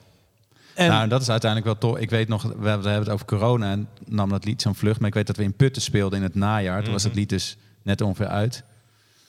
En 0.81 0.88
nou, 0.88 1.09
dat 1.09 1.21
is 1.23 1.31
uiteindelijk 1.31 1.81
wel 1.81 1.90
toch. 1.90 1.99
Ik 2.01 2.11
weet 2.11 2.29
nog, 2.29 2.43
we 2.43 2.69
hebben 2.69 2.95
het 2.95 3.09
over 3.09 3.27
corona 3.27 3.71
en 3.71 3.88
nam 4.07 4.29
dat 4.29 4.45
lied 4.45 4.62
zo'n 4.62 4.75
vlucht. 4.75 4.99
Maar 4.99 5.09
ik 5.09 5.14
weet 5.14 5.27
dat 5.27 5.37
we 5.37 5.43
in 5.43 5.55
Putten 5.55 5.83
speelden 5.83 6.19
in 6.19 6.25
het 6.25 6.35
najaar. 6.35 6.83
Toen 6.83 6.93
was 6.93 7.05
het 7.05 7.14
lied 7.14 7.29
dus 7.29 7.57
net 7.83 8.01
ongeveer 8.01 8.27
uit. 8.29 8.62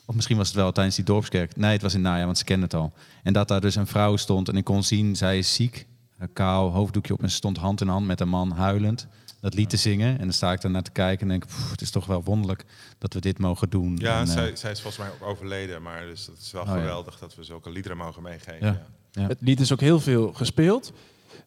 Of 0.06 0.16
misschien 0.16 0.38
was 0.38 0.48
het 0.48 0.56
wel 0.56 0.72
tijdens 0.72 0.96
die 0.96 1.06
dorpskerk. 1.06 1.56
Nee, 1.56 1.72
het 1.72 1.82
was 1.82 1.94
in 1.94 2.00
het 2.00 2.08
najaar, 2.10 2.26
want 2.26 2.38
ze 2.38 2.44
kenden 2.44 2.64
het 2.64 2.74
al. 2.74 2.94
En 3.24 3.34
dat 3.34 3.48
daar 3.48 3.62
dus 3.62 3.76
een 3.76 3.88
vrouw 3.88 4.16
stond 4.16 4.50
en 4.50 4.56
ik 4.58 4.64
kon 4.64 4.84
zien, 4.84 5.16
zij 5.16 5.38
is 5.38 5.54
ziek. 5.54 5.88
Kaal, 6.34 6.72
hoofddoekje 6.72 7.14
op 7.14 7.22
en 7.22 7.30
ze 7.30 7.36
stond 7.36 7.58
hand 7.58 7.82
in 7.82 7.88
hand 7.88 8.06
met 8.06 8.20
een 8.20 8.30
man 8.30 8.52
huilend. 8.52 9.08
Dat 9.42 9.54
lied 9.54 9.70
te 9.70 9.78
zingen. 9.78 10.14
En 10.20 10.24
dan 10.24 10.34
sta 10.34 10.52
ik 10.52 10.62
daar 10.62 10.72
naar 10.72 10.82
te 10.82 10.92
kijken 10.92 11.22
en 11.22 11.28
denk, 11.28 11.46
"Pff, 11.46 11.72
het 11.72 11.82
is 11.82 11.90
toch 11.90 12.06
wel 12.06 12.24
wonderlijk 12.24 12.66
dat 12.98 13.14
we 13.14 13.20
dit 13.20 13.40
mogen 13.40 13.70
doen. 13.70 13.98
Ja, 13.98 14.20
En, 14.20 14.28
eh, 14.28 14.32
zij, 14.34 14.56
zij 14.56 14.72
is 14.72 14.82
volgens 14.82 15.04
mij 15.04 15.12
ook 15.14 15.28
overleden. 15.28 15.82
Maar 15.82 16.02
dus 16.06 16.26
dat 16.26 16.36
is 16.42 16.52
wel 16.52 16.62
Oh, 16.62 16.68
ja. 16.68 16.74
geweldig 16.74 17.20
dat 17.20 17.36
we 17.36 17.44
zulke 17.44 17.72
liederen 17.72 17.98
mogen 17.98 18.22
meegeven. 18.22 18.58
Ja. 18.60 18.82
Ja. 19.12 19.22
Ja. 19.22 19.28
Het 19.28 19.38
lied 19.42 19.60
is 19.60 19.72
ook 19.74 19.80
heel 19.80 20.00
veel 20.00 20.34
gespeeld. 20.34 20.94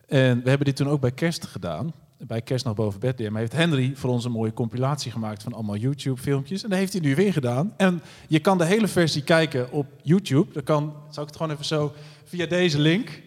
En 0.09 0.43
we 0.43 0.49
hebben 0.49 0.67
dit 0.67 0.77
toen 0.77 0.89
ook 0.89 1.01
bij 1.01 1.13
kerst 1.13 1.47
gedaan. 1.47 1.93
Bij 2.27 2.43
Kerst 2.43 2.65
nog 2.65 2.75
boven 2.75 3.01
Bethlehem 3.01 3.37
heeft 3.37 3.53
Henry 3.53 3.93
voor 3.95 4.11
ons 4.11 4.25
een 4.25 4.31
mooie 4.31 4.53
compilatie 4.53 5.13
gemaakt 5.13 5.43
van 5.43 5.53
allemaal 5.53 5.77
YouTube-filmpjes. 5.77 6.63
En 6.63 6.71
dat 6.71 6.79
heeft 6.79 6.93
hij 6.93 7.03
nu 7.03 7.15
weer 7.15 7.33
gedaan. 7.33 7.75
En 7.77 8.03
je 8.29 8.39
kan 8.39 8.59
de 8.59 8.65
hele 8.65 8.89
versie 8.89 9.23
kijken 9.23 9.73
op 9.73 9.87
YouTube. 10.03 10.53
Dat 10.53 10.65
kan, 10.65 10.95
zal 11.11 11.23
ik 11.23 11.29
het 11.29 11.37
gewoon 11.37 11.53
even 11.53 11.65
zo, 11.65 11.93
via 12.25 12.47
deze 12.47 12.79
link. 12.79 13.23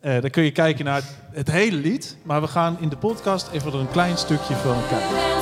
Eh 0.00 0.20
dan 0.20 0.30
kun 0.30 0.42
je 0.42 0.50
kijken 0.50 0.84
naar 0.84 0.96
het, 0.96 1.16
het 1.32 1.50
hele 1.50 1.76
lied. 1.76 2.16
Maar 2.22 2.40
we 2.40 2.48
gaan 2.48 2.76
in 2.80 2.88
de 2.88 2.96
podcast 2.96 3.48
even 3.52 3.72
er 3.72 3.78
een 3.78 3.90
klein 3.90 4.16
stukje 4.18 4.54
van 4.54 4.76
kijken. 4.88 5.39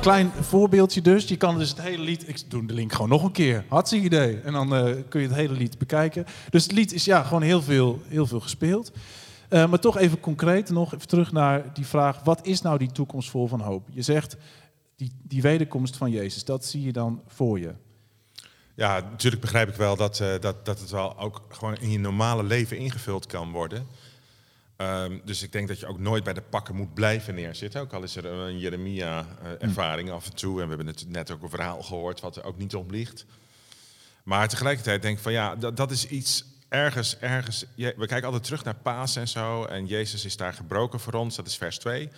Klein 0.00 0.30
voorbeeldje 0.40 1.02
dus. 1.02 1.28
Je 1.28 1.36
kan 1.36 1.58
dus 1.58 1.68
het 1.68 1.80
hele 1.80 2.02
lied... 2.02 2.28
Ik 2.28 2.50
doe 2.50 2.66
de 2.66 2.74
link 2.74 2.92
gewoon 2.92 3.08
nog 3.08 3.24
een 3.24 3.32
keer. 3.32 3.64
Hartstikke 3.68 4.06
idee. 4.06 4.40
En 4.40 4.52
dan 4.52 4.74
eh, 4.74 4.94
kun 5.08 5.20
je 5.20 5.26
het 5.26 5.36
hele 5.36 5.54
lied 5.54 5.78
bekijken. 5.78 6.26
Dus 6.50 6.62
het 6.62 6.72
lied 6.72 6.92
is 6.92 7.04
ja, 7.04 7.22
gewoon 7.22 7.42
heel 7.42 7.62
veel, 7.62 8.00
heel 8.08 8.26
veel 8.26 8.40
gespeeld. 8.40 8.92
Eh, 9.48 9.68
maar 9.68 9.78
toch 9.78 9.98
even 9.98 10.20
concreet 10.20 10.70
nog 10.70 10.94
even 10.94 11.08
terug 11.08 11.32
naar 11.32 11.74
die 11.74 11.86
vraag... 11.86 12.20
wat 12.24 12.46
is 12.46 12.62
nou 12.62 12.78
die 12.78 12.92
toekomst 12.92 13.30
vol 13.30 13.46
van 13.46 13.60
hoop? 13.60 13.88
Je 13.90 14.02
zegt, 14.02 14.36
die, 14.96 15.12
die 15.22 15.42
wederkomst 15.42 15.96
van 15.96 16.10
Jezus, 16.10 16.44
dat 16.44 16.64
zie 16.64 16.82
je 16.82 16.92
dan 16.92 17.22
voor 17.26 17.58
je. 17.58 17.74
Ja, 18.74 19.00
natuurlijk 19.10 19.42
begrijp 19.42 19.68
ik 19.68 19.74
wel 19.74 19.96
dat, 19.96 20.20
eh, 20.20 20.28
dat, 20.40 20.64
dat 20.64 20.80
het 20.80 20.90
wel 20.90 21.18
ook 21.18 21.42
gewoon 21.48 21.76
in 21.76 21.90
je 21.90 21.98
normale 21.98 22.42
leven 22.42 22.78
ingevuld 22.78 23.26
kan 23.26 23.50
worden. 23.50 23.86
Ehm, 24.80 25.18
dus 25.24 25.42
ik 25.42 25.52
denk 25.52 25.68
dat 25.68 25.80
je 25.80 25.86
ook 25.86 25.98
nooit 25.98 26.24
bij 26.24 26.32
de 26.32 26.40
pakken 26.40 26.74
moet 26.76 26.94
blijven 26.94 27.34
neerzitten. 27.34 27.80
Ook 27.80 27.92
al 27.92 28.02
is 28.02 28.16
er 28.16 28.24
een 28.24 28.58
Jeremia-ervaring 28.58 30.10
af 30.10 30.26
en 30.26 30.34
toe. 30.34 30.56
En 30.60 30.62
we 30.62 30.68
hebben 30.68 30.86
het 30.86 31.04
net 31.08 31.30
ook 31.30 31.42
een 31.42 31.48
verhaal 31.50 31.82
gehoord 31.82 32.20
wat 32.20 32.36
er 32.36 32.44
ook 32.44 32.58
niet 32.58 32.74
op 32.74 32.90
ligt. 32.90 33.24
Maar 34.22 34.48
tegelijkertijd 34.48 35.02
denk 35.02 35.16
ik 35.16 35.22
van 35.22 35.32
ja, 35.32 35.56
dat, 35.56 35.76
dat 35.76 35.90
is 35.90 36.06
iets 36.06 36.44
ergens, 36.68 37.18
ergens. 37.18 37.64
je- 37.74 37.94
we 37.96 38.06
kijken 38.06 38.24
altijd 38.26 38.44
terug 38.44 38.64
naar 38.64 38.74
Paas 38.74 39.16
en 39.16 39.28
zo. 39.28 39.64
En 39.64 39.86
Jezus 39.86 40.24
is 40.24 40.36
daar 40.36 40.52
gebroken 40.52 41.00
voor 41.00 41.12
ons, 41.12 41.36
dat 41.36 41.46
is 41.46 41.56
vers 41.56 41.78
2. 41.78 42.08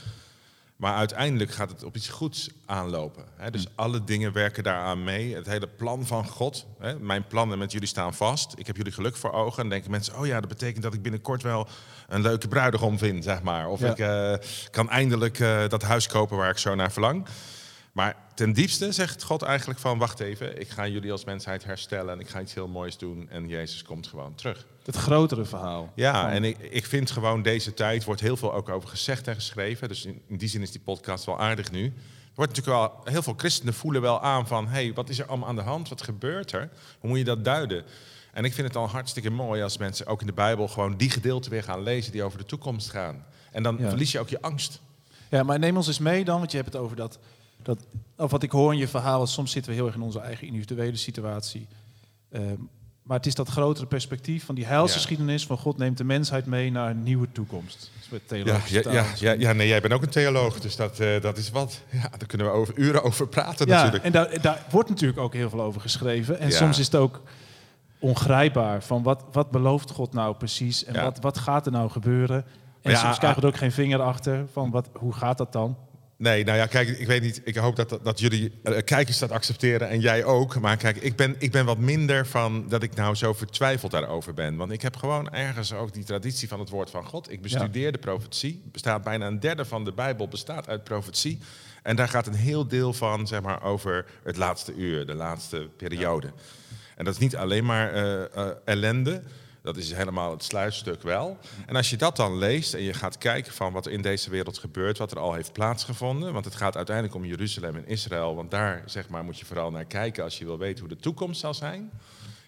Maar 0.82 0.94
uiteindelijk 0.94 1.50
gaat 1.50 1.70
het 1.70 1.84
op 1.84 1.96
iets 1.96 2.08
goeds 2.08 2.50
aanlopen. 2.66 3.24
Hè? 3.36 3.50
Dus 3.50 3.66
alle 3.74 4.04
dingen 4.04 4.32
werken 4.32 4.62
daaraan 4.62 5.04
mee. 5.04 5.34
Het 5.34 5.46
hele 5.46 5.66
plan 5.66 6.06
van 6.06 6.26
God. 6.26 6.66
Hè? 6.78 6.98
Mijn 6.98 7.26
plannen 7.26 7.58
met 7.58 7.72
jullie 7.72 7.88
staan 7.88 8.14
vast. 8.14 8.52
Ik 8.56 8.66
heb 8.66 8.76
jullie 8.76 8.92
geluk 8.92 9.16
voor 9.16 9.32
ogen. 9.32 9.62
En 9.62 9.68
denken 9.68 9.90
mensen, 9.90 10.18
oh 10.18 10.26
ja, 10.26 10.40
dat 10.40 10.48
betekent 10.48 10.82
dat 10.82 10.94
ik 10.94 11.02
binnenkort 11.02 11.42
wel 11.42 11.68
een 12.08 12.22
leuke 12.22 12.48
bruidegom 12.48 12.98
vind, 12.98 13.24
zeg 13.24 13.42
maar. 13.42 13.68
Of 13.68 13.80
Ja. 13.80 13.90
ik 13.90 13.98
eh, 13.98 14.48
kan 14.70 14.90
eindelijk 14.90 15.38
eh, 15.40 15.68
dat 15.68 15.82
huis 15.82 16.06
kopen 16.06 16.36
waar 16.36 16.50
ik 16.50 16.58
zo 16.58 16.74
naar 16.74 16.92
verlang. 16.92 17.26
Maar 17.92 18.16
ten 18.34 18.52
diepste 18.52 18.92
zegt 18.92 19.22
God 19.22 19.42
eigenlijk 19.42 19.80
van... 19.80 19.98
wacht 19.98 20.20
even, 20.20 20.60
ik 20.60 20.68
ga 20.68 20.86
jullie 20.86 21.12
als 21.12 21.24
mensheid 21.24 21.64
herstellen... 21.64 22.14
en 22.14 22.20
ik 22.20 22.28
ga 22.28 22.40
iets 22.40 22.54
heel 22.54 22.68
moois 22.68 22.98
doen 22.98 23.28
en 23.30 23.48
Jezus 23.48 23.82
komt 23.82 24.06
gewoon 24.06 24.34
terug. 24.34 24.66
Het 24.84 24.96
grotere 24.96 25.44
verhaal. 25.44 25.92
Ja, 25.94 26.30
en 26.32 26.44
ik, 26.44 26.58
ik 26.58 26.86
vind 26.86 27.10
gewoon 27.10 27.42
deze 27.42 27.74
tijd... 27.74 28.04
wordt 28.04 28.20
heel 28.20 28.36
veel 28.36 28.54
ook 28.54 28.68
over 28.68 28.88
gezegd 28.88 29.28
en 29.28 29.34
geschreven. 29.34 29.88
Dus 29.88 30.04
in, 30.04 30.22
in 30.26 30.36
die 30.36 30.48
zin 30.48 30.62
is 30.62 30.70
die 30.70 30.80
podcast 30.80 31.24
wel 31.24 31.38
aardig 31.40 31.70
nu. 31.70 31.84
Er 31.84 31.92
wordt 32.34 32.56
natuurlijk 32.56 32.92
wel... 32.94 33.00
heel 33.12 33.22
veel 33.22 33.34
christenen 33.36 33.74
voelen 33.74 34.00
wel 34.02 34.20
aan 34.20 34.46
van... 34.46 34.66
hé, 34.66 34.72
hey, 34.72 34.92
wat 34.94 35.08
is 35.08 35.18
er 35.18 35.26
allemaal 35.26 35.48
aan 35.48 35.56
de 35.56 35.62
hand? 35.62 35.88
Wat 35.88 36.02
gebeurt 36.02 36.52
er? 36.52 36.70
Hoe 36.98 37.08
moet 37.08 37.18
je 37.18 37.24
dat 37.24 37.44
duiden? 37.44 37.84
En 38.32 38.44
ik 38.44 38.52
vind 38.52 38.66
het 38.66 38.76
al 38.76 38.88
hartstikke 38.88 39.30
mooi 39.30 39.62
als 39.62 39.78
mensen 39.78 40.06
ook 40.06 40.20
in 40.20 40.26
de 40.26 40.32
Bijbel... 40.32 40.68
gewoon 40.68 40.96
die 40.96 41.10
gedeelten 41.10 41.50
weer 41.50 41.62
gaan 41.62 41.82
lezen 41.82 42.12
die 42.12 42.22
over 42.22 42.38
de 42.38 42.46
toekomst 42.46 42.90
gaan. 42.90 43.24
En 43.50 43.62
dan 43.62 43.76
Ja. 43.80 43.88
verlies 43.88 44.12
je 44.12 44.18
ook 44.20 44.28
je 44.28 44.42
angst. 44.42 44.80
Ja, 45.30 45.42
maar 45.42 45.58
neem 45.58 45.76
ons 45.76 45.86
eens 45.86 45.98
mee 45.98 46.24
dan, 46.24 46.38
want 46.38 46.50
je 46.50 46.56
hebt 46.56 46.72
het 46.72 46.82
over 46.82 46.96
dat, 46.96 47.18
dat 47.62 47.78
of 48.16 48.30
wat 48.30 48.42
ik 48.42 48.50
hoor 48.50 48.72
in 48.72 48.78
je 48.78 48.88
verhaal, 48.88 49.22
is 49.22 49.32
soms 49.32 49.50
zitten 49.50 49.70
we 49.70 49.76
heel 49.76 49.86
erg 49.86 49.94
in 49.94 50.02
onze 50.02 50.20
eigen 50.20 50.46
individuele 50.46 50.96
situatie. 50.96 51.66
Ehm, 52.30 52.54
maar 53.02 53.16
het 53.16 53.26
is 53.26 53.34
dat 53.34 53.48
grotere 53.48 53.86
perspectief 53.86 54.44
van 54.44 54.54
die 54.54 54.66
heilsgeschiedenis 54.66 55.46
van 55.46 55.58
God 55.58 55.76
neemt 55.76 55.96
de 55.98 56.04
mensheid 56.04 56.46
mee 56.46 56.70
naar 56.70 56.90
een 56.90 57.02
nieuwe 57.02 57.26
toekomst. 57.32 57.90
Dat 58.10 58.20
is 58.20 58.28
met 58.28 58.46
Ja, 58.46 58.60
ja, 58.68 58.92
ja, 58.92 59.04
ja, 59.18 59.32
ja, 59.32 59.52
nee, 59.52 59.68
jij 59.68 59.80
bent 59.80 59.92
ook 59.92 60.02
een 60.02 60.08
theoloog, 60.08 60.60
dus 60.60 60.76
dat, 60.76 61.00
eh, 61.00 61.20
dat 61.20 61.36
is 61.38 61.50
wat. 61.50 61.80
Ja, 61.90 62.00
daar 62.00 62.26
kunnen 62.26 62.46
we 62.46 62.52
over, 62.52 62.74
uren 62.76 63.02
over 63.02 63.28
praten 63.28 63.66
Ja, 63.66 63.74
natuurlijk. 63.74 64.04
en 64.04 64.12
daar, 64.12 64.40
daar 64.40 64.66
wordt 64.70 64.88
natuurlijk 64.88 65.20
ook 65.20 65.34
heel 65.34 65.50
veel 65.50 65.62
over 65.62 65.80
geschreven. 65.80 66.38
En 66.38 66.48
Ja. 66.48 66.56
soms 66.56 66.78
is 66.78 66.86
het 66.86 66.94
ook 66.94 67.20
ongrijpbaar 67.98 68.82
van 68.82 69.02
wat, 69.02 69.24
wat 69.32 69.50
belooft 69.50 69.90
God 69.90 70.12
nou 70.12 70.34
precies 70.34 70.84
en 70.84 70.94
Ja. 70.94 71.02
wat, 71.02 71.18
wat 71.20 71.38
gaat 71.38 71.66
er 71.66 71.72
nou 71.72 71.90
gebeuren. 71.90 72.44
En 72.82 72.96
soms 72.96 73.12
ah, 73.12 73.18
krijgen 73.18 73.40
we 73.40 73.46
er 73.46 73.52
ook 73.52 73.58
geen 73.58 73.72
vinger 73.72 74.00
achter 74.00 74.44
van 74.52 74.70
wat, 74.70 74.88
hoe 74.92 75.12
gaat 75.12 75.38
dat 75.38 75.52
dan? 75.52 75.76
Nee, 76.22 76.44
nou 76.44 76.58
ja, 76.58 76.66
kijk, 76.66 76.88
ik 76.88 77.06
weet 77.06 77.22
niet. 77.22 77.40
Ik 77.44 77.56
hoop 77.56 77.76
dat, 77.76 77.98
dat, 78.02 78.20
jullie 78.20 78.52
eh, 78.62 78.84
kijkers 78.84 79.18
dat 79.18 79.30
accepteren 79.30 79.88
en 79.88 80.00
jij 80.00 80.24
ook. 80.24 80.60
Maar 80.60 80.76
kijk, 80.76 80.96
ik 80.96 81.16
ben, 81.16 81.34
ik 81.38 81.50
ben 81.50 81.64
wat 81.64 81.78
minder 81.78 82.26
van 82.26 82.68
dat 82.68 82.82
ik 82.82 82.94
nou 82.94 83.14
zo 83.14 83.32
vertwijfeld 83.32 83.90
daarover 83.90 84.34
ben. 84.34 84.56
Want 84.56 84.72
ik 84.72 84.82
heb 84.82 84.96
gewoon 84.96 85.30
ergens 85.30 85.72
ook 85.72 85.92
die 85.92 86.04
traditie 86.04 86.48
van 86.48 86.60
het 86.60 86.68
woord 86.68 86.90
van 86.90 87.04
God. 87.04 87.30
Ik 87.30 87.42
bestudeer 87.42 87.92
de 87.92 87.98
profetie. 87.98 88.62
Bestaat 88.72 89.02
bijna 89.02 89.26
een 89.26 89.40
derde 89.40 89.64
van 89.64 89.84
de 89.84 89.92
Bijbel 89.92 90.28
bestaat 90.28 90.68
uit 90.68 90.84
profetie. 90.84 91.38
En 91.82 91.96
daar 91.96 92.08
gaat 92.08 92.26
een 92.26 92.34
heel 92.34 92.66
deel 92.66 92.92
van, 92.92 93.26
zeg 93.26 93.42
maar, 93.42 93.62
over 93.62 94.04
het 94.24 94.36
laatste 94.36 94.74
uur, 94.74 95.06
de 95.06 95.14
laatste 95.14 95.68
periode. 95.76 96.32
En 96.96 97.04
dat 97.04 97.14
is 97.14 97.20
niet 97.20 97.36
alleen 97.36 97.64
maar 97.64 97.92
eh, 97.92 98.22
eh, 98.22 98.50
ellende. 98.64 99.22
Dat 99.62 99.76
is 99.76 99.92
helemaal 99.92 100.30
het 100.30 100.44
sluitstuk 100.44 101.02
wel. 101.02 101.38
En 101.66 101.76
als 101.76 101.90
je 101.90 101.96
dat 101.96 102.16
dan 102.16 102.38
leest 102.38 102.74
en 102.74 102.82
je 102.82 102.92
gaat 102.94 103.18
kijken 103.18 103.52
van 103.52 103.72
wat 103.72 103.86
er 103.86 103.92
in 103.92 104.02
deze 104.02 104.30
wereld 104.30 104.58
gebeurt, 104.58 104.98
wat 104.98 105.10
er 105.10 105.18
al 105.18 105.34
heeft 105.34 105.52
plaatsgevonden. 105.52 106.32
Want 106.32 106.44
het 106.44 106.54
gaat 106.54 106.76
uiteindelijk 106.76 107.16
om 107.16 107.24
Jeruzalem 107.24 107.76
en 107.76 107.86
Israël. 107.86 108.34
Want 108.34 108.50
daar 108.50 108.82
zeg 108.86 109.08
maar, 109.08 109.24
moet 109.24 109.38
je 109.38 109.44
vooral 109.44 109.70
naar 109.70 109.84
kijken 109.84 110.24
als 110.24 110.38
je 110.38 110.44
wil 110.44 110.58
weten 110.58 110.80
hoe 110.80 110.88
de 110.88 111.00
toekomst 111.02 111.40
zal 111.40 111.54
zijn. 111.54 111.90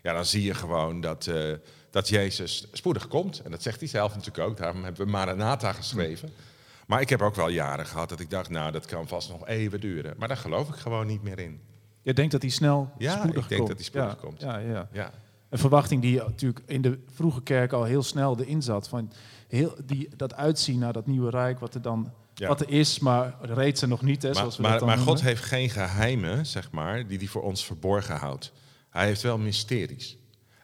Ja, 0.03 0.12
dan 0.12 0.24
zie 0.24 0.42
je 0.42 0.55
gewoon 0.55 1.00
dat, 1.00 1.27
eh, 1.27 1.53
dat 1.90 2.09
Jezus 2.09 2.66
spoedig 2.72 3.09
komt. 3.09 3.40
En 3.44 3.50
dat 3.50 3.62
zegt 3.62 3.79
hij 3.81 3.88
zelf 3.88 4.14
natuurlijk 4.14 4.48
ook. 4.48 4.57
Daarom 4.57 4.85
hebben 4.85 5.05
we 5.05 5.11
Maranatha 5.11 5.72
geschreven. 5.72 6.31
Maar 6.87 7.00
ik 7.00 7.09
heb 7.09 7.22
ook 7.22 7.35
wel 7.35 7.48
jaren 7.48 7.87
gehad 7.87 8.09
dat 8.09 8.20
ik 8.20 8.31
dacht, 8.31 8.48
nou, 8.50 8.72
dat 8.72 8.87
kan 8.87 9.09
vast 9.09 9.29
nog 9.29 9.46
even 9.46 9.81
duren. 9.81 10.14
Maar 10.18 10.29
daar 10.29 10.37
geloof 10.37 10.68
ik 10.68 10.74
gewoon 10.74 11.07
niet 11.07 11.22
meer 11.22 11.38
in. 11.38 11.61
Je 12.03 12.12
denkt 12.12 12.33
dat 12.33 12.42
hij 12.42 12.50
snel 12.50 12.92
Ja, 12.98 13.16
spoedig 13.16 13.42
ik 13.42 13.48
denk 13.48 13.61
komt. 13.61 13.68
dat 13.68 13.77
hij 13.79 13.87
spoedig 13.87 14.12
Ja, 14.12 14.18
komt. 14.20 14.40
Ja, 14.40 14.59
ja. 14.59 14.88
Ja. 14.92 15.12
Een 15.54 15.60
verwachting 15.60 16.02
die 16.02 16.16
natuurlijk 16.16 16.62
in 16.66 16.82
de 16.82 16.98
vroege 17.14 17.42
kerk 17.42 17.72
al 17.72 17.84
heel 17.84 18.02
snel 18.02 18.40
erin 18.40 18.62
zat. 18.62 18.88
Van 18.88 19.12
heel, 19.48 19.74
die, 19.84 20.08
dat 20.16 20.34
uitzien 20.34 20.78
naar 20.78 20.92
dat 20.92 21.06
nieuwe 21.06 21.30
rijk, 21.30 21.58
wat 21.58 21.74
er 21.74 21.82
dan 21.82 22.12
Ja. 22.34 22.48
wat 22.48 22.60
er 22.60 22.68
is, 22.68 22.98
maar 22.98 23.36
reeds 23.40 23.82
er 23.82 23.88
nog 23.88 24.02
niet. 24.02 24.22
Hè, 24.22 24.28
Maar, 24.28 24.36
zoals 24.36 24.56
we 24.56 24.62
maar, 24.62 24.70
dat 24.70 24.80
dan 24.80 24.88
maar 24.88 24.98
God 24.98 25.06
noemen. 25.06 25.24
heeft 25.24 25.42
geen 25.42 25.70
geheimen, 25.70 26.46
zeg 26.46 26.70
maar, 26.70 27.06
die 27.06 27.18
hij 27.18 27.26
voor 27.26 27.42
ons 27.42 27.64
verborgen 27.64 28.16
houdt. 28.16 28.52
Hij 28.90 29.06
heeft 29.06 29.22
wel 29.22 29.38
mysteries. 29.38 30.16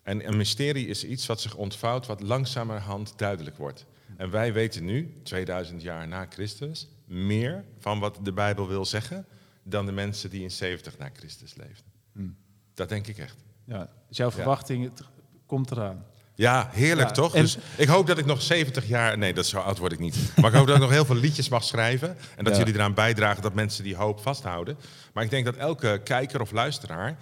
En 0.03 0.27
een 0.29 0.37
mysterie 0.37 0.87
is 0.87 1.05
iets 1.05 1.27
wat 1.27 1.41
zich 1.41 1.55
ontvouwt, 1.57 2.07
wat 2.07 2.21
langzamerhand 2.21 3.13
duidelijk 3.19 3.57
wordt. 3.57 3.87
En 4.17 4.31
wij 4.31 4.53
weten 4.53 4.85
nu, 4.85 5.21
2000 5.23 5.83
jaar 5.83 6.09
na 6.09 6.27
Christus, 6.29 6.89
meer 7.07 7.65
van 7.79 7.99
wat 7.99 8.19
de 8.23 8.33
Bijbel 8.33 8.69
wil 8.69 8.85
zeggen 8.85 9.27
dan 9.63 9.87
de 9.87 9.93
mensen 9.93 10.31
die 10.31 10.43
in 10.43 10.51
70 10.51 10.99
na 10.99 11.11
Christus 11.13 11.55
leefden. 11.55 11.93
Hmm. 12.13 12.37
Dat 12.75 12.89
denk 12.89 13.07
ik 13.07 13.19
echt. 13.19 13.37
Ja, 13.65 13.91
dus 14.11 14.19
jouw 14.19 14.31
verwachting 14.31 14.85
het 14.85 15.03
komt 15.47 15.71
eraan. 15.71 16.05
Ja, 16.35 16.69
heerlijk 16.73 17.09
Ja, 17.09 17.15
toch? 17.15 17.35
en- 17.35 17.43
Dus 17.43 17.59
ik 17.77 17.89
hoop 17.89 18.07
dat 18.07 18.19
ik 18.19 18.27
nog 18.27 18.43
70 18.43 18.89
jaar. 18.89 19.19
Nee, 19.19 19.35
dat 19.35 19.47
zo 19.47 19.59
oud 19.59 19.79
word 19.79 19.93
ik 19.93 19.99
niet. 19.99 20.17
Maar 20.37 20.51
ik 20.51 20.57
hoop 20.57 20.67
dat 20.67 20.77
ik 20.77 20.83
nog 20.83 20.91
heel 20.91 21.05
veel 21.05 21.17
liedjes 21.17 21.49
mag 21.49 21.65
schrijven. 21.65 22.17
En 22.37 22.45
dat 22.45 22.53
Ja. 22.53 22.59
jullie 22.59 22.75
eraan 22.75 22.95
bijdragen 22.95 23.43
dat 23.43 23.55
mensen 23.55 23.85
die 23.85 23.97
hoop 23.97 24.21
vasthouden. 24.21 24.77
Maar 25.13 25.25
ik 25.25 25.31
denk 25.31 25.45
dat 25.45 25.57
elke 25.57 26.01
kijker 26.05 26.41
of 26.41 26.51
luisteraar. 26.51 27.17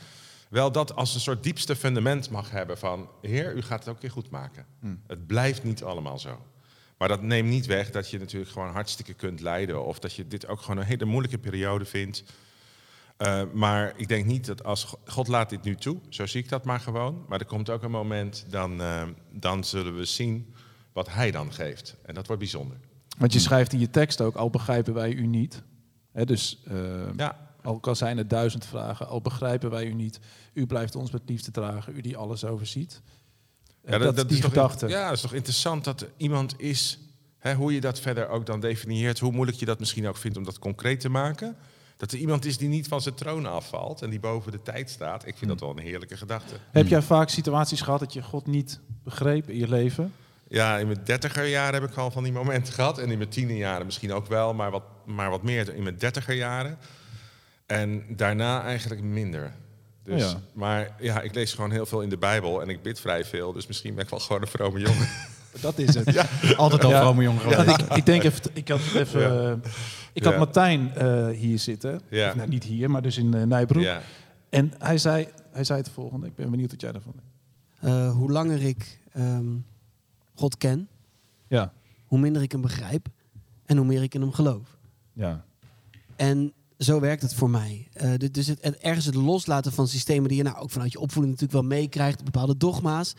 wel 0.48 0.72
dat 0.72 0.94
als 0.94 1.14
een 1.14 1.20
soort 1.20 1.42
diepste 1.42 1.76
fundament 1.76 2.30
mag 2.30 2.50
hebben 2.50 2.78
van. 2.78 3.08
Heer, 3.22 3.54
u 3.56 3.62
gaat 3.62 3.78
het 3.84 3.88
ook 3.94 4.00
weer 4.00 4.10
goed 4.10 4.30
maken. 4.30 4.66
Hmm. 4.80 5.00
Het 5.06 5.26
blijft 5.26 5.62
niet 5.64 5.82
allemaal 5.84 6.18
zo. 6.18 6.42
Maar 6.98 7.08
dat 7.08 7.22
neemt 7.22 7.48
niet 7.48 7.66
weg 7.66 7.90
dat 7.90 8.10
je 8.10 8.18
natuurlijk 8.18 8.50
gewoon 8.52 8.72
hartstikke 8.72 9.14
kunt 9.14 9.40
lijden. 9.40 9.84
Of 9.84 9.98
dat 9.98 10.14
je 10.14 10.26
dit 10.28 10.46
ook 10.48 10.60
gewoon 10.60 10.76
een 10.78 10.84
hele 10.86 11.04
moeilijke 11.04 11.38
periode 11.38 11.84
vindt. 11.84 12.22
Uh, 13.18 13.42
maar 13.52 13.92
ik 13.96 14.08
denk 14.08 14.26
niet 14.26 14.46
dat 14.46 14.64
als 14.64 14.94
God 15.06 15.28
laat 15.28 15.50
dit 15.50 15.62
nu 15.62 15.76
toe, 15.76 15.98
zo 16.08 16.26
zie 16.26 16.42
ik 16.42 16.48
dat 16.48 16.64
maar 16.64 16.80
gewoon. 16.80 17.24
Maar 17.28 17.40
er 17.40 17.46
komt 17.46 17.70
ook 17.70 17.82
een 17.82 17.90
moment, 17.90 18.46
dan, 18.48 18.80
uh, 18.80 19.02
dan 19.32 19.64
zullen 19.64 19.96
we 19.96 20.04
zien 20.04 20.54
wat 20.92 21.12
Hij 21.12 21.30
dan 21.30 21.52
geeft. 21.52 21.96
En 22.02 22.14
dat 22.14 22.26
wordt 22.26 22.42
bijzonder. 22.42 22.76
Want 23.18 23.32
je 23.32 23.38
schrijft 23.38 23.72
in 23.72 23.78
je 23.78 23.90
tekst 23.90 24.20
ook, 24.20 24.34
al 24.34 24.50
begrijpen 24.50 24.94
wij 24.94 25.12
u 25.12 25.26
niet. 25.26 25.62
Hè, 26.12 26.24
dus 26.24 26.62
uh, 26.72 27.14
ja. 27.16 27.54
al 27.62 27.80
kan 27.80 27.96
zijn 27.96 28.18
er 28.18 28.28
duizend 28.28 28.66
vragen, 28.66 29.08
al 29.08 29.20
begrijpen 29.20 29.70
wij 29.70 29.86
u 29.86 29.94
niet. 29.94 30.20
U 30.52 30.66
blijft 30.66 30.94
ons 30.94 31.10
met 31.10 31.22
liefde 31.26 31.50
dragen, 31.50 31.96
u 31.96 32.00
die 32.00 32.16
alles 32.16 32.44
overziet. 32.44 33.02
Ja, 33.84 33.98
dat, 33.98 34.16
dat, 34.16 34.28
die 34.28 34.38
is 34.38 34.44
gedachte. 34.44 34.78
Toch, 34.78 34.90
ja, 34.90 35.04
dat 35.04 35.16
is 35.16 35.20
toch 35.20 35.34
interessant 35.34 35.84
dat 35.84 36.06
iemand 36.16 36.54
is, 36.60 36.98
hè, 37.38 37.54
hoe 37.54 37.72
je 37.72 37.80
dat 37.80 38.00
verder 38.00 38.28
ook 38.28 38.46
dan 38.46 38.60
definieert, 38.60 39.18
hoe 39.18 39.32
moeilijk 39.32 39.58
je 39.58 39.66
dat 39.66 39.78
misschien 39.78 40.08
ook 40.08 40.16
vindt 40.16 40.36
om 40.36 40.44
dat 40.44 40.58
concreet 40.58 41.00
te 41.00 41.08
maken. 41.08 41.56
Dat 41.98 42.12
er 42.12 42.18
iemand 42.18 42.44
is 42.44 42.56
die 42.58 42.68
niet 42.68 42.88
van 42.88 43.00
zijn 43.00 43.14
troon 43.14 43.46
afvalt 43.46 44.02
en 44.02 44.10
die 44.10 44.20
boven 44.20 44.52
de 44.52 44.62
tijd 44.62 44.90
staat. 44.90 45.26
Ik 45.26 45.36
vind 45.36 45.50
dat 45.50 45.60
wel 45.60 45.70
een 45.70 45.78
heerlijke 45.78 46.16
gedachte. 46.16 46.54
Heb 46.70 46.86
jij 46.86 47.02
vaak 47.02 47.28
situaties 47.28 47.80
gehad 47.80 48.00
dat 48.00 48.12
je 48.12 48.22
God 48.22 48.46
niet 48.46 48.80
begreep 49.04 49.48
in 49.48 49.58
je 49.58 49.68
leven? 49.68 50.12
Ja, 50.48 50.78
in 50.78 50.86
mijn 50.86 51.00
dertiger 51.04 51.46
jaren 51.46 51.80
heb 51.80 51.90
ik 51.90 51.96
al 51.96 52.10
van 52.10 52.22
die 52.22 52.32
momenten 52.32 52.72
gehad. 52.72 52.98
En 52.98 53.10
in 53.10 53.18
mijn 53.18 53.30
tiener 53.30 53.56
jaren 53.56 53.86
misschien 53.86 54.12
ook 54.12 54.26
wel, 54.26 54.54
maar 54.54 54.70
wat, 54.70 54.82
maar 55.04 55.30
wat 55.30 55.42
meer 55.42 55.74
in 55.74 55.82
mijn 55.82 55.98
dertiger 55.98 56.34
jaren. 56.34 56.78
En 57.66 58.04
daarna 58.08 58.62
eigenlijk 58.62 59.02
minder. 59.02 59.52
Dus, 60.02 60.30
ja. 60.30 60.40
Maar 60.52 60.94
ja, 61.00 61.20
ik 61.20 61.34
lees 61.34 61.52
gewoon 61.52 61.70
heel 61.70 61.86
veel 61.86 62.00
in 62.00 62.08
de 62.08 62.18
Bijbel 62.18 62.62
en 62.62 62.68
ik 62.68 62.82
bid 62.82 63.00
vrij 63.00 63.24
veel. 63.24 63.52
Dus 63.52 63.66
misschien 63.66 63.94
ben 63.94 64.04
ik 64.04 64.10
wel 64.10 64.20
gewoon 64.20 64.42
een 64.42 64.48
vrome 64.48 64.80
jongen. 64.80 65.08
Dat 65.60 65.78
is 65.78 65.94
het. 65.94 66.12
Ja. 66.18 66.26
Altijd 66.56 66.84
al 66.84 66.90
vrome 66.90 67.22
jongen 67.22 67.48
Ja, 67.48 67.56
geweest. 67.56 67.80
ik, 67.80 67.96
ik 67.96 68.06
denk 68.06 68.22
even, 68.22 68.42
ik 68.52 68.68
had 68.68 68.80
even, 68.94 69.20
Ja. 69.20 69.50
uh, 69.50 69.56
ik 70.12 70.24
had 70.24 70.32
Ja. 70.32 70.38
Martijn 70.38 70.92
uh, 70.98 71.28
hier 71.28 71.58
zitten. 71.58 72.00
Ja. 72.08 72.28
Of, 72.28 72.34
nou, 72.34 72.48
niet 72.48 72.64
hier, 72.64 72.90
maar 72.90 73.02
dus 73.02 73.16
in 73.18 73.34
uh, 73.36 73.42
Nijbroek. 73.42 73.82
Ja. 73.82 74.00
En 74.48 74.72
hij 74.78 74.98
zei, 74.98 75.28
hij 75.52 75.64
zei 75.64 75.78
het 75.78 75.90
volgende. 75.90 76.26
Ik 76.26 76.34
ben 76.34 76.50
benieuwd 76.50 76.70
wat 76.70 76.80
jij 76.80 76.92
daarvan 76.92 77.12
denkt. 77.16 77.26
Uh, 77.96 78.12
hoe 78.12 78.30
langer 78.30 78.62
ik 78.62 79.00
um, 79.16 79.64
God 80.34 80.56
ken, 80.56 80.88
ja. 81.48 81.72
hoe 82.06 82.18
minder 82.18 82.42
ik 82.42 82.52
hem 82.52 82.60
begrijp 82.60 83.08
en 83.66 83.76
hoe 83.76 83.86
meer 83.86 84.02
ik 84.02 84.14
in 84.14 84.20
hem 84.20 84.32
geloof. 84.32 84.76
Ja. 85.12 85.44
En 86.16 86.52
zo 86.78 87.00
werkt 87.00 87.22
het 87.22 87.34
voor 87.34 87.50
mij. 87.50 87.88
Uh, 88.02 88.12
dus 88.30 88.46
het, 88.46 88.58
het, 88.60 88.76
ergens 88.76 89.04
het 89.06 89.14
loslaten 89.14 89.72
van 89.72 89.88
systemen 89.88 90.28
die 90.28 90.36
je 90.36 90.42
nou 90.42 90.56
ook 90.56 90.70
vanuit 90.70 90.92
je 90.92 91.00
opvoeding 91.00 91.34
natuurlijk 91.34 91.60
wel 91.68 91.78
meekrijgt, 91.78 92.24
bepaalde 92.24 92.56
dogma's, 92.56 93.14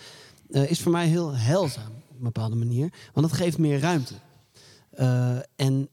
uh, 0.49 0.71
is 0.71 0.81
voor 0.81 0.91
mij 0.91 1.07
heel 1.07 1.35
heilzaam 1.35 1.91
een 2.19 2.33
bepaalde 2.33 2.55
manier. 2.55 2.93
Want 3.13 3.25
het 3.25 3.35
geeft 3.35 3.57
meer 3.57 3.79
ruimte. 3.79 4.13
Uh, 4.93 5.37
en, 5.55 5.89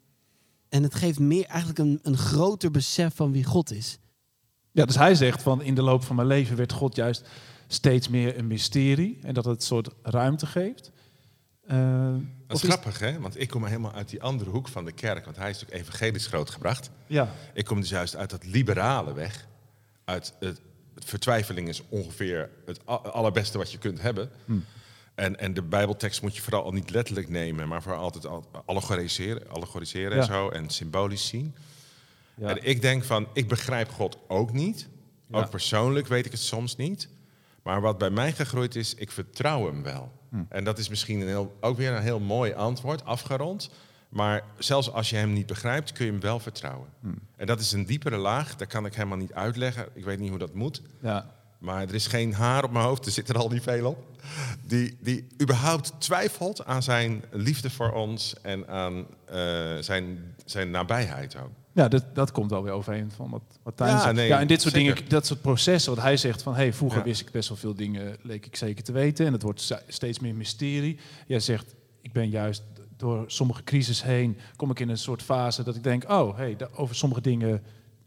en 0.68 0.82
het 0.82 0.94
geeft 0.94 1.18
meer 1.18 1.44
eigenlijk 1.44 1.78
een, 1.78 1.98
een 2.02 2.16
groter 2.16 2.70
besef 2.70 3.14
van 3.14 3.32
wie 3.32 3.44
God 3.44 3.70
is. 3.72 3.98
Ja, 4.72 4.84
dus 4.84 4.96
hij 4.96 5.14
zegt 5.14 5.42
van 5.42 5.62
in 5.62 5.74
de 5.74 5.82
loop 5.82 6.04
van 6.04 6.16
mijn 6.16 6.28
leven 6.28 6.56
werd 6.56 6.72
God 6.72 6.96
juist 6.96 7.28
steeds 7.66 8.08
meer 8.08 8.38
een 8.38 8.46
mysterie. 8.46 9.18
En 9.22 9.34
dat 9.34 9.44
het 9.44 9.56
een 9.56 9.66
soort 9.66 9.88
ruimte 10.02 10.46
geeft. 10.46 10.90
Uh, 11.70 12.14
dat 12.46 12.56
is 12.56 12.62
grappig, 12.62 12.98
hè? 12.98 13.20
Want 13.20 13.40
ik 13.40 13.48
kom 13.48 13.64
helemaal 13.64 13.92
uit 13.92 14.08
die 14.08 14.22
andere 14.22 14.50
hoek 14.50 14.68
van 14.68 14.84
de 14.84 14.92
kerk. 14.92 15.24
Want 15.24 15.36
hij 15.36 15.50
is 15.50 15.60
natuurlijk 15.60 15.88
evangelisch 15.88 16.26
grootgebracht. 16.26 16.90
Ja. 17.06 17.28
Ik 17.54 17.64
kom 17.64 17.80
dus 17.80 17.88
juist 17.88 18.16
uit 18.16 18.30
dat 18.30 18.46
liberale 18.46 19.12
weg. 19.14 19.46
Uit 20.04 20.34
het, 20.40 20.60
het 20.94 21.04
vertwijfeling 21.04 21.68
is 21.68 21.82
ongeveer 21.88 22.50
het 22.66 22.86
allerbeste 22.86 23.58
wat 23.58 23.72
je 23.72 23.78
kunt 23.78 24.00
hebben. 24.00 24.30
Hm. 24.44 24.58
En, 25.16 25.38
en 25.38 25.54
de 25.54 25.62
Bijbeltekst 25.62 26.22
moet 26.22 26.36
je 26.36 26.42
vooral 26.42 26.64
al 26.64 26.72
niet 26.72 26.90
letterlijk 26.90 27.28
nemen, 27.28 27.68
maar 27.68 27.82
vooral 27.82 28.00
altijd 28.00 28.26
allegoriseren, 28.66 29.50
allegoriseren 29.50 30.16
ja. 30.16 30.22
en 30.22 30.24
zo 30.26 30.48
en 30.48 30.70
symbolisch 30.70 31.26
zien. 31.26 31.54
Ja. 32.34 32.48
En 32.48 32.58
ik 32.62 32.80
denk 32.80 33.04
van, 33.04 33.28
ik 33.32 33.48
begrijp 33.48 33.90
God 33.90 34.18
ook 34.28 34.52
niet. 34.52 34.88
Ook 35.30 35.50
persoonlijk 35.50 36.06
weet 36.06 36.26
ik 36.26 36.32
het 36.32 36.40
soms 36.40 36.76
niet. 36.76 37.08
Maar 37.62 37.80
wat 37.80 37.98
bij 37.98 38.10
mij 38.10 38.32
gegroeid 38.32 38.76
is, 38.76 38.94
ik 38.94 39.10
vertrouw 39.10 39.66
hem 39.66 39.82
wel. 39.82 40.12
Hm. 40.30 40.42
En 40.48 40.64
dat 40.64 40.78
is 40.78 40.88
misschien 40.88 41.20
een 41.20 41.26
heel, 41.26 41.56
ook 41.60 41.76
weer 41.76 41.92
een 41.92 42.02
heel 42.02 42.20
mooi 42.20 42.52
antwoord, 42.52 43.04
afgerond. 43.04 43.70
Maar 44.08 44.42
zelfs 44.58 44.92
als 44.92 45.10
je 45.10 45.16
hem 45.16 45.32
niet 45.32 45.46
begrijpt, 45.46 45.92
kun 45.92 46.04
je 46.04 46.10
hem 46.10 46.20
wel 46.20 46.40
vertrouwen. 46.40 46.88
Hmm. 47.00 47.18
En 47.36 47.46
dat 47.46 47.60
is 47.60 47.72
een 47.72 47.86
diepere 47.86 48.16
laag, 48.16 48.56
dat 48.56 48.68
kan 48.68 48.86
ik 48.86 48.94
helemaal 48.94 49.18
niet 49.18 49.32
uitleggen. 49.32 49.88
Ik 49.94 50.04
weet 50.04 50.18
niet 50.18 50.30
hoe 50.30 50.38
dat 50.38 50.54
moet. 50.54 50.82
Ja. 51.02 51.34
Maar 51.66 51.82
er 51.88 51.94
is 51.94 52.06
geen 52.06 52.34
haar 52.34 52.64
op 52.64 52.70
mijn 52.70 52.84
hoofd, 52.84 53.06
er 53.06 53.12
zit 53.12 53.28
er 53.28 53.38
al 53.38 53.48
niet 53.48 53.62
veel 53.62 53.86
op. 53.88 54.04
Die, 54.66 54.96
die 55.00 55.26
überhaupt 55.42 55.92
twijfelt 55.98 56.64
aan 56.64 56.82
zijn 56.82 57.22
liefde 57.30 57.70
voor 57.70 57.92
ons 57.92 58.34
en 58.42 58.68
aan 58.68 59.06
eh, 59.24 59.76
zijn, 59.80 60.34
zijn 60.44 60.70
nabijheid 60.70 61.36
ook. 61.36 61.50
Ja, 61.72 61.88
dat, 61.88 62.04
dat 62.14 62.32
komt 62.32 62.50
wel 62.50 62.62
weer 62.62 62.72
overeen 62.72 63.10
van 63.10 63.30
wat 63.30 63.42
Martijn 63.64 63.90
Ja, 63.90 64.00
zegt. 64.02 64.14
nee, 64.14 64.26
ja, 64.28 64.40
en 64.40 64.46
dit 64.46 64.62
soort 64.62 64.74
zeker. 64.74 64.94
dingen, 64.94 65.08
dat 65.10 65.26
soort 65.26 65.40
processen, 65.42 65.94
wat 65.94 66.02
hij 66.04 66.16
zegt 66.16 66.42
van, 66.42 66.54
hey, 66.54 66.72
vroeger 66.72 66.98
Ja. 66.98 67.04
wist 67.04 67.20
ik 67.20 67.30
best 67.30 67.48
wel 67.48 67.58
veel 67.58 67.74
dingen, 67.74 68.16
leek 68.22 68.46
ik 68.46 68.56
zeker 68.56 68.84
te 68.84 68.92
weten, 68.92 69.26
en 69.26 69.32
het 69.32 69.42
wordt 69.42 69.60
ste- 69.60 69.82
steeds 69.88 70.18
meer 70.18 70.34
mysterie. 70.34 70.98
Jij 71.26 71.40
zegt, 71.40 71.74
ik 72.02 72.12
ben 72.12 72.28
juist 72.28 72.62
door 72.96 73.24
sommige 73.26 73.62
crisis 73.64 74.02
heen, 74.02 74.38
kom 74.56 74.70
ik 74.70 74.80
in 74.80 74.88
een 74.88 74.98
soort 74.98 75.22
fase 75.22 75.62
dat 75.62 75.76
ik 75.76 75.82
denk, 75.82 76.10
oh, 76.10 76.36
hey, 76.36 76.56
over 76.74 76.94
sommige 76.94 77.20
dingen, 77.20 77.62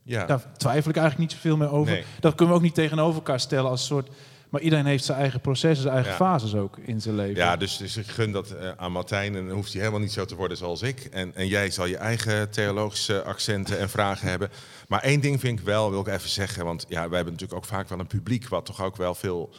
Ja. 0.10 0.26
daar 0.26 0.41
twijfel 0.57 0.89
ik 0.89 0.97
eigenlijk 0.97 1.30
niet 1.30 1.32
zoveel 1.41 1.57
meer 1.57 1.72
over. 1.72 1.93
Nee. 1.93 2.03
Dat 2.20 2.36
kunnen 2.36 2.53
we 2.53 2.60
ook 2.60 2.66
niet 2.66 2.76
tegenover 2.76 3.16
elkaar 3.16 3.39
stellen 3.39 3.70
als 3.70 3.86
soort, 3.86 4.10
maar 4.49 4.62
iedereen 4.62 4.86
heeft 4.86 5.03
zijn 5.03 5.18
eigen 5.18 5.41
processen, 5.41 5.82
zijn 5.82 5.93
eigen 5.93 6.12
Ja. 6.12 6.18
fases 6.18 6.55
ook 6.55 6.78
in 6.78 7.01
zijn 7.01 7.16
leven. 7.16 7.36
Ja, 7.36 7.55
dus, 7.57 7.78
dus 7.78 7.97
ik 7.97 8.07
gun 8.07 8.32
dat 8.32 8.51
eh, 8.51 8.72
aan 8.78 8.91
Martijn. 8.91 9.36
En 9.36 9.47
dan 9.47 9.55
hoeft 9.55 9.72
hij 9.72 9.80
helemaal 9.80 10.01
niet 10.01 10.12
zo 10.12 10.26
te 10.26 10.36
worden 10.36 10.57
zoals 10.57 10.82
ik. 10.82 10.99
En, 10.99 11.36
en 11.36 11.47
jij 11.47 11.70
zal 11.70 11.86
je 11.86 11.97
eigen 11.97 12.49
theologische 12.49 13.24
accenten 13.24 13.80
en 13.80 13.89
vragen 13.89 14.30
hebben. 14.34 14.49
Maar 14.88 15.01
één 15.01 15.20
ding 15.20 15.39
vind 15.39 15.60
ik 15.60 15.66
wel, 15.66 15.89
wil 15.91 16.01
ik 16.01 16.07
even 16.07 16.30
zeggen. 16.30 16.66
Want 16.66 16.86
ja, 16.88 17.07
wij 17.07 17.16
hebben 17.16 17.34
natuurlijk 17.34 17.60
ook 17.60 17.70
vaak 17.70 17.89
wel 17.89 17.99
een 17.99 18.07
publiek... 18.07 18.47
wat 18.47 18.66
toch 18.66 18.82
ook 18.84 18.95
wel 18.95 19.16
veel 19.16 19.49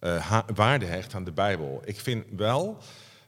eh, 0.00 0.38
waarde 0.54 0.86
hecht 0.86 1.14
aan 1.14 1.24
de 1.24 1.32
Bijbel. 1.32 1.82
Ik 1.84 2.00
vind 2.00 2.24
wel 2.36 2.78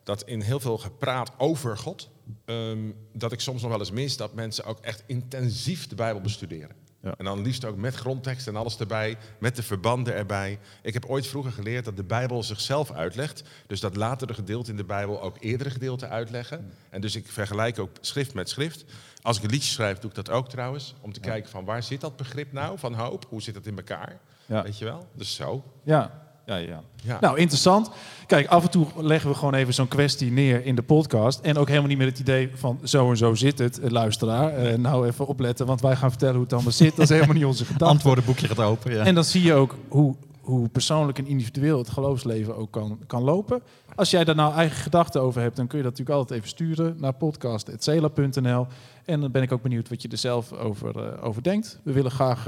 dat 0.02 0.22
in 0.22 0.40
heel 0.40 0.60
veel 0.60 0.78
gepraat 0.78 1.30
over 1.36 1.78
God... 1.78 2.10
ehm, 2.44 2.90
dat 3.12 3.32
ik 3.32 3.40
soms 3.40 3.62
nog 3.62 3.70
wel 3.70 3.80
eens 3.80 3.90
mis 3.90 4.16
dat 4.16 4.34
mensen 4.34 4.64
ook 4.64 4.78
echt 4.80 5.02
intensief 5.06 5.86
de 5.86 5.94
Bijbel 5.94 6.20
bestuderen. 6.20 6.82
En 7.02 7.24
dan 7.24 7.42
liefst 7.42 7.64
ook 7.64 7.76
met 7.76 7.94
grondtekst 7.94 8.46
en 8.46 8.56
alles 8.56 8.78
erbij, 8.78 9.16
met 9.38 9.56
de 9.56 9.62
verbanden 9.62 10.14
erbij. 10.14 10.58
Ik 10.82 10.92
heb 10.92 11.04
ooit 11.04 11.26
vroeger 11.26 11.52
geleerd 11.52 11.84
dat 11.84 11.96
de 11.96 12.04
Bijbel 12.04 12.42
zichzelf 12.42 12.90
uitlegt. 12.90 13.42
Dus 13.66 13.80
dat 13.80 13.96
latere 13.96 14.34
gedeelte 14.34 14.70
in 14.70 14.76
de 14.76 14.84
Bijbel 14.84 15.22
ook 15.22 15.36
eerdere 15.40 15.70
gedeelte 15.70 16.08
uitleggen. 16.08 16.72
En 16.90 17.00
dus 17.00 17.14
ik 17.14 17.26
vergelijk 17.28 17.78
ook 17.78 17.90
schrift 18.00 18.34
met 18.34 18.48
schrift. 18.48 18.84
Als 19.22 19.36
ik 19.36 19.42
een 19.42 19.50
liedje 19.50 19.70
schrijf, 19.70 19.98
doe 19.98 20.10
ik 20.10 20.16
dat 20.16 20.30
ook 20.30 20.48
trouwens. 20.48 20.94
Om 21.00 21.12
te 21.12 21.20
kijken 21.20 21.50
van 21.50 21.64
waar 21.64 21.82
zit 21.82 22.00
dat 22.00 22.16
begrip 22.16 22.52
nou 22.52 22.78
van 22.78 22.94
hoop? 22.94 23.26
Hoe 23.28 23.42
zit 23.42 23.54
dat 23.54 23.66
in 23.66 23.76
elkaar? 23.76 24.20
Ja. 24.46 24.62
Weet 24.62 24.78
je 24.78 24.84
wel? 24.84 25.06
Dus 25.14 25.34
zo. 25.34 25.64
Ja, 25.82 26.21
ja, 26.46 26.56
ja. 26.56 26.82
Ja. 27.04 27.18
Nou, 27.20 27.38
interessant. 27.38 27.90
Kijk, 28.26 28.46
af 28.46 28.62
en 28.62 28.70
toe 28.70 28.86
leggen 28.96 29.30
we 29.30 29.36
gewoon 29.36 29.54
even 29.54 29.74
zo'n 29.74 29.88
kwestie 29.88 30.32
neer 30.32 30.64
in 30.64 30.74
de 30.74 30.82
podcast. 30.82 31.40
En 31.40 31.56
ook 31.56 31.68
helemaal 31.68 31.88
niet 31.88 31.98
met 31.98 32.08
het 32.08 32.18
idee 32.18 32.50
van 32.54 32.78
zo 32.84 33.10
en 33.10 33.16
zo 33.16 33.34
zit 33.34 33.58
het, 33.58 33.80
eh, 33.80 33.90
luisteraar. 33.90 34.54
Eh, 34.54 34.78
nou, 34.78 35.06
even 35.06 35.26
opletten, 35.26 35.66
want 35.66 35.80
wij 35.80 35.96
gaan 35.96 36.10
vertellen 36.10 36.34
hoe 36.34 36.44
het 36.44 36.52
allemaal 36.52 36.72
zit. 36.72 36.96
Dat 36.96 37.04
is 37.04 37.08
helemaal 37.08 37.34
niet 37.34 37.44
onze 37.44 37.64
gedachte. 37.64 37.84
Antwoordenboekje 37.84 38.48
gaat 38.48 38.58
open. 38.58 38.92
Ja. 38.92 39.04
En 39.04 39.14
dan 39.14 39.24
zie 39.24 39.42
je 39.42 39.54
ook 39.54 39.76
hoe, 39.88 40.14
hoe 40.40 40.68
persoonlijk 40.68 41.18
en 41.18 41.26
individueel 41.26 41.78
het 41.78 41.90
geloofsleven 41.90 42.56
ook 42.56 42.70
kan, 42.70 42.98
kan 43.06 43.22
lopen. 43.22 43.62
Als 43.94 44.10
jij 44.10 44.24
daar 44.24 44.34
nou 44.34 44.54
eigen 44.54 44.76
gedachten 44.76 45.22
over 45.22 45.40
hebt, 45.40 45.56
dan 45.56 45.66
kun 45.66 45.78
je 45.78 45.84
dat 45.84 45.92
natuurlijk 45.92 46.18
altijd 46.18 46.38
even 46.38 46.50
sturen 46.50 46.96
naar 46.98 47.12
podcast.cela.nl. 47.12 48.66
En 49.04 49.20
dan 49.20 49.30
ben 49.30 49.42
ik 49.42 49.52
ook 49.52 49.62
benieuwd 49.62 49.88
wat 49.88 50.02
je 50.02 50.08
er 50.08 50.18
zelf 50.18 50.52
over, 50.52 50.98
eh, 50.98 51.24
over 51.24 51.42
denkt. 51.42 51.80
We 51.82 51.92
willen 51.92 52.10
graag 52.10 52.46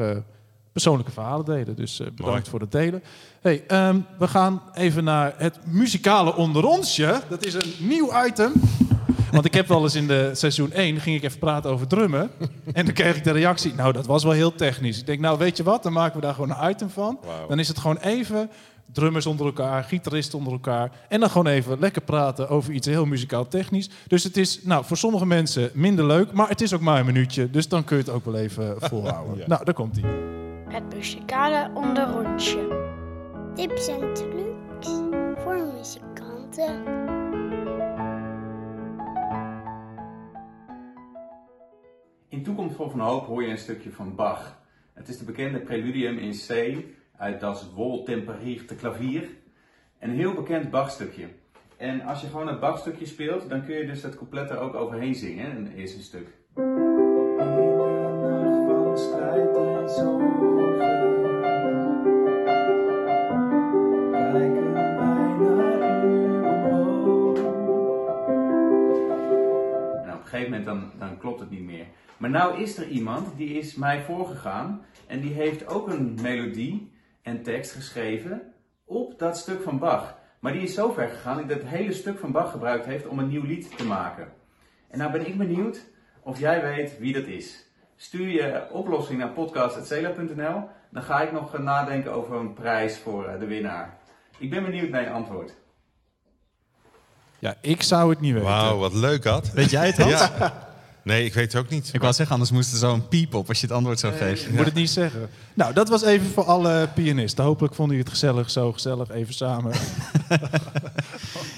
persoonlijke 0.74 1.12
verhalen 1.12 1.44
delen, 1.44 1.76
dus 1.76 2.00
eh, 2.00 2.06
bedankt 2.06 2.32
Mooi. 2.32 2.50
voor 2.50 2.60
het 2.60 2.72
delen. 2.72 3.02
Hey, 3.40 3.64
ehm, 3.66 3.98
we 4.18 4.28
gaan 4.28 4.62
even 4.74 5.04
naar 5.04 5.34
het 5.36 5.58
muzikale 5.66 6.34
onder 6.34 6.64
onsje. 6.64 7.20
Dat 7.28 7.44
is 7.44 7.54
een 7.54 7.72
nieuw 7.78 8.24
item. 8.26 8.52
Want 9.30 9.46
ik 9.46 9.54
heb 9.54 9.68
wel 9.68 9.82
eens 9.82 9.94
in 9.94 10.06
de 10.06 10.30
seizoen 10.32 10.72
1 10.72 11.00
ging 11.00 11.16
ik 11.16 11.22
even 11.22 11.38
praten 11.38 11.70
over 11.70 11.86
drummen. 11.86 12.30
En 12.72 12.84
dan 12.84 12.94
kreeg 12.94 13.16
ik 13.16 13.24
de 13.24 13.30
reactie, 13.30 13.74
nou 13.74 13.92
dat 13.92 14.06
was 14.06 14.22
wel 14.22 14.32
heel 14.32 14.54
technisch. 14.54 14.98
Ik 14.98 15.06
denk, 15.06 15.20
nou 15.20 15.38
weet 15.38 15.56
je 15.56 15.62
wat, 15.62 15.82
dan 15.82 15.92
maken 15.92 16.20
we 16.20 16.26
daar 16.26 16.34
gewoon 16.34 16.50
een 16.50 16.70
item 16.70 16.90
van. 16.90 17.18
Dan 17.48 17.58
is 17.58 17.68
het 17.68 17.78
gewoon 17.78 17.96
even 17.96 18.50
drummers 18.92 19.26
onder 19.26 19.46
elkaar, 19.46 19.84
gitaristen 19.84 20.38
onder 20.38 20.52
elkaar. 20.52 20.90
En 21.08 21.20
dan 21.20 21.30
gewoon 21.30 21.46
even 21.46 21.78
lekker 21.78 22.02
praten 22.02 22.48
over 22.48 22.72
iets 22.72 22.86
heel 22.86 23.06
muzikaal 23.06 23.48
technisch. 23.48 23.90
Dus 24.06 24.24
het 24.24 24.36
is 24.36 24.60
nou, 24.62 24.84
voor 24.84 24.96
sommige 24.96 25.26
mensen 25.26 25.70
minder 25.72 26.06
leuk, 26.06 26.32
maar 26.32 26.48
het 26.48 26.60
is 26.60 26.74
ook 26.74 26.80
maar 26.80 27.00
een 27.00 27.06
minuutje. 27.06 27.50
Dus 27.50 27.68
dan 27.68 27.84
kun 27.84 27.96
je 27.96 28.02
het 28.02 28.12
ook 28.12 28.24
wel 28.24 28.36
even 28.36 28.74
volhouden. 28.90 29.38
Ja. 29.38 29.44
Nou, 29.46 29.64
daar 29.64 29.74
komt 29.74 30.00
hij. 30.00 30.33
Het 30.74 30.94
muzikale 30.94 31.70
onderrondje. 31.74 32.92
Tips 33.54 33.88
en 33.88 34.14
trucs 34.14 34.88
voor 35.36 35.72
muzikanten. 35.74 36.84
In 42.28 42.42
Toekomst 42.42 42.76
vol 42.76 42.90
van 42.90 43.00
Hoop 43.00 43.26
hoor 43.26 43.42
je 43.42 43.48
een 43.48 43.58
stukje 43.58 43.90
van 43.90 44.14
Bach. 44.14 44.62
Het 44.92 45.08
is 45.08 45.18
de 45.18 45.24
bekende 45.24 45.60
preludium 45.60 46.18
in 46.18 46.32
C 46.32 46.76
uit 47.16 47.40
Das 47.40 47.72
Wohltemperierte 47.74 48.74
Klavier. 48.74 49.28
Een 49.98 50.10
heel 50.10 50.34
bekend 50.34 50.70
Bach-stukje. 50.70 51.28
En 51.76 52.00
als 52.00 52.20
je 52.20 52.26
gewoon 52.26 52.48
het 52.48 52.60
Bach-stukje 52.60 53.06
speelt, 53.06 53.48
dan 53.48 53.64
kun 53.64 53.74
je 53.74 53.86
dus 53.86 54.02
het 54.02 54.16
couplet 54.16 54.50
er 54.50 54.58
ook 54.58 54.74
overheen 54.74 55.14
zingen, 55.14 55.56
een 55.56 55.72
eerste 55.72 56.02
stuk. 56.02 56.28
Dan, 70.74 70.92
dan 70.98 71.18
klopt 71.18 71.40
het 71.40 71.50
niet 71.50 71.64
meer. 71.64 71.86
Maar 72.16 72.30
nou 72.30 72.62
is 72.62 72.78
er 72.78 72.88
iemand 72.88 73.36
die 73.36 73.58
is 73.58 73.74
mij 73.74 74.02
voorgegaan 74.02 74.84
en 75.06 75.20
die 75.20 75.32
heeft 75.32 75.66
ook 75.66 75.88
een 75.88 76.18
melodie 76.22 76.92
en 77.22 77.42
tekst 77.42 77.72
geschreven 77.72 78.42
op 78.84 79.18
dat 79.18 79.38
stuk 79.38 79.62
van 79.62 79.78
Bach. 79.78 80.18
Maar 80.40 80.52
die 80.52 80.62
is 80.62 80.74
zo 80.74 80.92
ver 80.92 81.08
gegaan 81.08 81.36
dat 81.36 81.46
hij 81.46 81.56
dat 81.56 81.68
hele 81.68 81.92
stuk 81.92 82.18
van 82.18 82.32
Bach 82.32 82.50
gebruikt 82.50 82.86
heeft 82.86 83.06
om 83.06 83.18
een 83.18 83.28
nieuw 83.28 83.44
lied 83.44 83.76
te 83.76 83.86
maken. 83.86 84.32
En 84.88 84.98
nou 84.98 85.12
ben 85.12 85.26
ik 85.26 85.38
benieuwd 85.38 85.84
of 86.20 86.38
jij 86.38 86.62
weet 86.62 86.98
wie 86.98 87.12
dat 87.12 87.26
is. 87.26 87.66
Stuur 87.96 88.28
je 88.28 88.66
oplossing 88.70 89.18
naar 89.18 89.30
podcast.cela.nl. 89.30 90.68
Dan 90.90 91.02
ga 91.02 91.20
ik 91.20 91.32
nog 91.32 91.58
nadenken 91.58 92.12
over 92.12 92.36
een 92.36 92.52
prijs 92.52 92.98
voor 92.98 93.26
eh, 93.26 93.38
de 93.38 93.46
winnaar. 93.46 93.98
Ik 94.38 94.50
ben 94.50 94.64
benieuwd 94.64 94.90
naar 94.90 95.02
je 95.02 95.10
antwoord. 95.10 95.54
Ja, 97.38 97.54
ik 97.60 97.82
zou 97.82 98.10
het 98.10 98.20
niet 98.20 98.32
weten. 98.32 98.48
Wauw, 98.48 98.78
wat 98.78 98.94
leuk 98.94 99.22
dat. 99.22 99.52
Weet 99.52 99.70
jij 99.70 99.86
het, 99.86 99.96
Hans? 99.96 100.12
Ja. 100.12 100.62
Nee, 101.04 101.24
ik 101.24 101.34
weet 101.34 101.52
het 101.52 101.62
ook 101.62 101.68
niet. 101.68 101.90
Ik 101.92 102.00
wou 102.00 102.12
zeggen, 102.12 102.34
anders 102.34 102.52
moest 102.52 102.72
er 102.72 102.78
zo'n 102.78 103.08
piep 103.08 103.34
op 103.34 103.48
als 103.48 103.60
je 103.60 103.66
het 103.66 103.76
antwoord 103.76 103.98
zou 103.98 104.12
geven. 104.12 104.48
Ik 104.48 104.56
moet 104.56 104.64
het 104.64 104.74
niet 104.74 104.90
zeggen. 104.90 105.28
Nou, 105.54 105.72
dat 105.72 105.88
was 105.88 106.02
even 106.02 106.26
voor 106.26 106.44
alle 106.44 106.88
pianisten. 106.94 107.44
Hopelijk 107.44 107.74
vonden 107.74 107.96
jullie 107.96 108.10
het 108.10 108.20
gezellig, 108.20 108.50
zo 108.50 108.72
gezellig, 108.72 109.10
even 109.10 109.34
samen. 109.34 109.72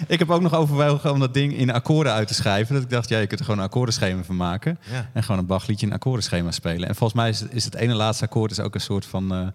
Ik 0.09 0.19
heb 0.19 0.31
ook 0.31 0.41
nog 0.41 0.55
overwogen 0.55 1.13
om 1.13 1.21
dat 1.21 1.35
ding 1.35 1.57
in 1.57 1.71
akkoorden 1.71 2.13
uit 2.13 2.29
te 2.29 2.35
schrijven. 2.35 2.75
Dat 2.75 2.83
ik 2.83 2.91
dacht, 2.91 3.09
ja, 3.09 3.19
je 3.19 3.27
kunt 3.27 3.41
er 3.41 3.47
gewoon 3.47 3.61
een 3.61 3.67
akkoordenschema 3.67 4.23
van 4.23 4.37
maken. 4.37 4.79
Ja. 4.91 5.11
En 5.13 5.23
gewoon 5.23 5.41
een 5.41 5.47
Bach-liedje 5.47 5.87
in 5.87 5.93
een 5.93 5.99
akkoordenschema 5.99 6.51
spelen. 6.51 6.89
En 6.89 6.95
volgens 6.95 7.21
mij 7.21 7.29
is 7.29 7.41
het, 7.41 7.55
is 7.55 7.65
het 7.65 7.75
ene 7.75 7.95
laatste 7.95 8.25
akkoord 8.25 8.51
is 8.51 8.61
ook 8.61 8.75
een 8.75 8.81
soort 8.81 9.07
van 9.07 9.33
eh 9.33 9.47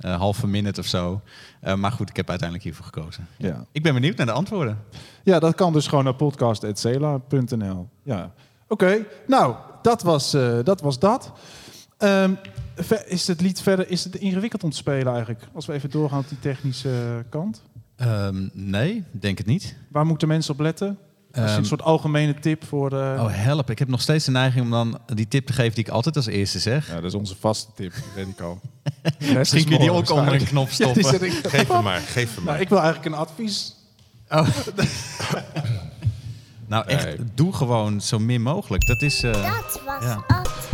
eh, 0.00 0.16
halve 0.16 0.46
minute 0.46 0.80
of 0.80 0.86
zo. 0.86 1.20
Eh, 1.60 1.74
maar 1.74 1.92
goed, 1.92 2.08
ik 2.08 2.16
heb 2.16 2.28
uiteindelijk 2.28 2.68
hiervoor 2.68 2.84
gekozen. 2.84 3.26
Ja. 3.36 3.64
Ik 3.72 3.82
ben 3.82 3.94
benieuwd 3.94 4.16
naar 4.16 4.26
de 4.26 4.32
antwoorden. 4.32 4.78
Ja, 5.22 5.38
dat 5.38 5.54
kan 5.54 5.72
dus 5.72 5.86
gewoon 5.86 6.04
naar 6.04 6.14
podcast.cela.nl. 6.14 7.88
Ja, 8.02 8.32
oké. 8.70 9.06
Nou, 9.26 9.54
dat 9.82 10.02
was 10.02 10.34
eh, 10.34 10.58
dat. 10.64 10.80
Was 10.80 10.98
dat. 10.98 11.32
Ehm, 11.98 12.32
is 13.06 13.26
het 13.26 13.40
lied 13.40 13.60
verder 13.62 13.90
is 13.90 14.04
het 14.04 14.14
ingewikkeld 14.16 14.64
om 14.64 14.70
te 14.70 14.76
spelen 14.76 15.06
eigenlijk? 15.12 15.42
Als 15.54 15.66
we 15.66 15.72
even 15.72 15.90
doorgaan 15.90 16.18
op 16.18 16.28
die 16.28 16.38
technische 16.40 17.24
kant. 17.28 17.62
Ehm, 17.96 18.48
nee, 18.52 19.04
denk 19.10 19.38
het 19.38 19.46
niet. 19.46 19.76
Waar 19.88 20.06
moeten 20.06 20.28
mensen 20.28 20.52
op 20.54 20.60
letten? 20.60 20.86
Als 21.32 21.42
je 21.44 21.48
Ehm, 21.50 21.58
een 21.58 21.64
soort 21.66 21.82
algemene 21.82 22.34
tip 22.34 22.64
voor 22.64 22.90
de... 22.90 23.14
Oh, 23.18 23.26
help. 23.30 23.70
Ik 23.70 23.78
heb 23.78 23.88
nog 23.88 24.00
steeds 24.00 24.24
de 24.24 24.30
neiging 24.30 24.64
om 24.64 24.70
dan 24.70 24.98
die 25.14 25.28
tip 25.28 25.46
te 25.46 25.52
geven 25.52 25.74
die 25.74 25.84
ik 25.84 25.90
altijd 25.90 26.16
als 26.16 26.26
eerste 26.26 26.58
zeg. 26.58 26.88
Ja, 26.88 26.94
dat 26.94 27.04
is 27.04 27.14
onze 27.14 27.36
vaste 27.36 27.70
tip, 27.74 27.92
weet 28.14 28.26
ik 28.28 28.40
al. 28.40 28.60
Misschien 29.38 29.62
kun 29.64 29.72
je 29.72 29.78
die 29.78 29.92
ook 29.92 30.10
onder 30.10 30.34
een 30.34 30.44
knop 30.44 30.68
stoppen. 30.70 31.24
ik- 31.24 31.32
Geef 31.46 31.68
hem 31.68 31.82
maar, 31.82 32.00
geef 32.00 32.34
hem 32.34 32.44
maar. 32.44 32.52
Nou, 32.52 32.60
ik 32.64 32.68
wil 32.68 32.78
eigenlijk 32.80 33.14
een 33.14 33.20
advies. 33.20 33.74
Oh. 34.28 34.48
nou, 36.70 36.86
echt, 36.86 37.04
Nee. 37.04 37.16
doe 37.34 37.52
gewoon 37.52 38.00
zo 38.00 38.18
min 38.18 38.42
mogelijk. 38.42 38.86
Dat 38.86 39.02
is... 39.02 39.22
eh, 39.22 39.32
Dat 39.32 39.80
was 39.86 40.02
Ja. 40.04 40.24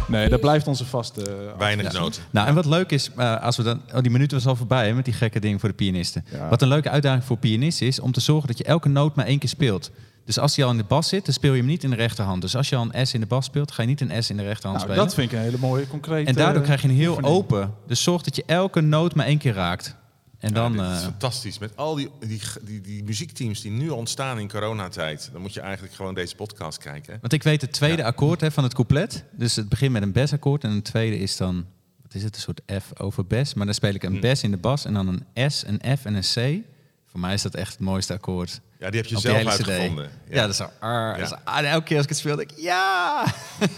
Nee, 0.09 0.28
dat 0.28 0.40
blijft 0.40 0.66
onze 0.66 0.84
vaste... 0.84 1.22
eh, 1.30 1.59
Weinig 1.59 1.92
noten. 1.92 2.22
Nou, 2.30 2.49
en 2.49 2.55
wat 2.55 2.64
leuk 2.66 2.90
is, 2.90 3.11
eh, 3.16 3.42
als 3.42 3.57
we 3.57 3.62
dan, 3.62 3.80
oh, 3.94 4.01
die 4.01 4.11
minuut 4.11 4.32
was 4.32 4.47
al 4.47 4.57
voorbij 4.57 4.86
hè, 4.86 4.92
met 4.94 5.05
die 5.05 5.14
gekke 5.14 5.40
dingen 5.40 5.61
voor 5.61 5.68
de 5.68 5.74
pianisten. 5.74 6.24
Ja. 6.32 6.49
Wat 6.49 6.62
een 6.62 6.68
leuke 6.68 6.90
uitdaging 6.90 7.24
voor 7.24 7.36
pianisten 7.36 7.86
is 7.86 8.01
om 8.01 8.12
te 8.12 8.20
zorgen 8.20 8.47
dat 8.49 8.59
je 8.59 8.64
elke 8.64 8.88
noot 8.88 9.14
maar 9.14 9.26
één 9.26 9.38
keer 9.38 9.49
speelt. 9.49 9.90
Dus 10.24 10.38
als 10.38 10.57
hij 10.57 10.64
al 10.64 10.70
in 10.70 10.76
de 10.76 10.84
bas 10.84 11.09
zit, 11.09 11.24
dan 11.24 11.34
speel 11.34 11.53
je 11.53 11.59
hem 11.59 11.66
niet 11.66 11.84
in 11.84 11.90
de 11.90 11.97
rechterhand. 11.97 12.40
Dus 12.42 12.57
als 12.57 12.68
je 12.68 12.76
al 12.76 12.88
een 12.92 13.07
S 13.07 13.14
in 13.14 13.20
de 13.20 13.26
bas 13.26 13.44
speelt, 13.44 13.72
ga 13.72 13.82
je 13.82 13.88
niet 13.88 14.01
een 14.01 14.22
S 14.22 14.30
in 14.30 14.36
de 14.36 14.42
rechterhand 14.42 14.76
Nou, 14.80 14.88
spelen. 14.90 15.05
dat 15.07 15.14
vind 15.14 15.32
ik 15.32 15.38
een 15.38 15.44
hele 15.44 15.59
mooie, 15.59 15.86
concrete... 15.88 16.28
en 16.28 16.34
daardoor 16.34 16.62
krijg 16.62 16.82
je 16.82 16.88
een 16.88 16.94
heel 16.94 17.11
oefening. 17.11 17.34
open. 17.34 17.74
Dus 17.86 18.03
zorg 18.03 18.22
dat 18.22 18.36
je 18.36 18.42
elke 18.47 18.80
noot 18.80 19.14
maar 19.14 19.26
één 19.26 19.38
keer 19.38 19.55
raakt. 19.55 19.97
En 20.39 20.53
dan... 20.55 20.72
Ja, 20.74 20.93
is 20.93 20.99
eh, 20.99 21.05
fantastisch. 21.05 21.59
Met 21.59 21.76
al 21.76 21.95
die, 21.95 22.11
die, 22.20 22.41
die, 22.62 22.80
die 22.80 23.05
muziekteams 23.05 23.61
die 23.61 23.70
nu 23.70 23.89
ontstaan 23.89 24.39
in 24.39 24.49
coronatijd. 24.49 25.28
Dan 25.32 25.41
moet 25.41 25.55
je 25.55 25.61
eigenlijk 25.61 25.95
gewoon 25.95 26.14
deze 26.14 26.34
podcast 26.34 26.78
kijken. 26.78 27.12
hè. 27.12 27.18
Want 27.20 27.32
ik 27.32 27.43
weet 27.43 27.61
het 27.61 27.72
tweede 27.72 28.05
akkoord 28.05 28.41
hè, 28.41 28.51
van 28.51 28.64
het 28.64 28.74
couplet. 28.74 29.24
Dus 29.32 29.57
het 29.57 29.68
begint 29.68 29.93
met 29.93 30.03
een 30.03 30.12
bes-akkoord 30.12 30.64
en 30.64 30.70
een 30.70 30.82
tweede 30.82 31.18
is 31.18 31.37
dan, 31.37 31.66
wat 32.03 32.14
is 32.14 32.22
het, 32.22 32.34
een 32.37 32.41
soort 32.43 32.61
F 32.82 33.01
over 33.01 33.26
bes. 33.26 33.55
Maar 33.55 33.64
dan 33.66 33.74
speel 33.74 33.95
ik 33.95 34.03
een 34.03 34.14
Hm. 34.14 34.20
bes 34.20 34.43
in 34.43 34.51
de 34.51 34.57
bas 34.57 34.84
en 34.84 34.95
dan 34.95 35.09
een 35.34 35.51
S, 35.51 35.64
een 35.66 35.99
F 35.99 36.05
en 36.05 36.14
een 36.14 36.22
C. 36.61 36.64
Voor 37.07 37.20
mij 37.20 37.34
is 37.34 37.43
dat 37.43 37.55
echt 37.55 37.70
het 37.72 37.80
mooiste 37.80 38.12
akkoord. 38.12 38.61
Ja, 38.78 38.91
die 38.91 39.01
heb 39.01 39.09
je 39.11 39.18
zelf 39.18 39.47
uitgevonden. 39.47 40.11
Ja, 40.28 40.41
dat 40.41 40.51
is 40.51 40.57
dat 40.57 40.72
ar. 40.80 41.18
en 41.45 41.64
elke 41.64 41.84
keer 41.84 41.97
als 41.97 42.05
ik 42.05 42.11
het 42.11 42.18
speel, 42.18 42.37
denk 42.37 42.51
ik 42.51 42.59
ja. 42.59 43.24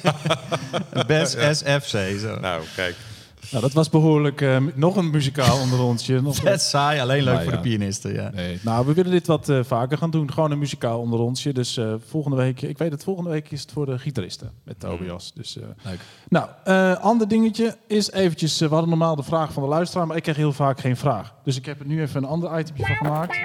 bes. 1.07 1.31
S, 1.31 1.63
F, 1.63 1.91
C. 1.91 2.19
Zo. 2.21 2.39
Nou, 2.41 2.65
kijk. 2.77 2.97
Nou, 3.51 3.63
dat 3.63 3.73
was 3.73 3.89
behoorlijk 3.89 4.41
eh, 4.41 4.57
nog 4.75 4.97
een 4.97 5.11
muzikaal 5.11 5.61
onderrondje. 5.65 6.21
Nog 6.21 6.37
Vet 6.37 6.63
saai, 6.63 7.01
alleen 7.01 7.23
leuk 7.23 7.33
Nou 7.35 7.45
voor 7.45 7.55
ja. 7.55 7.61
de 7.63 7.69
pianisten. 7.69 8.13
Ja. 8.13 8.31
Nee. 8.35 8.59
Nou, 8.63 8.87
we 8.87 8.95
willen 8.95 9.11
dit 9.11 9.27
wat 9.27 9.49
eh, 9.49 9.61
vaker 9.65 9.99
gaan 9.99 10.11
doen. 10.11 10.33
Gewoon 10.33 10.51
een 10.51 10.59
muzikaal 10.59 11.01
onderrondje. 11.01 11.53
Dus 11.53 11.77
eh, 11.77 11.95
volgende 12.07 12.37
week, 12.37 12.63
ik 12.63 12.79
weet 12.79 12.91
het, 12.91 13.05
volgende 13.05 13.31
week 13.31 13.51
is 13.51 13.61
het 13.61 13.73
voor 13.73 13.87
de 13.87 13.99
gitaristen 13.99 14.53
met 14.65 14.81
Tobias. 14.81 15.33
Dus, 15.35 15.59
eh, 15.59 15.65
Leuk. 15.83 16.01
Nou, 16.29 16.49
eh 16.65 16.97
ander 17.01 17.29
dingetje 17.29 17.77
is 17.87 18.11
eventjes, 18.11 18.59
we 18.59 18.69
hadden 18.69 18.89
normaal 18.89 19.17
de 19.17 19.23
vraag 19.23 19.53
van 19.53 19.63
de 19.63 19.69
luisteraar, 19.69 20.07
maar 20.07 20.17
ik 20.17 20.23
kreeg 20.23 20.37
heel 20.37 20.53
vaak 20.53 20.81
geen 20.81 20.97
vraag. 20.97 21.35
Dus 21.45 21.57
ik 21.57 21.67
heb 21.67 21.81
er 21.81 21.87
nu 21.87 22.01
even 22.01 22.23
een 22.23 22.29
ander 22.29 22.59
itemje 22.59 22.87
van 22.87 22.97
gemaakt. 22.97 23.37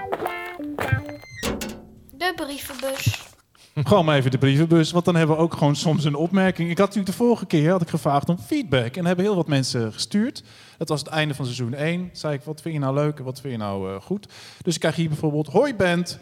De 2.18 2.34
brievenbus. 2.36 3.33
Gewoon 3.76 4.10
even 4.10 4.32
de 4.32 4.38
brievenbus, 4.38 4.92
want 4.92 5.06
dan 5.06 5.16
hebben 5.16 5.36
we 5.36 5.42
ook 5.42 5.54
gewoon 5.54 5.76
soms 5.76 6.04
een 6.04 6.16
opmerking. 6.16 6.70
Ik 6.70 6.78
had 6.78 6.88
natuurlijk 6.88 7.18
de 7.18 7.24
vorige 7.24 7.46
keer 7.46 7.72
had 7.72 7.82
ik 7.82 7.90
gevraagd 7.90 8.30
om 8.30 8.38
feedback 8.38 8.96
en 8.96 9.06
hebben 9.06 9.26
heel 9.26 9.36
wat 9.36 9.48
mensen 9.48 9.94
gestuurd. 9.94 10.44
Dat 10.78 10.90
was 10.90 11.00
het 11.00 11.10
einde 11.10 11.34
van 11.34 11.46
seizoen 11.46 11.74
1. 11.74 12.10
Zei 12.12 12.34
ik, 12.34 12.42
wat 12.44 12.62
vind 12.62 12.74
je 12.74 12.80
nou 12.80 12.94
leuk 12.94 13.18
en 13.18 13.24
wat 13.24 13.42
vind 13.42 13.54
je 13.54 13.60
nou 13.60 13.94
eh, 13.94 14.02
goed? 14.02 14.28
Dus 14.62 14.74
ik 14.74 14.80
krijg 14.80 14.96
hier 14.96 15.08
bijvoorbeeld, 15.08 15.48
hoi 15.48 15.76
band. 15.76 16.20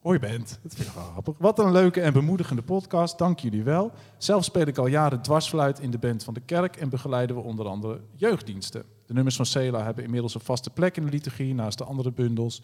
Hoi 0.00 0.18
band, 0.18 0.58
dat 0.62 0.74
vind 0.74 0.88
ik 0.88 0.94
wel 0.94 1.04
grappig. 1.04 1.34
Wat 1.38 1.58
een 1.58 1.72
leuke 1.72 2.00
en 2.00 2.12
bemoedigende 2.12 2.62
podcast, 2.62 3.18
dank 3.18 3.38
jullie 3.38 3.62
wel. 3.62 3.92
Zelf 4.18 4.44
speel 4.44 4.66
ik 4.66 4.78
al 4.78 4.86
jaren 4.86 5.22
dwarsfluit 5.22 5.80
in 5.80 5.90
de 5.90 5.98
band 5.98 6.24
van 6.24 6.34
de 6.34 6.40
kerk 6.40 6.76
en 6.76 6.88
begeleiden 6.88 7.36
we 7.36 7.42
onder 7.42 7.66
andere 7.66 8.00
jeugddiensten. 8.14 8.84
De 9.06 9.12
nummers 9.12 9.36
van 9.36 9.46
Cela 9.46 9.84
hebben 9.84 10.04
inmiddels 10.04 10.34
een 10.34 10.40
vaste 10.40 10.70
plek 10.70 10.96
in 10.96 11.04
de 11.04 11.10
liturgie 11.10 11.54
naast 11.54 11.78
de 11.78 11.84
andere 11.84 12.12
bundels. 12.12 12.62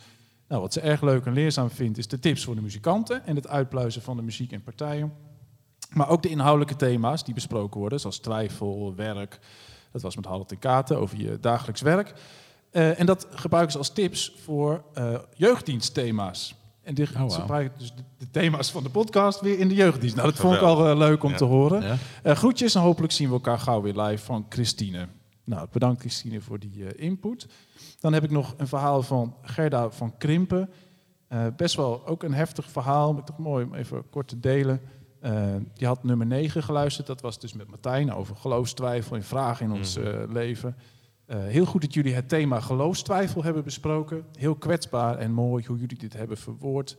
Nou, 0.48 0.60
wat 0.60 0.72
ze 0.72 0.80
erg 0.80 1.00
leuk 1.02 1.26
en 1.26 1.32
leerzaam 1.32 1.70
vindt, 1.70 1.98
is 1.98 2.08
de 2.08 2.18
tips 2.18 2.44
voor 2.44 2.54
de 2.54 2.60
muzikanten 2.60 3.26
en 3.26 3.36
het 3.36 3.48
uitpluizen 3.48 4.02
van 4.02 4.16
de 4.16 4.22
muziek 4.22 4.52
en 4.52 4.62
partijen. 4.62 5.12
Maar 5.92 6.08
ook 6.08 6.22
de 6.22 6.28
inhoudelijke 6.28 6.76
thema's 6.76 7.24
die 7.24 7.34
besproken 7.34 7.80
worden, 7.80 8.00
zoals 8.00 8.18
twijfel, 8.18 8.94
werk. 8.94 9.38
Dat 9.92 10.02
was 10.02 10.16
met 10.16 10.24
Harold 10.24 10.50
en 10.52 10.58
Katen 10.58 10.98
over 10.98 11.18
je 11.18 11.38
dagelijks 11.40 11.80
werk. 11.80 12.12
Eh, 12.70 13.00
en 13.00 13.06
dat 13.06 13.26
gebruiken 13.30 13.72
ze 13.72 13.78
als 13.78 13.90
tips 13.92 14.32
voor 14.44 14.84
eh, 14.94 15.14
jeugddienstthema's. 15.34 16.54
En 16.82 16.94
die, 16.94 17.08
wauw. 17.14 17.28
ze 17.28 17.40
gebruiken 17.40 17.78
dus 17.78 17.92
de, 17.94 18.02
de 18.18 18.30
thema's 18.30 18.70
van 18.70 18.82
de 18.82 18.90
podcast 18.90 19.40
weer 19.40 19.58
in 19.58 19.68
de 19.68 19.74
jeugddienst. 19.74 20.16
Nou, 20.16 20.28
dat 20.28 20.38
vond 20.38 20.54
ik 20.54 20.60
al 20.60 20.88
eh, 20.88 20.96
leuk 20.96 21.22
om 21.22 21.30
Ja. 21.30 21.36
te 21.36 21.44
horen. 21.44 21.98
Ja. 22.24 22.34
Groetjes 22.34 22.74
en 22.74 22.80
hopelijk 22.80 23.12
zien 23.12 23.28
we 23.28 23.34
elkaar 23.34 23.58
gauw 23.58 23.82
weer 23.82 24.00
live 24.00 24.24
van 24.24 24.46
Christine. 24.48 25.08
Nou, 25.46 25.68
bedankt 25.72 26.00
Christine 26.00 26.40
voor 26.40 26.58
die 26.58 26.86
eh, 26.86 27.04
input. 27.04 27.46
Dan 28.00 28.12
heb 28.12 28.24
ik 28.24 28.30
nog 28.30 28.54
een 28.56 28.68
verhaal 28.68 29.02
van 29.02 29.36
Gerda 29.42 29.90
van 29.90 30.16
Krimpen. 30.18 30.70
Eh, 31.28 31.46
best 31.56 31.76
wel 31.76 32.06
ook 32.06 32.22
een 32.22 32.34
heftig 32.34 32.70
verhaal, 32.70 33.12
maar 33.12 33.24
toch 33.24 33.38
mooi 33.38 33.64
om 33.64 33.74
even 33.74 34.08
kort 34.10 34.28
te 34.28 34.40
delen. 34.40 34.80
Eh, 35.20 35.54
die 35.74 35.86
had 35.86 36.04
nummer 36.04 36.26
9 36.26 36.62
geluisterd. 36.62 37.06
Dat 37.06 37.20
was 37.20 37.38
dus 37.38 37.52
met 37.52 37.68
Martijn 37.68 38.12
over 38.12 38.36
geloofstwijfel 38.36 39.16
en 39.16 39.22
vragen 39.22 39.66
in 39.66 39.72
ons 39.72 39.96
eh, 39.96 40.22
leven. 40.28 40.76
Heel 41.26 41.64
goed 41.64 41.80
dat 41.80 41.94
jullie 41.94 42.14
het 42.14 42.28
thema 42.28 42.60
geloofstwijfel 42.60 43.42
hebben 43.42 43.64
besproken. 43.64 44.24
Heel 44.38 44.54
kwetsbaar 44.54 45.18
en 45.18 45.32
mooi 45.32 45.64
hoe 45.66 45.78
jullie 45.78 45.98
dit 45.98 46.12
hebben 46.12 46.36
verwoord. 46.36 46.96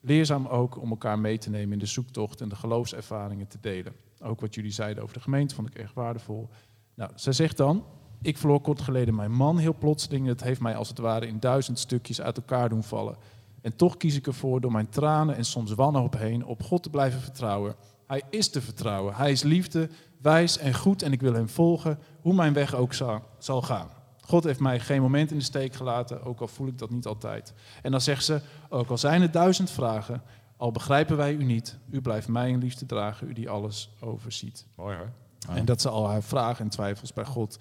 Leerzaam 0.00 0.46
ook 0.46 0.80
om 0.80 0.90
elkaar 0.90 1.18
mee 1.18 1.38
te 1.38 1.50
nemen 1.50 1.72
in 1.72 1.78
de 1.78 1.86
zoektocht 1.86 2.40
en 2.40 2.48
de 2.48 2.56
geloofservaringen 2.56 3.46
te 3.46 3.58
delen. 3.60 3.92
Ook 4.22 4.40
wat 4.40 4.54
jullie 4.54 4.70
zeiden 4.70 5.02
over 5.02 5.14
de 5.14 5.22
gemeente 5.22 5.54
vond 5.54 5.68
ik 5.68 5.74
erg 5.74 5.94
waardevol. 5.94 6.48
Nou, 6.96 7.10
zij 7.14 7.32
zegt 7.32 7.56
dan, 7.56 7.84
ik 8.22 8.38
verloor 8.38 8.60
kort 8.60 8.80
geleden 8.80 9.14
mijn 9.14 9.32
man 9.32 9.58
heel 9.58 9.74
plotseling. 9.78 10.26
Het 10.26 10.42
heeft 10.42 10.60
mij 10.60 10.76
als 10.76 10.88
het 10.88 10.98
ware 10.98 11.26
in 11.26 11.40
duizend 11.40 11.78
stukjes 11.78 12.20
uit 12.20 12.36
elkaar 12.36 12.68
doen 12.68 12.82
vallen. 12.82 13.16
En 13.60 13.76
toch 13.76 13.96
kies 13.96 14.16
ik 14.16 14.26
ervoor 14.26 14.60
door 14.60 14.72
mijn 14.72 14.88
tranen 14.88 15.36
en 15.36 15.44
soms 15.44 15.74
wanhoop 15.74 16.18
heen 16.18 16.44
op 16.44 16.62
God 16.62 16.82
te 16.82 16.90
blijven 16.90 17.20
vertrouwen. 17.20 17.74
Hij 18.06 18.22
is 18.30 18.48
te 18.48 18.60
vertrouwen. 18.60 19.14
Hij 19.14 19.30
is 19.30 19.42
liefde, 19.42 19.88
wijs 20.22 20.58
en 20.58 20.74
goed 20.74 21.02
en 21.02 21.12
ik 21.12 21.20
wil 21.20 21.34
hem 21.34 21.48
volgen, 21.48 21.98
hoe 22.20 22.34
mijn 22.34 22.52
weg 22.52 22.74
ook 22.74 22.92
zal, 23.38 23.62
gaan. 23.62 23.88
God 24.20 24.44
heeft 24.44 24.60
mij 24.60 24.80
geen 24.80 25.02
moment 25.02 25.30
in 25.30 25.38
de 25.38 25.44
steek 25.44 25.74
gelaten, 25.74 26.24
ook 26.24 26.40
al 26.40 26.48
voel 26.48 26.66
ik 26.66 26.78
dat 26.78 26.90
niet 26.90 27.06
altijd. 27.06 27.54
En 27.82 27.90
dan 27.90 28.00
zegt 28.00 28.24
ze, 28.24 28.40
ook 28.68 28.88
al 28.88 28.98
zijn 28.98 29.22
er 29.22 29.30
duizend 29.30 29.70
vragen, 29.70 30.22
al 30.56 30.72
begrijpen 30.72 31.16
wij 31.16 31.34
u 31.34 31.44
niet, 31.44 31.78
u 31.90 32.00
blijft 32.00 32.28
mij 32.28 32.50
in 32.50 32.58
liefde 32.58 32.86
dragen, 32.86 33.28
u 33.28 33.32
die 33.32 33.50
alles 33.50 33.90
overziet. 34.00 34.66
Mooi 34.76 34.96
hoor. 34.96 35.12
En 35.54 35.64
dat 35.64 35.80
ze 35.80 35.88
al 35.88 36.08
haar 36.08 36.22
vragen 36.22 36.64
en 36.64 36.70
twijfels 36.70 37.12
bij 37.12 37.24
God 37.24 37.58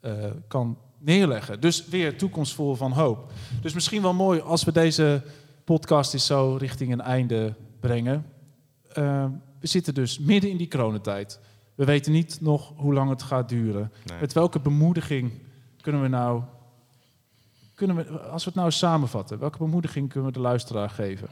eh, 0.00 0.12
kan 0.48 0.78
neerleggen. 0.98 1.60
Dus 1.60 1.86
weer 1.86 2.18
toekomstvol 2.18 2.74
van 2.74 2.92
hoop. 2.92 3.32
Dus 3.62 3.72
misschien 3.72 4.02
wel 4.02 4.14
mooi 4.14 4.40
als 4.40 4.64
we 4.64 4.72
deze 4.72 5.22
podcast 5.64 6.12
eens 6.12 6.26
zo 6.26 6.56
richting 6.58 6.92
een 6.92 7.00
einde 7.00 7.54
brengen. 7.80 8.26
Eh, 8.88 9.24
we 9.60 9.66
zitten 9.66 9.94
dus 9.94 10.18
midden 10.18 10.50
in 10.50 10.56
die 10.56 10.68
coronatijd. 10.68 11.40
We 11.74 11.84
weten 11.84 12.12
niet 12.12 12.40
nog 12.40 12.72
hoe 12.76 12.94
lang 12.94 13.10
het 13.10 13.22
gaat 13.22 13.48
duren. 13.48 13.92
Nee. 14.04 14.20
Met 14.20 14.32
welke 14.32 14.60
bemoediging 14.60 15.32
kunnen 15.80 16.02
we 16.02 16.08
nou... 16.08 16.42
Kunnen 17.74 17.96
we, 17.96 18.18
als 18.20 18.44
we 18.44 18.50
het 18.50 18.58
nou 18.58 18.70
samenvatten, 18.70 19.38
welke 19.38 19.58
bemoediging 19.58 20.08
kunnen 20.08 20.28
we 20.28 20.34
de 20.34 20.42
luisteraar 20.42 20.90
geven? 20.90 21.28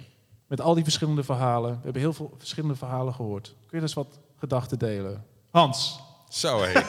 Met 0.47 0.61
al 0.61 0.75
die 0.75 0.83
verschillende 0.83 1.23
verhalen. 1.23 1.71
We 1.71 1.83
hebben 1.83 2.03
heel 2.03 2.13
veel 2.13 2.35
verschillende 2.39 2.75
verhalen 2.75 3.15
gehoord. 3.15 3.55
Kun 3.67 3.79
je 3.79 3.85
dus 3.85 3.95
wat 3.95 4.21
gedachten 4.37 4.79
delen? 4.79 5.25
Hans, 5.59 6.01
Zo 6.29 6.63
hé. 6.63 6.73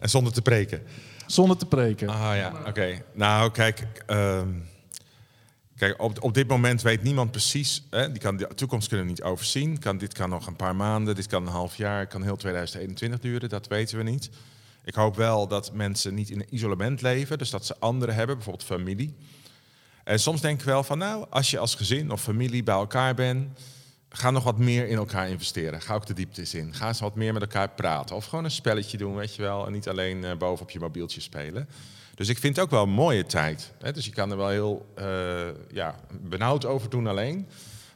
en 0.00 0.08
zonder 0.10 0.32
te 0.32 0.42
preken. 0.42 0.82
zonder 1.26 1.56
te 1.56 1.66
preken. 1.66 2.08
Ah 2.08 2.36
ja, 2.36 2.52
oké. 2.66 3.02
Nou, 3.12 3.50
kijk. 3.50 3.86
ehm, 4.06 4.48
kijk, 5.76 6.02
op, 6.02 6.22
op 6.22 6.34
dit 6.34 6.48
moment 6.48 6.82
weet 6.82 7.02
niemand 7.02 7.30
precies. 7.30 7.82
Hè, 7.90 8.12
die 8.12 8.20
kan 8.20 8.36
de 8.36 8.48
toekomst 8.54 8.88
kunnen 8.88 9.06
we 9.06 9.12
niet 9.12 9.22
overzien. 9.22 9.78
Kan, 9.78 9.98
dit 9.98 10.12
kan 10.14 10.28
nog 10.30 10.46
een 10.46 10.56
paar 10.56 10.76
maanden, 10.76 11.14
dit 11.14 11.26
kan 11.26 11.42
een 11.46 11.52
half 11.52 11.76
jaar, 11.76 12.06
kan 12.06 12.22
heel 12.22 12.36
2021 12.36 13.20
duren. 13.20 13.48
Dat 13.48 13.66
weten 13.66 13.96
we 13.96 14.02
niet. 14.02 14.30
Ik 14.84 14.94
hoop 14.94 15.16
wel 15.16 15.46
dat 15.46 15.72
mensen 15.72 16.14
niet 16.14 16.30
in 16.30 16.46
isolement 16.50 17.02
leven. 17.02 17.38
Dus 17.38 17.50
dat 17.50 17.66
ze 17.66 17.76
anderen 17.78 18.14
hebben, 18.14 18.36
bijvoorbeeld 18.36 18.66
familie. 18.66 19.14
En 20.04 20.20
soms 20.20 20.40
denk 20.40 20.58
ik 20.60 20.66
wel 20.66 20.82
van, 20.82 20.98
nou, 20.98 21.26
als 21.30 21.50
je 21.50 21.58
als 21.58 21.74
gezin 21.74 22.10
of 22.10 22.22
familie 22.22 22.62
bij 22.62 22.74
elkaar 22.74 23.14
bent, 23.14 23.58
ga 24.08 24.30
nog 24.30 24.44
wat 24.44 24.58
meer 24.58 24.88
in 24.88 24.96
elkaar 24.96 25.28
investeren. 25.28 25.80
Ga 25.80 25.94
ook 25.94 26.06
de 26.06 26.14
dieptes 26.14 26.54
in. 26.54 26.74
Ga 26.74 26.88
eens 26.88 27.00
wat 27.00 27.14
meer 27.14 27.32
met 27.32 27.42
elkaar 27.42 27.68
praten. 27.68 28.16
Of 28.16 28.24
gewoon 28.24 28.44
een 28.44 28.50
spelletje 28.50 28.98
doen, 28.98 29.14
weet 29.14 29.34
je 29.34 29.42
wel. 29.42 29.66
En 29.66 29.72
niet 29.72 29.88
alleen 29.88 30.24
eh, 30.24 30.36
boven 30.36 30.64
op 30.64 30.70
je 30.70 30.78
mobieltje 30.78 31.20
spelen. 31.20 31.68
Dus 32.14 32.28
ik 32.28 32.38
vind 32.38 32.56
het 32.56 32.64
ook 32.64 32.70
wel 32.70 32.82
een 32.82 32.90
mooie 32.90 33.26
tijd. 33.26 33.72
Hè? 33.78 33.92
Dus 33.92 34.04
je 34.04 34.10
kan 34.10 34.30
er 34.30 34.36
wel 34.36 34.48
heel 34.48 34.92
eh, 34.94 35.48
ja, 35.70 35.94
benauwd 36.20 36.64
over 36.64 36.90
doen 36.90 37.06
alleen. 37.06 37.46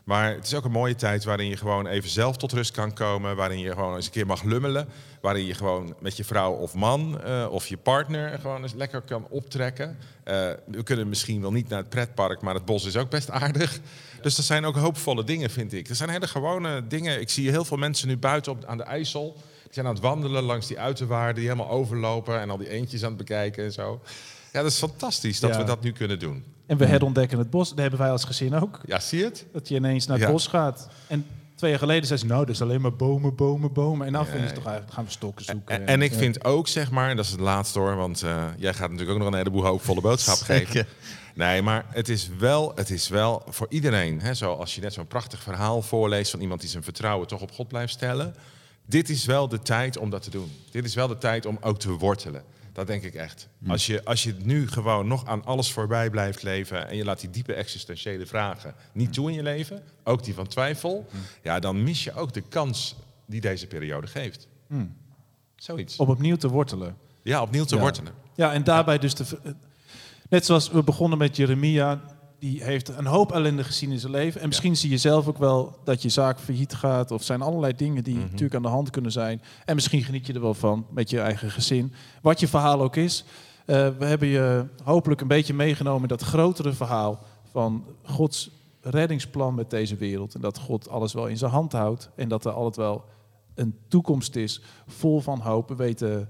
Maar 0.05 0.35
het 0.35 0.47
is 0.47 0.55
ook 0.55 0.65
een 0.65 0.71
mooie 0.71 0.95
tijd 0.95 1.25
waarin 1.25 1.49
je 1.49 1.57
gewoon 1.57 1.87
even 1.87 2.11
zelf 2.11 2.37
tot 2.37 2.53
rust 2.53 2.71
kan 2.71 2.93
komen. 2.93 3.37
Waarin 3.37 3.59
je 3.59 3.73
gewoon 3.73 3.95
eens 3.97 4.07
een 4.07 4.13
keer 4.13 4.27
mag 4.27 4.43
lummelen. 4.43 4.89
Waarin 5.21 5.45
je 5.47 5.55
gewoon 5.55 5.95
met 6.01 6.17
je 6.17 6.25
vrouw 6.25 6.53
of 6.53 6.75
man 6.75 7.21
eh, 7.23 7.47
of 7.51 7.67
je 7.67 7.77
partner 7.77 8.39
gewoon 8.39 8.63
eens 8.63 8.73
lekker 8.75 9.01
kan 9.01 9.27
optrekken. 9.31 9.99
Eh, 10.25 10.51
we 10.67 10.83
kunnen 10.83 11.09
misschien 11.09 11.41
wel 11.41 11.53
niet 11.53 11.69
naar 11.69 11.79
het 11.79 11.89
pretpark, 11.89 12.41
maar 12.41 12.55
het 12.55 12.65
bos 12.65 12.85
is 12.85 12.97
ook 12.97 13.11
best 13.11 13.31
aardig. 13.31 13.81
Dus 14.23 14.37
er 14.39 14.43
zijn 14.45 14.65
ook 14.65 14.77
hoopvolle 14.77 15.25
dingen, 15.25 15.51
vind 15.51 15.73
ik. 15.73 15.89
Er 15.89 15.95
zijn 15.97 16.11
hele 16.11 16.29
gewone 16.29 16.87
dingen. 16.87 17.21
Ik 17.21 17.31
zie 17.31 17.51
heel 17.51 17.65
veel 17.65 17.77
mensen 17.77 18.09
nu 18.09 18.17
buiten 18.17 18.53
op, 18.53 18.65
aan 18.65 18.77
de 18.77 18.83
IJssel. 18.83 19.33
Die 19.63 19.73
zijn 19.73 19.87
aan 19.87 19.93
het 19.95 20.03
wandelen 20.03 20.43
langs 20.43 20.67
die 20.67 20.79
uiterwaarden 20.79 21.35
die 21.35 21.45
helemaal 21.51 21.71
overlopen. 21.71 22.41
En 22.41 22.51
al 22.51 22.57
die 22.59 22.69
eentjes 22.69 23.03
aan 23.03 23.09
het 23.09 23.19
bekijken 23.19 23.65
en 23.65 23.73
zo. 23.73 24.01
Ja, 24.53 24.63
dat 24.63 24.71
is 24.71 24.79
fantastisch 24.79 25.41
dat 25.41 25.51
Ja. 25.51 25.59
we 25.59 25.65
dat 25.65 25.83
nu 25.83 25.93
kunnen 25.93 26.19
doen. 26.19 26.45
En 26.73 26.79
we 26.79 26.87
herontdekken 26.87 27.39
het 27.39 27.51
bos. 27.51 27.69
Dat 27.69 27.79
hebben 27.79 27.99
wij 27.99 28.11
als 28.11 28.25
gezin 28.25 28.55
ook. 28.55 28.81
Ja, 28.87 29.01
zie 29.01 29.19
je 29.19 29.25
het? 29.25 29.47
Dat 29.53 29.69
je 29.69 29.75
ineens 29.75 30.07
naar 30.07 30.17
het 30.17 30.27
Ja. 30.27 30.33
bos 30.33 30.47
gaat. 30.47 30.89
En 31.07 31.27
twee 31.55 31.71
jaar 31.71 31.79
geleden 31.79 32.07
zei 32.07 32.19
ze, 32.19 32.27
nou, 32.27 32.41
dat 32.47 32.55
is 32.55 32.63
alleen 32.63 32.81
maar 32.81 32.97
bomen, 32.97 33.35
bomen, 33.35 33.73
bomen. 33.73 34.07
En 34.07 34.13
nou 34.13 34.25
Ja, 34.25 34.31
vinden 34.31 34.49
ze 34.49 34.55
ja. 34.55 34.61
toch 34.61 34.69
eigenlijk, 34.71 34.95
gaan 34.97 35.05
we 35.05 35.11
stokken 35.11 35.45
zoeken. 35.45 35.75
En, 35.81 35.87
en 35.87 36.03
ik 36.03 36.13
vind 36.13 36.45
ook, 36.45 36.69
zeg 36.69 36.91
maar, 36.91 37.11
en 37.11 37.17
dat 37.17 37.25
is 37.25 37.31
het 37.31 37.41
laatste 37.41 37.79
hoor, 37.79 37.97
want 37.97 38.23
eh, 38.23 38.45
jij 38.57 38.75
gaat 38.75 38.91
natuurlijk 38.91 39.11
ook 39.11 39.19
nog 39.25 39.33
een 39.33 39.39
heleboel 39.39 39.65
hoopvolle 39.65 40.01
boodschap 40.01 40.39
geven. 40.53 40.87
Nee, 41.35 41.63
maar 41.63 41.85
het 41.89 42.09
is 42.09 42.29
wel, 42.39 42.73
het 42.75 42.91
is 42.91 43.09
wel 43.09 43.43
voor 43.49 43.67
iedereen, 43.69 44.21
hè, 44.21 44.35
zo 44.35 44.53
als 44.53 44.75
je 44.75 44.81
net 44.81 44.93
zo'n 44.93 45.07
prachtig 45.07 45.43
verhaal 45.43 45.83
voorleest 45.83 46.31
van 46.31 46.41
iemand 46.41 46.61
die 46.61 46.71
zijn 46.71 46.83
vertrouwen 46.83 47.27
toch 47.29 47.41
op 47.41 47.53
God 47.53 47.69
blijft 47.69 47.93
stellen. 47.93 48.35
Dit 48.87 49.09
is 49.09 49.25
wel 49.25 49.49
de 49.49 49.63
tijd 49.63 49.97
om 49.99 50.11
dat 50.11 50.23
te 50.23 50.31
doen. 50.31 50.53
Dit 50.71 50.85
is 50.85 50.95
wel 50.95 51.09
de 51.09 51.19
tijd 51.19 51.47
om 51.47 51.59
ook 51.61 51.79
te 51.79 51.91
wortelen. 51.91 52.43
Dat 52.73 52.87
denk 52.87 53.03
ik 53.03 53.15
echt. 53.15 53.49
Als, 53.69 53.87
je, 53.87 54.05
als 54.05 54.23
je 54.23 54.35
nu 54.43 54.69
gewoon 54.69 55.07
nog 55.07 55.27
aan 55.27 55.45
alles 55.45 55.73
voorbij 55.73 56.11
blijft 56.11 56.43
leven 56.43 56.89
en 56.89 56.97
je 56.97 57.05
laat 57.05 57.21
die 57.21 57.31
diepe 57.31 57.55
existentiële 57.55 58.27
vragen 58.27 58.75
niet 58.93 59.13
toe 59.13 59.29
in 59.29 59.35
je 59.35 59.43
leven, 59.43 59.83
ook 60.05 60.25
die 60.25 60.35
van 60.35 60.47
twijfel, 60.47 61.07
ja, 61.43 61.59
dan 61.61 61.83
mis 61.83 62.05
je 62.05 62.15
ook 62.15 62.33
de 62.33 62.41
kans 62.41 62.97
die 63.27 63.41
deze 63.41 63.67
periode 63.67 64.07
geeft. 64.07 64.49
Zoiets. 65.57 65.97
Om 65.97 66.09
opnieuw 66.09 66.37
te 66.37 66.49
wortelen. 66.49 66.97
Ja, 67.23 67.43
opnieuw 67.43 67.65
te 67.65 67.75
Ja. 67.75 67.81
wortelen. 67.81 68.13
Ja, 68.35 68.53
en 68.53 68.65
daarbij 68.65 68.99
dus 68.99 69.15
de... 69.15 69.25
v- 69.25 69.33
Net 70.29 70.45
zoals 70.45 70.71
we 70.71 70.83
begonnen 70.83 71.19
met 71.19 71.37
Jeremia, 71.37 72.01
die 72.43 72.65
heeft 72.65 72.89
een 72.89 73.07
hoop 73.07 73.33
ellende 73.33 73.65
gezien 73.65 73.91
in 73.91 73.99
zijn 73.99 74.13
leven. 74.13 74.41
En 74.41 74.49
misschien 74.49 74.77
zie 74.77 74.91
je 74.91 74.97
zelf 74.99 75.29
ook 75.29 75.39
wel 75.39 75.79
dat 75.85 76.03
je 76.03 76.09
zaak 76.09 76.41
failliet 76.41 76.75
gaat. 76.75 77.11
Of 77.11 77.23
zijn 77.23 77.43
allerlei 77.43 77.73
dingen 77.77 78.05
die 78.05 78.15
Mhm. 78.15 78.23
natuurlijk 78.25 78.55
aan 78.55 78.63
de 78.63 78.69
hand 78.69 78.91
kunnen 78.91 79.13
zijn. 79.13 79.43
En 79.65 79.75
misschien 79.75 80.03
geniet 80.03 80.27
je 80.27 80.33
er 80.33 80.41
wel 80.41 80.55
van 80.55 80.87
met 80.91 81.11
je 81.11 81.21
eigen 81.21 81.51
gezin. 81.51 81.93
Wat 82.23 82.41
je 82.41 82.49
verhaal 82.49 82.81
ook 82.83 82.97
is. 82.97 83.25
Eh, 83.67 83.89
we 83.99 84.05
hebben 84.05 84.29
je 84.29 84.65
hopelijk 84.85 85.21
een 85.21 85.29
beetje 85.29 85.55
meegenomen 85.55 86.03
in 86.03 86.09
dat 86.09 86.23
grotere 86.23 86.73
verhaal 86.73 87.19
van 87.51 87.85
Gods 88.03 88.51
reddingsplan 88.81 89.55
met 89.55 89.71
deze 89.71 89.97
wereld. 89.97 90.35
En 90.35 90.41
dat 90.41 90.59
God 90.59 90.89
alles 90.89 91.13
wel 91.13 91.27
in 91.27 91.37
zijn 91.39 91.51
hand 91.51 91.73
houdt. 91.73 92.11
En 92.17 92.29
dat 92.29 92.45
er 92.45 92.53
altijd 92.53 92.77
wel 92.77 93.05
een 93.55 93.77
toekomst 93.89 94.37
is 94.37 94.61
vol 94.87 95.21
van 95.21 95.41
hoop. 95.41 95.69
We 95.69 95.75
weten, 95.75 96.29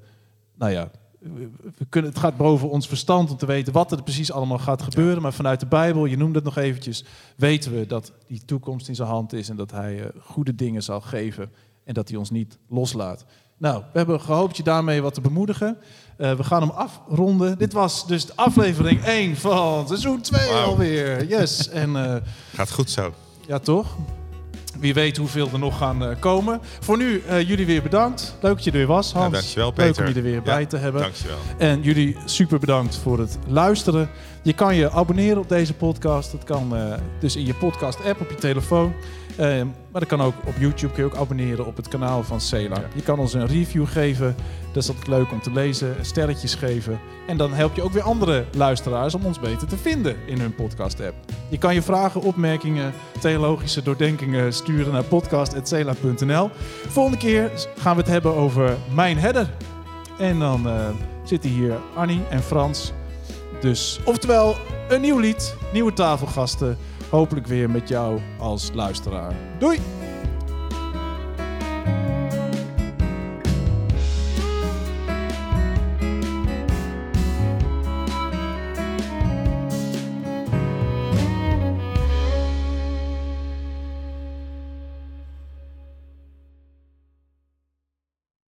nou 0.54 0.72
ja, 0.72 0.90
we- 1.22 1.50
kunnen, 1.88 2.10
het 2.10 2.20
gaat 2.20 2.36
boven 2.36 2.70
ons 2.70 2.88
verstand 2.88 3.30
om 3.30 3.36
te 3.36 3.46
weten 3.46 3.72
wat 3.72 3.92
er 3.92 4.02
precies 4.02 4.32
allemaal 4.32 4.58
gaat 4.58 4.82
gebeuren. 4.82 5.22
Maar 5.22 5.32
vanuit 5.32 5.60
de 5.60 5.66
Bijbel, 5.66 6.04
je 6.04 6.16
noemde 6.16 6.34
het 6.34 6.44
nog 6.44 6.56
eventjes, 6.56 7.04
weten 7.36 7.72
we 7.74 7.86
dat 7.86 8.12
die 8.26 8.44
toekomst 8.44 8.88
in 8.88 8.94
zijn 8.94 9.08
hand 9.08 9.32
is. 9.32 9.48
En 9.48 9.56
dat 9.56 9.70
hij 9.70 10.00
eh, 10.00 10.06
goede 10.20 10.54
dingen 10.54 10.82
zal 10.82 11.00
geven. 11.00 11.50
En 11.84 11.94
dat 11.94 12.08
hij 12.08 12.18
ons 12.18 12.30
niet 12.30 12.58
loslaat. 12.68 13.24
Nou, 13.58 13.82
we 13.92 13.98
hebben 13.98 14.20
gehoopt 14.20 14.56
je 14.56 14.62
daarmee 14.62 15.02
wat 15.02 15.14
te 15.14 15.20
bemoedigen. 15.20 15.78
Eh, 16.16 16.34
we 16.34 16.44
gaan 16.44 16.60
hem 16.60 16.70
afronden. 16.70 17.58
Dit 17.58 17.72
was 17.72 18.06
dus 18.06 18.26
de 18.26 18.32
aflevering 18.36 19.04
1 19.04 19.36
van 19.36 19.86
seizoen 19.86 20.20
2 20.20 20.48
Wauw. 20.48 20.64
alweer. 20.64 21.26
Yes. 21.28 21.68
En, 21.68 21.96
eh, 21.96 22.16
Gaat 22.54 22.70
goed 22.72 22.90
zo. 22.90 23.12
ja, 23.46 23.58
toch? 23.58 23.96
Wie 24.78 24.94
weet 24.94 25.16
hoeveel 25.16 25.48
er 25.52 25.58
nog 25.58 25.78
gaan 25.78 26.04
eh, 26.04 26.16
komen. 26.18 26.60
Voor 26.80 26.96
nu, 26.96 27.22
eh, 27.28 27.48
jullie 27.48 27.66
weer 27.66 27.82
bedankt. 27.82 28.36
Leuk 28.40 28.54
dat 28.54 28.64
je 28.64 28.70
er 28.70 28.76
weer 28.76 28.86
was, 28.86 29.12
Hans. 29.12 29.26
Ja, 29.26 29.40
dankjewel, 29.40 29.72
Leuk 29.76 29.98
om 29.98 30.06
je 30.06 30.14
er 30.14 30.22
weer 30.22 30.34
Ja, 30.34 30.40
bij 30.40 30.66
te 30.66 30.76
hebben. 30.76 31.00
dankjewel. 31.00 31.36
En 31.58 31.82
jullie 31.82 32.16
super 32.24 32.58
bedankt 32.58 32.96
voor 32.96 33.18
het 33.18 33.38
luisteren. 33.46 34.10
Je 34.42 34.52
kan 34.52 34.74
je 34.76 34.90
abonneren 34.90 35.38
op 35.38 35.48
deze 35.48 35.74
podcast. 35.74 36.32
Dat 36.32 36.44
kan 36.44 36.76
eh, 36.76 36.94
dus 37.20 37.36
in 37.36 37.46
je 37.46 37.54
podcast-app 37.54 38.20
op 38.20 38.30
je 38.30 38.36
telefoon. 38.36 38.92
Eh, 39.36 39.62
maar 39.92 40.00
dat 40.00 40.06
kan 40.06 40.20
ook 40.20 40.34
op 40.46 40.54
YouTube. 40.58 40.92
Kun 40.92 41.04
je 41.04 41.10
ook 41.10 41.16
abonneren 41.16 41.66
op 41.66 41.76
het 41.76 41.88
kanaal 41.88 42.22
van 42.22 42.40
Cela. 42.40 42.82
Je 42.94 43.02
kan 43.02 43.18
ons 43.18 43.34
een 43.34 43.46
review 43.46 43.86
geven. 43.86 44.36
Dat 44.72 44.82
is 44.82 44.88
altijd 44.88 45.06
leuk 45.06 45.32
om 45.32 45.40
te 45.40 45.52
lezen. 45.52 45.96
Sterretjes 46.00 46.54
geven. 46.54 47.00
En 47.26 47.36
dan 47.36 47.52
help 47.52 47.74
je 47.74 47.82
ook 47.82 47.92
weer 47.92 48.02
andere 48.02 48.44
luisteraars 48.52 49.14
om 49.14 49.24
ons 49.24 49.40
beter 49.40 49.68
te 49.68 49.76
vinden 49.76 50.16
in 50.26 50.40
hun 50.40 50.54
podcast-app. 50.54 51.14
Je 51.48 51.58
kan 51.58 51.74
je 51.74 51.82
vragen, 51.82 52.20
opmerkingen, 52.20 52.92
theologische 53.20 53.82
doordenkingen 53.82 54.52
sturen 54.52 54.92
naar 54.92 55.04
podcast.cela.nl. 55.04 56.50
Volgende 56.88 57.18
keer 57.18 57.50
gaan 57.76 57.96
we 57.96 58.02
het 58.02 58.10
hebben 58.10 58.34
over 58.34 58.76
Mijn 58.94 59.18
Herder. 59.18 59.50
En 60.18 60.38
dan 60.38 60.68
eh, 60.68 60.88
zitten 61.24 61.50
hier 61.50 61.76
Annie 61.94 62.20
en 62.30 62.42
Frans. 62.42 62.92
Dus, 63.60 64.00
oftewel, 64.04 64.56
een 64.88 65.00
nieuw 65.00 65.18
lied, 65.18 65.54
nieuwe 65.72 65.92
tafelgasten. 65.92 66.78
Hopelijk 67.12 67.46
weer 67.46 67.70
met 67.70 67.88
jou 67.88 68.20
als 68.38 68.70
luisteraar. 68.74 69.34
Doei! 69.58 70.01